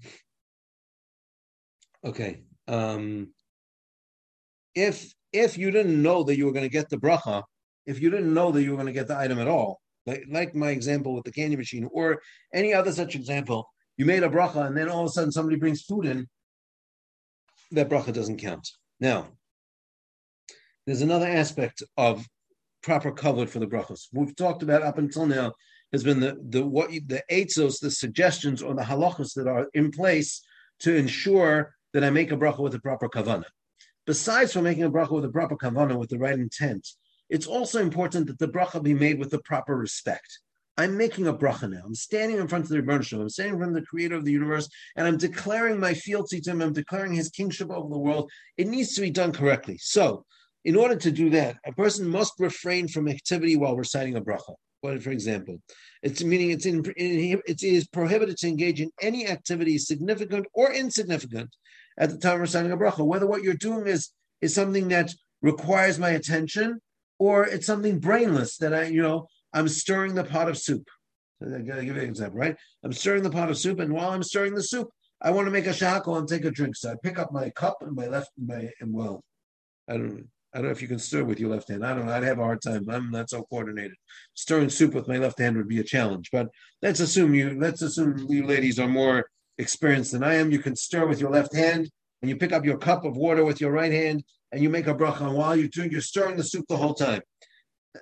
Okay. 2.05 2.43
Um, 2.67 3.33
if 4.75 5.13
if 5.31 5.57
you 5.57 5.71
didn't 5.71 6.01
know 6.01 6.23
that 6.23 6.37
you 6.37 6.45
were 6.45 6.51
going 6.51 6.65
to 6.65 6.69
get 6.69 6.89
the 6.89 6.97
bracha, 6.97 7.43
if 7.85 8.01
you 8.01 8.09
didn't 8.09 8.33
know 8.33 8.51
that 8.51 8.63
you 8.63 8.71
were 8.71 8.77
going 8.77 8.87
to 8.87 8.93
get 8.93 9.07
the 9.07 9.17
item 9.17 9.39
at 9.39 9.47
all, 9.47 9.81
like, 10.05 10.25
like 10.29 10.55
my 10.55 10.69
example 10.69 11.15
with 11.15 11.23
the 11.23 11.31
candy 11.31 11.55
machine 11.55 11.89
or 11.91 12.21
any 12.53 12.73
other 12.73 12.91
such 12.91 13.15
example, 13.15 13.67
you 13.97 14.05
made 14.05 14.23
a 14.23 14.29
bracha 14.29 14.67
and 14.67 14.77
then 14.77 14.89
all 14.89 15.01
of 15.01 15.07
a 15.07 15.09
sudden 15.09 15.31
somebody 15.31 15.57
brings 15.57 15.81
food 15.81 16.05
in, 16.05 16.27
that 17.71 17.89
bracha 17.89 18.13
doesn't 18.13 18.37
count. 18.37 18.67
Now, 18.99 19.29
there's 20.85 21.01
another 21.01 21.27
aspect 21.27 21.81
of 21.97 22.27
proper 22.83 23.11
kavod 23.11 23.49
for 23.49 23.59
the 23.59 23.67
brachas. 23.67 24.07
We've 24.11 24.35
talked 24.35 24.61
about 24.61 24.83
up 24.83 24.97
until 24.97 25.25
now 25.25 25.53
has 25.91 26.03
been 26.03 26.19
the 26.19 26.37
the 26.49 26.65
what 26.65 26.89
the 26.89 27.23
eitzos, 27.31 27.79
the 27.79 27.91
suggestions 27.91 28.61
or 28.61 28.73
the 28.73 28.81
halachas 28.81 29.33
that 29.35 29.47
are 29.47 29.67
in 29.73 29.91
place 29.91 30.41
to 30.79 30.95
ensure 30.95 31.73
that 31.93 32.03
I 32.03 32.09
make 32.09 32.31
a 32.31 32.37
bracha 32.37 32.59
with 32.59 32.73
the 32.73 32.79
proper 32.79 33.07
kavana. 33.07 33.45
Besides 34.05 34.53
from 34.53 34.63
making 34.63 34.83
a 34.83 34.91
bracha 34.91 35.11
with 35.11 35.23
the 35.23 35.31
proper 35.31 35.55
kavana 35.55 35.97
with 35.97 36.09
the 36.09 36.17
right 36.17 36.37
intent, 36.37 36.87
it's 37.29 37.47
also 37.47 37.81
important 37.81 38.27
that 38.27 38.39
the 38.39 38.47
bracha 38.47 38.83
be 38.83 38.93
made 38.93 39.19
with 39.19 39.29
the 39.29 39.39
proper 39.39 39.75
respect. 39.75 40.39
I'm 40.75 40.97
making 40.97 41.27
a 41.27 41.33
bracha 41.33 41.69
now. 41.69 41.83
I'm 41.85 41.93
standing 41.93 42.37
in 42.37 42.47
front 42.47 42.65
of 42.65 42.69
the 42.69 42.81
Rebbe 42.81 42.93
I'm 42.93 43.29
standing 43.29 43.53
in 43.53 43.59
front 43.59 43.77
of 43.77 43.81
the 43.81 43.87
creator 43.87 44.15
of 44.15 44.25
the 44.25 44.31
universe, 44.31 44.67
and 44.95 45.07
I'm 45.07 45.17
declaring 45.17 45.79
my 45.79 45.93
fealty 45.93 46.41
to 46.41 46.51
him. 46.51 46.61
I'm 46.61 46.73
declaring 46.73 47.13
his 47.13 47.29
kingship 47.29 47.69
over 47.69 47.89
the 47.89 47.99
world. 47.99 48.31
It 48.57 48.67
needs 48.67 48.95
to 48.95 49.01
be 49.01 49.11
done 49.11 49.31
correctly. 49.31 49.77
So, 49.79 50.25
in 50.65 50.75
order 50.75 50.95
to 50.95 51.11
do 51.11 51.29
that, 51.29 51.57
a 51.65 51.73
person 51.73 52.07
must 52.07 52.33
refrain 52.39 52.87
from 52.87 53.07
activity 53.07 53.55
while 53.55 53.75
reciting 53.75 54.15
a 54.15 54.21
bracha. 54.21 54.55
For 54.81 55.11
example, 55.11 55.61
it's 56.01 56.23
meaning 56.23 56.51
it's 56.51 56.65
in, 56.65 56.83
it 56.97 57.63
is 57.63 57.87
prohibited 57.87 58.35
to 58.37 58.47
engage 58.47 58.81
in 58.81 58.91
any 59.01 59.27
activity 59.27 59.77
significant 59.77 60.45
or 60.53 60.73
insignificant 60.73 61.55
at 61.97 62.09
the 62.09 62.17
time 62.17 62.35
of 62.35 62.41
reciting 62.41 62.71
a 62.71 62.77
bracha. 62.77 63.05
Whether 63.05 63.27
what 63.27 63.43
you're 63.43 63.53
doing 63.53 63.87
is 63.87 64.09
is 64.41 64.53
something 64.53 64.89
that 64.89 65.13
requires 65.41 65.99
my 65.99 66.09
attention, 66.09 66.81
or 67.19 67.45
it's 67.45 67.65
something 67.65 67.99
brainless 67.99 68.57
that 68.57 68.73
I, 68.73 68.85
you 68.85 69.01
know, 69.01 69.27
I'm 69.53 69.67
stirring 69.67 70.15
the 70.15 70.23
pot 70.23 70.49
of 70.49 70.57
soup. 70.57 70.87
I'm 71.41 71.49
going 71.49 71.65
to 71.65 71.85
give 71.85 71.95
you 71.95 72.01
an 72.01 72.09
example, 72.09 72.39
right? 72.39 72.55
I'm 72.83 72.93
stirring 72.93 73.23
the 73.23 73.29
pot 73.29 73.49
of 73.49 73.57
soup, 73.57 73.79
and 73.79 73.93
while 73.93 74.11
I'm 74.11 74.23
stirring 74.23 74.55
the 74.55 74.63
soup, 74.63 74.89
I 75.21 75.31
want 75.31 75.47
to 75.47 75.51
make 75.51 75.67
a 75.67 75.69
shehakol 75.69 76.17
and 76.17 76.27
take 76.27 76.45
a 76.45 76.51
drink. 76.51 76.75
So 76.75 76.91
I 76.91 76.95
pick 77.01 77.17
up 77.17 77.31
my 77.31 77.49
cup 77.51 77.77
and 77.81 77.95
my 77.95 78.07
left, 78.07 78.31
my 78.37 78.69
and 78.81 78.93
well, 78.93 79.23
I 79.89 79.93
don't, 79.93 80.27
I 80.53 80.57
don't 80.57 80.65
know 80.65 80.71
if 80.71 80.81
you 80.81 80.87
can 80.87 80.99
stir 80.99 81.23
with 81.23 81.39
your 81.39 81.49
left 81.49 81.69
hand. 81.69 81.85
I 81.85 81.95
don't 81.95 82.05
know. 82.05 82.13
I'd 82.13 82.23
have 82.23 82.39
a 82.39 82.43
hard 82.43 82.61
time. 82.61 82.85
I'm 82.89 83.09
not 83.09 83.29
so 83.29 83.43
coordinated. 83.43 83.95
Stirring 84.33 84.69
soup 84.69 84.93
with 84.93 85.07
my 85.07 85.17
left 85.17 85.39
hand 85.39 85.57
would 85.57 85.67
be 85.67 85.79
a 85.79 85.83
challenge. 85.83 86.29
But 86.31 86.49
let's 86.81 86.99
assume 86.99 87.33
you, 87.33 87.57
let's 87.59 87.81
assume 87.81 88.25
you 88.29 88.45
ladies 88.45 88.79
are 88.79 88.87
more 88.87 89.25
experienced 89.57 90.11
than 90.11 90.23
I 90.23 90.35
am. 90.35 90.51
You 90.51 90.59
can 90.59 90.75
stir 90.75 91.05
with 91.07 91.19
your 91.19 91.31
left 91.31 91.55
hand, 91.55 91.89
and 92.21 92.29
you 92.29 92.35
pick 92.35 92.53
up 92.53 92.65
your 92.65 92.77
cup 92.77 93.05
of 93.05 93.17
water 93.17 93.43
with 93.43 93.61
your 93.61 93.71
right 93.71 93.91
hand, 93.91 94.23
and 94.51 94.61
you 94.61 94.69
make 94.69 94.87
a 94.87 94.95
bracha. 94.95 95.21
And 95.21 95.35
while 95.35 95.55
you're 95.55 95.67
doing, 95.67 95.91
you're 95.91 96.01
stirring 96.01 96.37
the 96.37 96.43
soup 96.43 96.65
the 96.69 96.77
whole 96.77 96.93
time. 96.93 97.21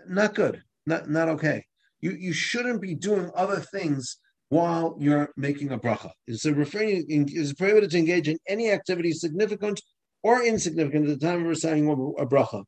Not 0.08 0.36
good 0.36 0.64
not 0.86 1.10
not 1.10 1.30
okay. 1.30 1.66
You 2.02 2.12
you 2.12 2.34
shouldn't 2.34 2.82
be 2.82 2.95
doing 2.95 3.32
other 3.36 3.60
things 3.60 4.18
while 4.49 4.97
you're 4.99 5.32
making 5.38 5.72
a 5.72 5.78
bracha. 5.78 6.12
It's 6.28 6.45
a 6.45 6.54
refraining 6.54 7.30
is 7.30 7.54
prohibited 7.54 7.91
to 7.91 7.99
engage 7.99 8.28
in 8.28 8.38
any 8.47 8.72
activity 8.72 9.14
significant 9.14 9.82
or 10.24 10.43
insignificant 10.43 11.10
at 11.10 11.20
the 11.20 11.26
time 11.26 11.41
of 11.41 11.47
reciting 11.47 11.89
a 11.89 12.26
bracha. 12.26 12.64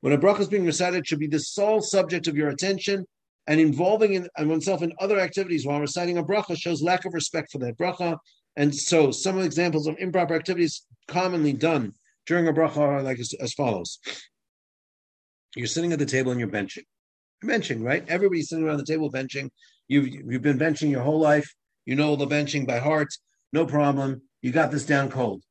When 0.00 0.12
a 0.12 0.18
bracha 0.18 0.40
is 0.40 0.48
being 0.48 0.66
recited, 0.66 0.98
it 0.98 1.06
should 1.06 1.20
be 1.20 1.28
the 1.28 1.40
sole 1.40 1.80
subject 1.80 2.26
of 2.26 2.36
your 2.36 2.48
attention, 2.48 3.06
and 3.46 3.60
involving 3.60 4.14
in, 4.14 4.28
oneself 4.38 4.82
in 4.82 4.92
other 5.00 5.18
activities 5.18 5.66
while 5.66 5.80
reciting 5.80 6.18
a 6.18 6.24
bracha 6.24 6.56
shows 6.56 6.82
lack 6.82 7.04
of 7.04 7.14
respect 7.14 7.50
for 7.52 7.58
that 7.58 7.76
bracha. 7.76 8.16
And 8.56 8.74
so, 8.74 9.10
some 9.10 9.40
examples 9.40 9.86
of 9.86 9.96
improper 9.98 10.34
activities 10.34 10.86
commonly 11.08 11.52
done 11.52 11.94
during 12.26 12.48
a 12.48 12.52
bracha 12.52 12.78
are 12.78 13.02
like 13.02 13.18
as, 13.18 13.34
as 13.40 13.52
follows: 13.54 13.98
You're 15.56 15.66
sitting 15.66 15.92
at 15.92 15.98
the 15.98 16.06
table 16.06 16.30
and 16.30 16.40
you're 16.40 16.48
benching 16.48 16.84
benching, 17.44 17.82
right? 17.84 18.04
Everybody's 18.08 18.48
sitting 18.48 18.64
around 18.64 18.78
the 18.78 18.84
table 18.84 19.10
benching. 19.10 19.50
You've 19.88 20.08
you've 20.08 20.42
been 20.42 20.58
benching 20.58 20.90
your 20.90 21.02
whole 21.02 21.20
life. 21.20 21.52
You 21.84 21.96
know 21.96 22.16
the 22.16 22.26
benching 22.26 22.66
by 22.66 22.78
heart. 22.78 23.08
No 23.52 23.66
problem. 23.66 24.22
You 24.40 24.52
got 24.52 24.70
this 24.70 24.86
down 24.86 25.10
cold. 25.10 25.42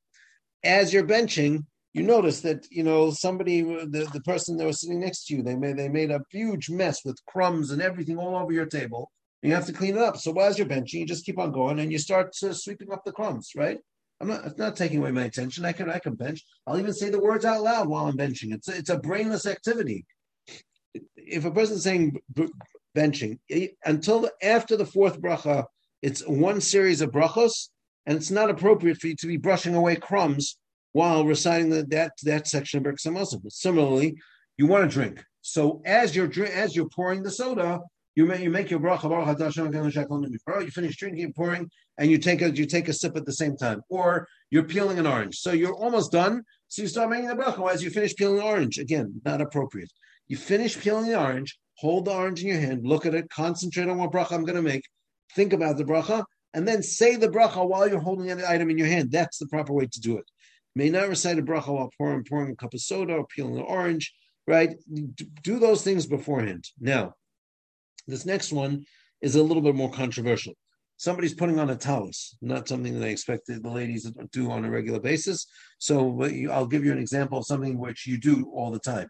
As 0.63 0.93
you're 0.93 1.03
benching, 1.03 1.65
you 1.93 2.03
notice 2.03 2.41
that 2.41 2.67
you 2.71 2.83
know 2.83 3.11
somebody, 3.11 3.61
the, 3.61 4.09
the 4.13 4.21
person 4.21 4.57
that 4.57 4.65
was 4.65 4.81
sitting 4.81 4.99
next 4.99 5.25
to 5.25 5.35
you, 5.35 5.43
they 5.43 5.55
made 5.55 5.77
they 5.77 5.89
made 5.89 6.11
a 6.11 6.21
huge 6.29 6.69
mess 6.69 7.03
with 7.03 7.23
crumbs 7.25 7.71
and 7.71 7.81
everything 7.81 8.17
all 8.17 8.35
over 8.35 8.51
your 8.51 8.65
table. 8.65 9.11
You 9.41 9.53
have 9.53 9.65
to 9.65 9.73
clean 9.73 9.95
it 9.95 10.01
up. 10.01 10.17
So 10.17 10.39
as 10.39 10.57
you're 10.57 10.67
benching, 10.67 10.93
you 10.93 11.05
just 11.05 11.25
keep 11.25 11.39
on 11.39 11.51
going 11.51 11.79
and 11.79 11.91
you 11.91 11.97
start 11.97 12.35
uh, 12.43 12.53
sweeping 12.53 12.91
up 12.91 13.03
the 13.03 13.11
crumbs, 13.11 13.51
right? 13.55 13.79
I'm 14.19 14.27
not, 14.27 14.45
it's 14.45 14.57
not 14.59 14.75
taking 14.75 14.99
away 14.99 15.11
my 15.11 15.23
attention. 15.23 15.65
I 15.65 15.71
can, 15.71 15.89
I 15.89 15.97
can 15.97 16.13
bench. 16.13 16.45
I'll 16.67 16.77
even 16.77 16.93
say 16.93 17.09
the 17.09 17.19
words 17.19 17.43
out 17.43 17.63
loud 17.63 17.87
while 17.87 18.05
I'm 18.05 18.15
benching. 18.15 18.53
It's 18.53 18.67
it's 18.67 18.91
a 18.91 18.99
brainless 18.99 19.47
activity 19.47 20.05
if 21.15 21.45
a 21.45 21.51
person 21.51 21.77
is 21.77 21.83
saying 21.83 22.19
benching 22.95 23.39
until 23.85 24.29
after 24.41 24.75
the 24.75 24.85
fourth 24.85 25.21
bracha, 25.21 25.65
it's 26.01 26.27
one 26.27 26.61
series 26.61 27.01
of 27.01 27.11
brachos, 27.11 27.69
and 28.05 28.17
it's 28.17 28.31
not 28.31 28.49
appropriate 28.49 28.97
for 28.97 29.07
you 29.07 29.15
to 29.17 29.27
be 29.27 29.37
brushing 29.37 29.75
away 29.75 29.95
crumbs 29.95 30.57
while 30.93 31.25
reciting 31.25 31.69
the, 31.69 31.83
that 31.89 32.13
that 32.23 32.47
section 32.47 32.85
of 32.85 32.93
Birkas 32.93 33.51
Similarly, 33.51 34.15
you 34.57 34.67
want 34.67 34.89
to 34.89 34.93
drink. 34.93 35.23
So 35.41 35.81
as 35.85 36.15
you're 36.15 36.31
as 36.45 36.75
you're 36.75 36.89
pouring 36.89 37.23
the 37.23 37.31
soda, 37.31 37.79
you 38.15 38.25
make 38.25 38.41
you 38.41 38.49
make 38.49 38.69
your 38.69 38.79
bracha 38.79 39.03
You 40.63 40.71
finish 40.71 40.97
drinking 40.97 41.23
and 41.23 41.35
pouring, 41.35 41.69
and 41.97 42.11
you 42.11 42.17
take 42.17 42.41
a 42.41 42.51
you 42.51 42.65
take 42.65 42.87
a 42.87 42.93
sip 42.93 43.15
at 43.15 43.25
the 43.25 43.33
same 43.33 43.55
time, 43.55 43.81
or 43.89 44.27
you're 44.49 44.63
peeling 44.63 44.99
an 44.99 45.07
orange. 45.07 45.37
So 45.37 45.51
you're 45.51 45.73
almost 45.73 46.11
done. 46.11 46.43
So 46.67 46.81
you 46.81 46.87
start 46.87 47.09
making 47.09 47.27
the 47.27 47.35
bracha 47.35 47.71
as 47.71 47.83
you 47.83 47.89
finish 47.89 48.15
peeling 48.15 48.37
the 48.37 48.43
orange. 48.43 48.77
Again, 48.79 49.21
not 49.25 49.41
appropriate. 49.41 49.91
You 50.27 50.37
finish 50.37 50.79
peeling 50.79 51.07
the 51.07 51.19
orange, 51.19 51.57
hold 51.77 52.05
the 52.05 52.13
orange 52.13 52.41
in 52.41 52.47
your 52.47 52.59
hand, 52.59 52.85
look 52.85 53.05
at 53.05 53.15
it, 53.15 53.29
concentrate 53.29 53.89
on 53.89 53.97
what 53.97 54.11
bracha 54.11 54.31
I'm 54.33 54.45
going 54.45 54.55
to 54.55 54.61
make, 54.61 54.83
think 55.35 55.51
about 55.51 55.77
the 55.77 55.83
bracha, 55.83 56.23
and 56.53 56.65
then 56.65 56.81
say 56.83 57.17
the 57.17 57.27
bracha 57.27 57.67
while 57.67 57.89
you're 57.89 57.99
holding 57.99 58.27
the 58.27 58.49
item 58.49 58.69
in 58.69 58.77
your 58.77 58.87
hand. 58.87 59.11
That's 59.11 59.39
the 59.39 59.47
proper 59.47 59.73
way 59.73 59.87
to 59.87 59.99
do 59.99 60.17
it. 60.17 60.25
May 60.75 60.89
not 60.89 61.09
recite 61.09 61.37
a 61.37 61.41
bracha 61.41 61.73
while 61.73 61.91
pouring, 61.97 62.23
pouring 62.23 62.51
a 62.51 62.55
cup 62.55 62.73
of 62.73 62.81
soda 62.81 63.15
or 63.15 63.27
peeling 63.27 63.57
an 63.57 63.63
orange, 63.63 64.13
right? 64.47 64.75
Do 65.43 65.59
those 65.59 65.83
things 65.83 66.05
beforehand. 66.05 66.65
Now, 66.79 67.13
this 68.07 68.25
next 68.25 68.51
one 68.51 68.85
is 69.21 69.35
a 69.35 69.43
little 69.43 69.61
bit 69.61 69.75
more 69.75 69.91
controversial. 69.91 70.53
Somebody's 70.97 71.33
putting 71.33 71.59
on 71.59 71.69
a 71.71 71.75
talus, 71.75 72.37
not 72.41 72.67
something 72.67 72.99
that 72.99 73.05
I 73.05 73.09
expect 73.09 73.47
the 73.47 73.59
ladies 73.67 74.03
to 74.03 74.13
do 74.31 74.51
on 74.51 74.65
a 74.65 74.69
regular 74.69 74.99
basis. 74.99 75.47
So 75.79 76.21
I'll 76.51 76.67
give 76.67 76.85
you 76.85 76.91
an 76.91 76.99
example 76.99 77.39
of 77.39 77.45
something 77.45 77.77
which 77.77 78.05
you 78.05 78.19
do 78.19 78.51
all 78.53 78.71
the 78.71 78.79
time. 78.79 79.07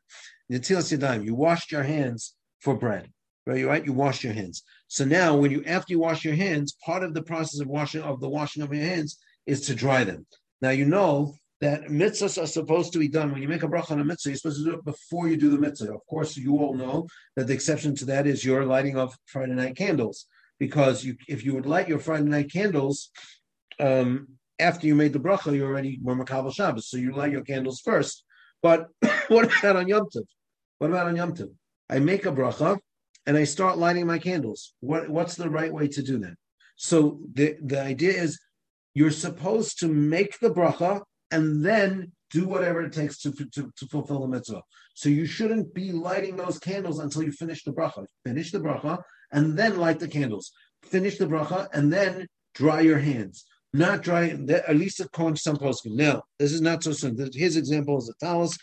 Natilas 0.52 0.98
Yadayim, 0.98 1.26
you 1.26 1.36
washed 1.36 1.72
your 1.72 1.84
hands 1.84 2.34
for 2.62 2.78
bread, 2.78 3.10
right? 3.46 3.66
Right? 3.66 3.86
You 3.86 3.92
washed 3.92 4.24
your 4.24 4.34
hands. 4.34 4.64
So 4.88 5.04
now, 5.04 5.36
when 5.36 5.52
you 5.52 5.64
after 5.66 5.92
you 5.94 6.00
wash 6.00 6.24
your 6.24 6.36
hands, 6.36 6.78
part 6.86 7.04
of 7.04 7.14
the 7.14 7.24
process 7.24 7.60
of 7.60 7.68
washing 7.68 8.02
of 8.02 8.22
the 8.22 8.30
washing 8.30 8.64
of 8.64 8.74
your 8.74 8.84
hands 8.84 9.18
is 9.46 9.62
to 9.68 9.76
dry 9.76 10.04
them. 10.04 10.26
Now 10.62 10.70
you 10.70 10.86
know 10.86 11.36
that 11.62 11.86
mitzvahs 11.86 12.42
are 12.42 12.48
supposed 12.48 12.92
to 12.92 13.00
be 13.00 13.08
done 13.08 13.32
when 13.32 13.42
you 13.42 13.48
make 13.48 13.64
a 13.64 13.68
bracha 13.68 13.92
on 13.92 14.02
a 14.02 14.04
mitzvah. 14.04 14.30
You're 14.30 14.38
supposed 14.38 14.64
to 14.64 14.72
do 14.72 14.78
it 14.78 14.84
before 14.84 15.28
you 15.28 15.38
do 15.38 15.52
the 15.52 15.60
mitzvah. 15.60 15.94
Of 15.94 16.06
course, 16.08 16.36
you 16.36 16.58
all 16.58 16.74
know 16.74 17.08
that 17.36 17.48
the 17.48 17.54
exception 17.54 17.96
to 17.98 18.06
that 18.06 18.26
is 18.26 18.44
your 18.44 18.66
lighting 18.66 18.98
of 18.98 19.16
Friday 19.28 19.54
night 19.54 19.78
candles, 19.78 20.26
because 20.60 21.06
you, 21.06 21.16
if 21.28 21.46
you 21.46 21.54
would 21.54 21.68
light 21.68 21.88
your 21.88 22.00
Friday 22.00 22.24
night 22.24 22.52
candles 22.52 23.12
um, 23.80 24.28
after 24.60 24.88
you 24.88 24.96
made 24.96 25.14
the 25.14 25.20
bracha, 25.20 25.56
you 25.56 25.64
already 25.64 26.00
were 26.02 26.16
makabel 26.16 26.54
Shabbos, 26.54 26.90
so 26.90 26.98
you 26.98 27.14
light 27.14 27.32
your 27.32 27.44
candles 27.44 27.80
first. 27.80 28.24
But 28.64 28.88
what 29.28 29.46
about 29.60 29.76
on 29.76 29.88
Yom 29.88 30.08
Tov? 30.14 30.26
What 30.80 30.90
about 30.90 31.08
on 31.08 31.16
Yom 31.16 31.34
Tov? 31.36 31.52
I 31.90 32.00
make 32.00 32.26
a 32.26 32.32
bracha 32.32 32.80
and 33.28 33.38
I 33.38 33.44
start 33.44 33.78
lighting 33.78 34.08
my 34.08 34.18
candles. 34.18 34.74
What, 34.80 35.10
what's 35.10 35.36
the 35.36 35.50
right 35.50 35.72
way 35.72 35.88
to 35.90 36.02
do 36.02 36.18
that? 36.20 36.36
So 36.76 37.20
the, 37.34 37.58
the 37.64 37.82
idea 37.82 38.14
is 38.14 38.40
you're 38.94 39.12
supposed 39.12 39.80
to 39.80 39.88
make 39.88 40.40
the 40.40 40.50
bracha 40.50 41.04
and 41.32 41.64
then 41.66 42.12
do 42.30 42.48
whatever 42.48 42.82
it 42.82 42.94
takes 42.94 43.20
to, 43.20 43.32
to, 43.32 43.72
to 43.76 43.86
fulfill 43.88 44.22
the 44.22 44.28
mitzvah. 44.28 44.62
So 44.94 45.10
you 45.10 45.26
shouldn't 45.26 45.74
be 45.74 45.92
lighting 45.92 46.36
those 46.36 46.60
candles 46.60 47.00
until 47.00 47.24
you 47.24 47.32
finish 47.32 47.64
the 47.64 47.72
bracha. 47.72 48.06
Finish 48.26 48.52
the 48.52 48.60
bracha 48.60 49.02
and 49.32 49.58
then 49.58 49.78
light 49.78 50.00
the 50.00 50.08
candles. 50.08 50.52
Finish 50.84 51.18
the 51.18 51.28
bracha 51.28 51.68
and 51.74 51.92
then 51.92 52.28
dry 52.54 52.82
your 52.82 53.00
hands. 53.00 53.46
Not 53.74 54.02
dry, 54.02 54.30
at 54.30 54.76
least 54.76 55.00
according 55.00 55.36
to 55.36 55.42
some 55.42 55.58
poskim. 55.58 55.96
Now, 55.96 56.24
this 56.40 56.52
is 56.52 56.62
not 56.62 56.84
so 56.84 56.92
simple. 56.92 57.28
His 57.34 57.56
example 57.56 57.98
is 57.98 58.10
a 58.10 58.26
talus 58.26 58.58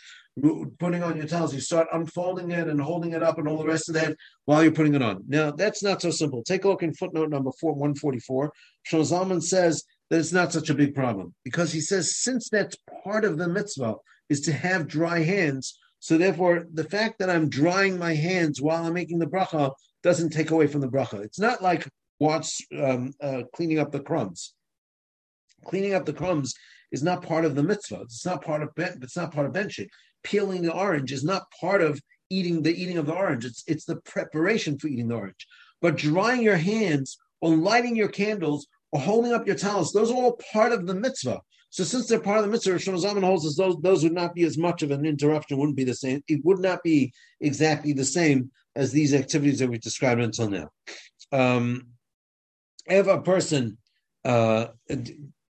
putting 0.79 1.03
on 1.03 1.17
your 1.17 1.25
talus, 1.25 1.53
you 1.53 1.59
start 1.59 1.87
unfolding 1.91 2.51
it 2.51 2.67
and 2.67 2.79
holding 2.79 3.13
it 3.13 3.23
up 3.23 3.37
and 3.37 3.47
all 3.47 3.57
the 3.57 3.65
rest 3.65 3.89
of 3.89 3.95
that 3.95 4.15
while 4.45 4.63
you're 4.63 4.71
putting 4.71 4.95
it 4.95 5.01
on. 5.01 5.23
Now, 5.27 5.51
that's 5.51 5.83
not 5.83 6.01
so 6.01 6.11
simple. 6.11 6.43
Take 6.43 6.63
a 6.63 6.69
look 6.69 6.83
in 6.83 6.93
footnote 6.93 7.29
number 7.29 7.51
four, 7.59 7.73
144. 7.73 8.51
Shlomo 8.89 9.41
says 9.41 9.83
that 10.09 10.19
it's 10.19 10.33
not 10.33 10.51
such 10.51 10.69
a 10.69 10.75
big 10.75 10.95
problem 10.95 11.33
because 11.43 11.71
he 11.71 11.81
says 11.81 12.17
since 12.17 12.49
that's 12.49 12.77
part 13.03 13.25
of 13.25 13.37
the 13.37 13.47
mitzvah 13.47 13.95
is 14.29 14.41
to 14.41 14.53
have 14.53 14.87
dry 14.87 15.19
hands, 15.19 15.77
so 15.99 16.17
therefore 16.17 16.65
the 16.73 16.83
fact 16.83 17.19
that 17.19 17.29
I'm 17.29 17.49
drying 17.49 17.97
my 17.97 18.13
hands 18.13 18.61
while 18.61 18.85
I'm 18.85 18.93
making 18.93 19.19
the 19.19 19.27
bracha 19.27 19.71
doesn't 20.03 20.29
take 20.29 20.51
away 20.51 20.67
from 20.67 20.81
the 20.81 20.87
bracha. 20.87 21.23
It's 21.23 21.39
not 21.39 21.61
like 21.61 21.87
what's 22.19 22.61
um, 22.77 23.13
uh, 23.21 23.43
cleaning 23.53 23.79
up 23.79 23.91
the 23.91 23.99
crumbs. 23.99 24.53
Cleaning 25.65 25.93
up 25.93 26.05
the 26.05 26.13
crumbs 26.13 26.53
is 26.91 27.03
not 27.03 27.23
part 27.23 27.45
of 27.45 27.55
the 27.55 27.63
mitzvah. 27.63 28.01
It's 28.01 28.25
not 28.25 28.43
part 28.43 28.63
of 28.63 28.73
ben, 28.75 28.99
it's 29.01 29.17
not 29.17 29.33
part 29.33 29.45
of 29.45 29.53
benching 29.53 29.89
peeling 30.23 30.61
the 30.61 30.73
orange 30.73 31.11
is 31.11 31.23
not 31.23 31.43
part 31.59 31.81
of 31.81 32.01
eating 32.29 32.61
the 32.61 32.71
eating 32.71 32.97
of 32.97 33.05
the 33.05 33.13
orange. 33.13 33.45
It's 33.45 33.63
it's 33.67 33.85
the 33.85 33.97
preparation 33.97 34.77
for 34.77 34.87
eating 34.87 35.07
the 35.07 35.15
orange. 35.15 35.47
But 35.81 35.97
drying 35.97 36.41
your 36.41 36.57
hands 36.57 37.17
or 37.41 37.55
lighting 37.55 37.95
your 37.95 38.09
candles 38.09 38.67
holding 38.93 39.33
up 39.33 39.45
your 39.45 39.55
towels, 39.55 39.91
those 39.91 40.11
are 40.11 40.15
all 40.15 40.39
part 40.51 40.71
of 40.71 40.87
the 40.87 40.95
mitzvah. 40.95 41.41
So 41.71 41.83
since 41.83 42.07
they're 42.07 42.19
part 42.19 42.39
of 42.39 42.45
the 42.45 42.51
mitzvah, 42.51 42.73
Shlomo 42.73 43.03
Zalman 43.03 43.23
holds 43.23 43.55
those 43.55 43.77
those 43.81 44.03
would 44.03 44.13
not 44.13 44.33
be 44.33 44.43
as 44.43 44.57
much 44.57 44.81
of 44.81 44.91
an 44.91 45.05
interruption, 45.05 45.57
wouldn't 45.57 45.77
be 45.77 45.83
the 45.83 45.93
same. 45.93 46.23
It 46.27 46.43
would 46.43 46.59
not 46.59 46.81
be 46.83 47.13
exactly 47.41 47.93
the 47.93 48.05
same 48.05 48.51
as 48.75 48.91
these 48.91 49.13
activities 49.13 49.59
that 49.59 49.69
we've 49.69 49.81
described 49.81 50.21
until 50.21 50.49
now. 50.49 50.69
Um, 51.31 51.89
if 52.87 53.05
a 53.07 53.21
person 53.21 53.77
uh, 54.25 54.67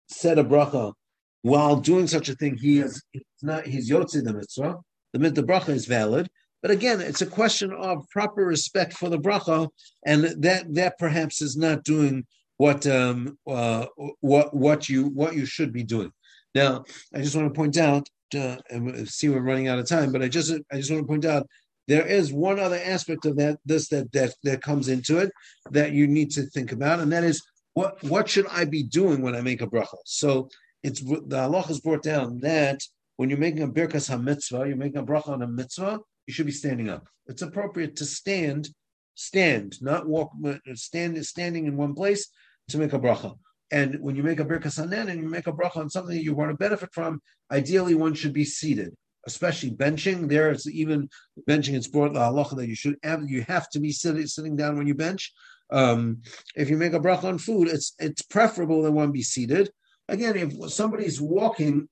said 0.08 0.38
a 0.38 0.44
bracha 0.44 0.94
while 1.42 1.76
doing 1.76 2.06
such 2.06 2.30
a 2.30 2.34
thing, 2.34 2.56
he 2.56 2.78
is 2.78 3.02
not 3.42 3.66
he's 3.66 3.90
yotzi 3.90 4.24
the 4.24 4.32
mitzvah. 4.32 4.76
The 5.12 5.30
the 5.30 5.42
bracha 5.42 5.70
is 5.70 5.84
valid, 5.84 6.28
but 6.62 6.70
again, 6.70 7.00
it's 7.00 7.22
a 7.22 7.26
question 7.26 7.72
of 7.72 8.08
proper 8.08 8.44
respect 8.44 8.94
for 8.94 9.10
the 9.10 9.18
bracha, 9.18 9.68
and 10.06 10.24
that 10.42 10.72
that 10.74 10.98
perhaps 10.98 11.42
is 11.42 11.56
not 11.56 11.84
doing 11.84 12.26
what 12.58 12.86
um, 12.86 13.38
uh, 13.46 13.86
what 14.20 14.54
what 14.54 14.88
you 14.88 15.06
what 15.08 15.34
you 15.34 15.46
should 15.46 15.72
be 15.72 15.82
doing. 15.82 16.12
Now, 16.54 16.84
I 17.14 17.20
just 17.20 17.36
want 17.36 17.52
to 17.52 17.56
point 17.56 17.76
out, 17.76 18.08
uh, 18.34 18.56
and 18.70 19.08
see 19.08 19.28
we're 19.28 19.40
running 19.40 19.68
out 19.68 19.78
of 19.78 19.88
time, 19.88 20.12
but 20.12 20.22
I 20.22 20.28
just 20.28 20.52
I 20.72 20.76
just 20.76 20.90
want 20.90 21.02
to 21.02 21.06
point 21.06 21.24
out 21.24 21.46
there 21.88 22.06
is 22.06 22.32
one 22.32 22.58
other 22.58 22.80
aspect 22.82 23.26
of 23.26 23.36
that 23.36 23.58
this 23.64 23.88
that 23.88 24.10
that 24.12 24.34
that 24.42 24.62
comes 24.62 24.88
into 24.88 25.18
it 25.18 25.30
that 25.70 25.92
you 25.92 26.06
need 26.06 26.30
to 26.32 26.42
think 26.46 26.72
about, 26.72 27.00
and 27.00 27.12
that 27.12 27.24
is 27.24 27.42
what 27.74 28.02
what 28.04 28.28
should 28.28 28.46
I 28.46 28.64
be 28.64 28.82
doing 28.82 29.22
when 29.22 29.36
I 29.36 29.42
make 29.42 29.60
a 29.60 29.66
bracha? 29.66 29.98
So 30.04 30.48
it's 30.82 31.00
the 31.00 31.36
halacha 31.36 31.70
is 31.70 31.80
brought 31.80 32.02
down 32.02 32.40
that 32.40 32.80
when 33.16 33.28
you're 33.28 33.38
making 33.38 33.62
a 33.62 33.68
birkas 33.68 34.08
hamitzvah, 34.10 34.66
you're 34.66 34.76
making 34.76 34.98
a 34.98 35.04
bracha 35.04 35.28
on 35.28 35.42
a 35.42 35.46
mitzvah, 35.46 36.00
you 36.26 36.34
should 36.34 36.46
be 36.46 36.52
standing 36.52 36.88
up. 36.88 37.06
It's 37.26 37.42
appropriate 37.42 37.96
to 37.96 38.04
stand, 38.04 38.68
stand, 39.14 39.80
not 39.82 40.06
walk, 40.06 40.32
stand, 40.74 41.24
standing 41.24 41.66
in 41.66 41.76
one 41.76 41.94
place 41.94 42.28
to 42.68 42.78
make 42.78 42.92
a 42.92 42.98
bracha. 42.98 43.36
And 43.70 44.00
when 44.00 44.14
you 44.16 44.22
make 44.22 44.40
a 44.40 44.44
birkas 44.44 44.78
hanehenin 44.78 45.10
and 45.10 45.22
you 45.22 45.28
make 45.28 45.46
a 45.46 45.52
bracha 45.52 45.78
on 45.78 45.90
something 45.90 46.16
you 46.16 46.34
want 46.34 46.50
to 46.50 46.56
benefit 46.56 46.90
from, 46.92 47.20
ideally 47.50 47.94
one 47.94 48.14
should 48.14 48.32
be 48.32 48.44
seated, 48.44 48.94
especially 49.26 49.70
benching. 49.70 50.28
There, 50.28 50.50
it's 50.50 50.68
even 50.68 51.08
benching. 51.48 51.74
It's 51.74 51.88
brought 51.88 52.12
the 52.12 52.20
halacha 52.20 52.56
that 52.56 52.68
you 52.68 52.76
should 52.76 52.96
have 53.02 53.28
you 53.28 53.42
have 53.42 53.68
to 53.70 53.80
be 53.80 53.92
sitting 53.92 54.26
sitting 54.26 54.56
down 54.56 54.76
when 54.76 54.86
you 54.86 54.94
bench. 54.94 55.32
Um, 55.70 56.22
if 56.54 56.70
you 56.70 56.76
make 56.76 56.92
a 56.92 57.00
bracha 57.00 57.24
on 57.24 57.38
food, 57.38 57.68
it's 57.68 57.94
it's 57.98 58.22
preferable 58.22 58.82
that 58.82 58.92
one 58.92 59.10
be 59.10 59.22
seated. 59.22 59.70
Again, 60.08 60.36
if 60.36 60.72
somebody's 60.72 61.20
walking, 61.20 61.88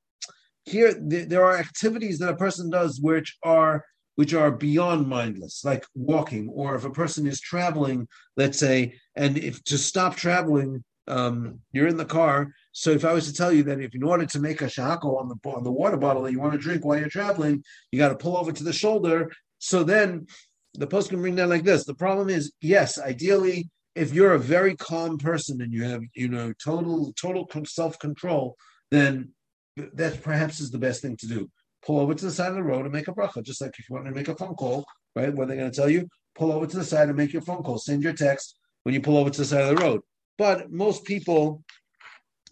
here 0.64 0.94
there 0.94 1.44
are 1.44 1.56
activities 1.56 2.20
that 2.20 2.30
a 2.30 2.36
person 2.36 2.70
does 2.70 3.00
which 3.00 3.36
are 3.42 3.84
which 4.16 4.34
are 4.34 4.50
beyond 4.50 5.08
mindless, 5.08 5.64
like 5.64 5.84
walking, 5.94 6.48
or 6.48 6.74
if 6.74 6.84
a 6.84 6.90
person 6.90 7.26
is 7.26 7.40
traveling, 7.40 8.08
let's 8.36 8.58
say, 8.58 8.94
and 9.16 9.36
if 9.38 9.62
to 9.64 9.76
stop 9.76 10.16
traveling, 10.16 10.84
um, 11.06 11.60
you're 11.72 11.88
in 11.88 11.96
the 11.96 12.04
car. 12.04 12.52
So 12.72 12.90
if 12.90 13.04
I 13.04 13.12
was 13.12 13.26
to 13.26 13.34
tell 13.34 13.52
you 13.52 13.62
that 13.64 13.80
if 13.80 13.94
in 13.94 14.02
order 14.02 14.26
to 14.26 14.40
make 14.40 14.62
a 14.62 14.66
shehakol 14.66 15.20
on 15.20 15.28
the 15.28 15.50
on 15.50 15.64
the 15.64 15.72
water 15.72 15.96
bottle 15.96 16.22
that 16.22 16.32
you 16.32 16.40
want 16.40 16.52
to 16.52 16.58
drink 16.58 16.84
while 16.84 16.98
you're 16.98 17.08
traveling, 17.08 17.62
you 17.90 17.98
got 17.98 18.08
to 18.08 18.16
pull 18.16 18.36
over 18.36 18.52
to 18.52 18.64
the 18.64 18.72
shoulder. 18.72 19.30
So 19.58 19.82
then 19.84 20.26
the 20.74 20.86
poskim 20.86 21.20
bring 21.20 21.36
down 21.36 21.50
like 21.50 21.64
this. 21.64 21.84
The 21.84 21.94
problem 21.94 22.28
is, 22.28 22.52
yes, 22.60 22.98
ideally, 22.98 23.70
if 23.94 24.12
you're 24.12 24.34
a 24.34 24.38
very 24.38 24.76
calm 24.76 25.18
person 25.18 25.60
and 25.60 25.72
you 25.72 25.84
have 25.84 26.02
you 26.14 26.28
know 26.28 26.52
total 26.62 27.12
total 27.20 27.46
self 27.64 27.98
control, 27.98 28.56
then 28.90 29.30
that 29.76 30.22
perhaps 30.22 30.60
is 30.60 30.70
the 30.70 30.78
best 30.78 31.02
thing 31.02 31.16
to 31.16 31.26
do 31.26 31.50
pull 31.84 32.00
over 32.00 32.14
to 32.14 32.24
the 32.24 32.30
side 32.30 32.48
of 32.48 32.54
the 32.54 32.62
road 32.62 32.84
and 32.84 32.92
make 32.92 33.08
a 33.08 33.12
bracha. 33.12 33.42
Just 33.42 33.60
like 33.60 33.74
if 33.78 33.88
you 33.88 33.94
want 33.94 34.06
to 34.06 34.12
make 34.12 34.28
a 34.28 34.34
phone 34.34 34.54
call, 34.54 34.84
right? 35.14 35.32
What 35.32 35.44
are 35.44 35.46
they 35.46 35.56
going 35.56 35.70
to 35.70 35.76
tell 35.76 35.90
you? 35.90 36.08
Pull 36.34 36.52
over 36.52 36.66
to 36.66 36.76
the 36.76 36.84
side 36.84 37.08
and 37.08 37.16
make 37.16 37.32
your 37.32 37.42
phone 37.42 37.62
call. 37.62 37.78
Send 37.78 38.02
your 38.02 38.12
text 38.12 38.56
when 38.82 38.94
you 38.94 39.00
pull 39.00 39.16
over 39.16 39.30
to 39.30 39.38
the 39.38 39.44
side 39.44 39.62
of 39.62 39.76
the 39.76 39.84
road. 39.84 40.00
But 40.38 40.70
most 40.72 41.04
people, 41.04 41.62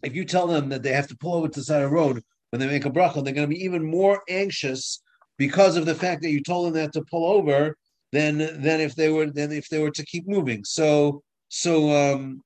if 0.03 0.14
you 0.14 0.24
tell 0.24 0.47
them 0.47 0.68
that 0.68 0.83
they 0.83 0.93
have 0.93 1.09
to 1.09 1.16
pull 1.16 1.35
over 1.35 1.49
to 1.49 1.61
the 1.61 1.64
side 1.64 1.83
of 1.83 1.91
the 1.91 1.97
road 1.97 2.22
when 2.51 2.61
they 2.61 2.66
make 2.66 2.85
a 2.85 2.91
bracha, 2.91 3.24
they're 3.24 3.35
going 3.35 3.49
to 3.49 3.55
be 3.55 3.64
even 3.64 3.85
more 3.85 4.22
anxious 4.28 5.03
because 5.39 5.76
of 5.76 5.87
the 5.87 5.95
fact 5.95 6.22
that 6.22 6.30
you 6.30 6.43
told 6.43 6.66
them 6.66 6.74
that 6.74 6.93
to 6.93 7.03
pull 7.11 7.24
over 7.24 7.76
than 8.12 8.39
than 8.39 8.80
if 8.80 8.95
they 8.95 9.11
were 9.11 9.26
than 9.26 9.51
if 9.51 9.68
they 9.68 9.78
were 9.78 9.91
to 9.91 10.05
keep 10.05 10.28
moving. 10.28 10.62
So 10.64 11.22
so 11.49 11.91
um, 11.91 12.43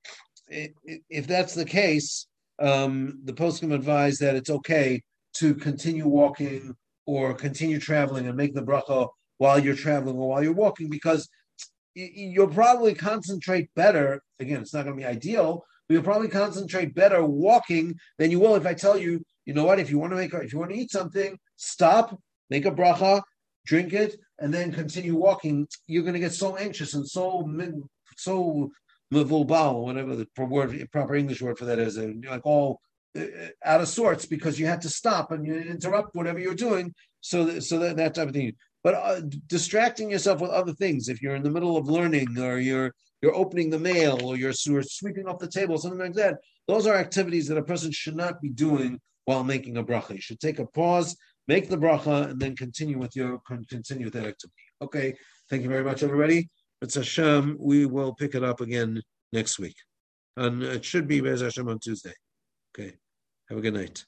if 0.49 1.27
that's 1.27 1.53
the 1.53 1.65
case, 1.65 2.27
um, 2.59 3.19
the 3.25 3.33
poskim 3.33 3.73
advise 3.73 4.17
that 4.19 4.35
it's 4.35 4.49
okay 4.49 5.01
to 5.35 5.53
continue 5.55 6.07
walking 6.07 6.75
or 7.05 7.33
continue 7.33 7.79
traveling 7.79 8.27
and 8.27 8.35
make 8.35 8.53
the 8.53 8.61
bracha 8.61 9.07
while 9.37 9.59
you're 9.59 9.75
traveling 9.75 10.17
or 10.17 10.29
while 10.29 10.43
you're 10.43 10.53
walking 10.53 10.89
because 10.89 11.29
you'll 11.95 12.47
probably 12.47 12.93
concentrate 12.93 13.69
better. 13.75 14.21
Again, 14.39 14.61
it's 14.61 14.73
not 14.73 14.83
going 14.83 14.95
to 14.95 15.01
be 15.01 15.07
ideal, 15.07 15.63
but 15.87 15.93
you'll 15.93 16.03
probably 16.03 16.27
concentrate 16.27 16.93
better 16.93 17.23
walking 17.23 17.95
than 18.17 18.31
you 18.31 18.39
will 18.39 18.55
if 18.55 18.65
I 18.65 18.73
tell 18.73 18.97
you, 18.97 19.23
you 19.45 19.53
know 19.53 19.65
what, 19.65 19.79
if 19.79 19.89
you 19.89 19.97
want 19.97 20.11
to 20.11 20.17
make, 20.17 20.33
if 20.33 20.51
you 20.51 20.59
want 20.59 20.71
to 20.71 20.77
eat 20.77 20.91
something, 20.91 21.37
stop, 21.55 22.19
make 22.49 22.65
a 22.65 22.71
bracha, 22.71 23.21
drink 23.65 23.93
it, 23.93 24.17
and 24.39 24.53
then 24.53 24.71
continue 24.71 25.15
walking. 25.15 25.67
You're 25.87 26.03
going 26.03 26.13
to 26.13 26.19
get 26.19 26.33
so 26.33 26.57
anxious 26.57 26.93
and 26.93 27.07
so 27.07 27.49
so 28.17 28.71
mevulbal, 29.13 29.83
whatever 29.83 30.15
the 30.15 30.27
word, 30.37 30.87
proper 30.91 31.15
English 31.15 31.41
word 31.41 31.57
for 31.57 31.65
that 31.65 31.79
is, 31.79 31.97
like 31.97 32.45
all 32.45 32.73
uh, 32.73 32.77
out 33.63 33.81
of 33.81 33.87
sorts 33.87 34.25
because 34.25 34.59
you 34.59 34.65
had 34.65 34.81
to 34.81 34.89
stop 34.89 35.31
and 35.31 35.45
you 35.45 35.55
interrupt 35.55 36.15
whatever 36.15 36.39
you're 36.39 36.53
doing. 36.53 36.93
So, 37.21 37.45
that, 37.45 37.61
so 37.63 37.79
that, 37.79 37.97
that 37.97 38.15
type 38.15 38.29
of 38.29 38.33
thing. 38.33 38.53
But 38.83 38.95
uh, 38.95 39.21
distracting 39.47 40.11
yourself 40.11 40.39
with 40.39 40.51
other 40.51 40.73
things, 40.73 41.09
if 41.09 41.21
you're 41.21 41.35
in 41.35 41.43
the 41.43 41.51
middle 41.51 41.75
of 41.77 41.87
learning 41.87 42.37
or 42.37 42.59
you're 42.59 42.93
you're 43.21 43.35
opening 43.35 43.69
the 43.69 43.79
mail 43.79 44.23
or 44.23 44.37
you're, 44.37 44.53
you're 44.65 44.83
sweeping 44.83 45.27
off 45.27 45.39
the 45.39 45.47
table, 45.47 45.77
something 45.77 45.99
like 45.99 46.13
that, 46.13 46.35
those 46.67 46.85
are 46.85 46.95
activities 46.95 47.47
that 47.47 47.57
a 47.57 47.63
person 47.63 47.91
should 47.91 48.15
not 48.15 48.39
be 48.41 48.49
doing 48.49 48.99
while 49.25 49.43
making 49.43 49.77
a 49.77 49.83
bracha. 49.83 50.11
You 50.11 50.21
should 50.21 50.39
take 50.39 50.59
a 50.59 50.65
pause, 50.65 51.17
make 51.47 51.67
the 51.67 51.77
bracha, 51.77 52.29
and 52.29 52.39
then 52.39 52.55
continue 52.55 52.97
with 52.97 53.15
your 53.15 53.41
continue 53.69 54.05
with 54.05 54.13
that 54.13 54.27
activity. 54.27 54.53
Okay, 54.81 55.15
thank 55.49 55.63
you 55.63 55.69
very 55.69 55.83
much, 55.83 56.03
everybody. 56.03 56.49
It's 56.81 56.95
Hashem. 56.95 57.57
We 57.59 57.87
will 57.87 58.13
pick 58.13 58.35
it 58.35 58.43
up 58.43 58.61
again 58.61 59.01
next 59.33 59.57
week, 59.57 59.75
and 60.35 60.61
it 60.61 60.85
should 60.85 61.07
be 61.07 61.19
Bez 61.19 61.41
Hashem 61.41 61.67
on 61.67 61.79
Tuesday. 61.79 62.13
Okay. 62.77 62.93
Have 63.49 63.57
a 63.57 63.61
good 63.61 63.75
night. 63.75 64.05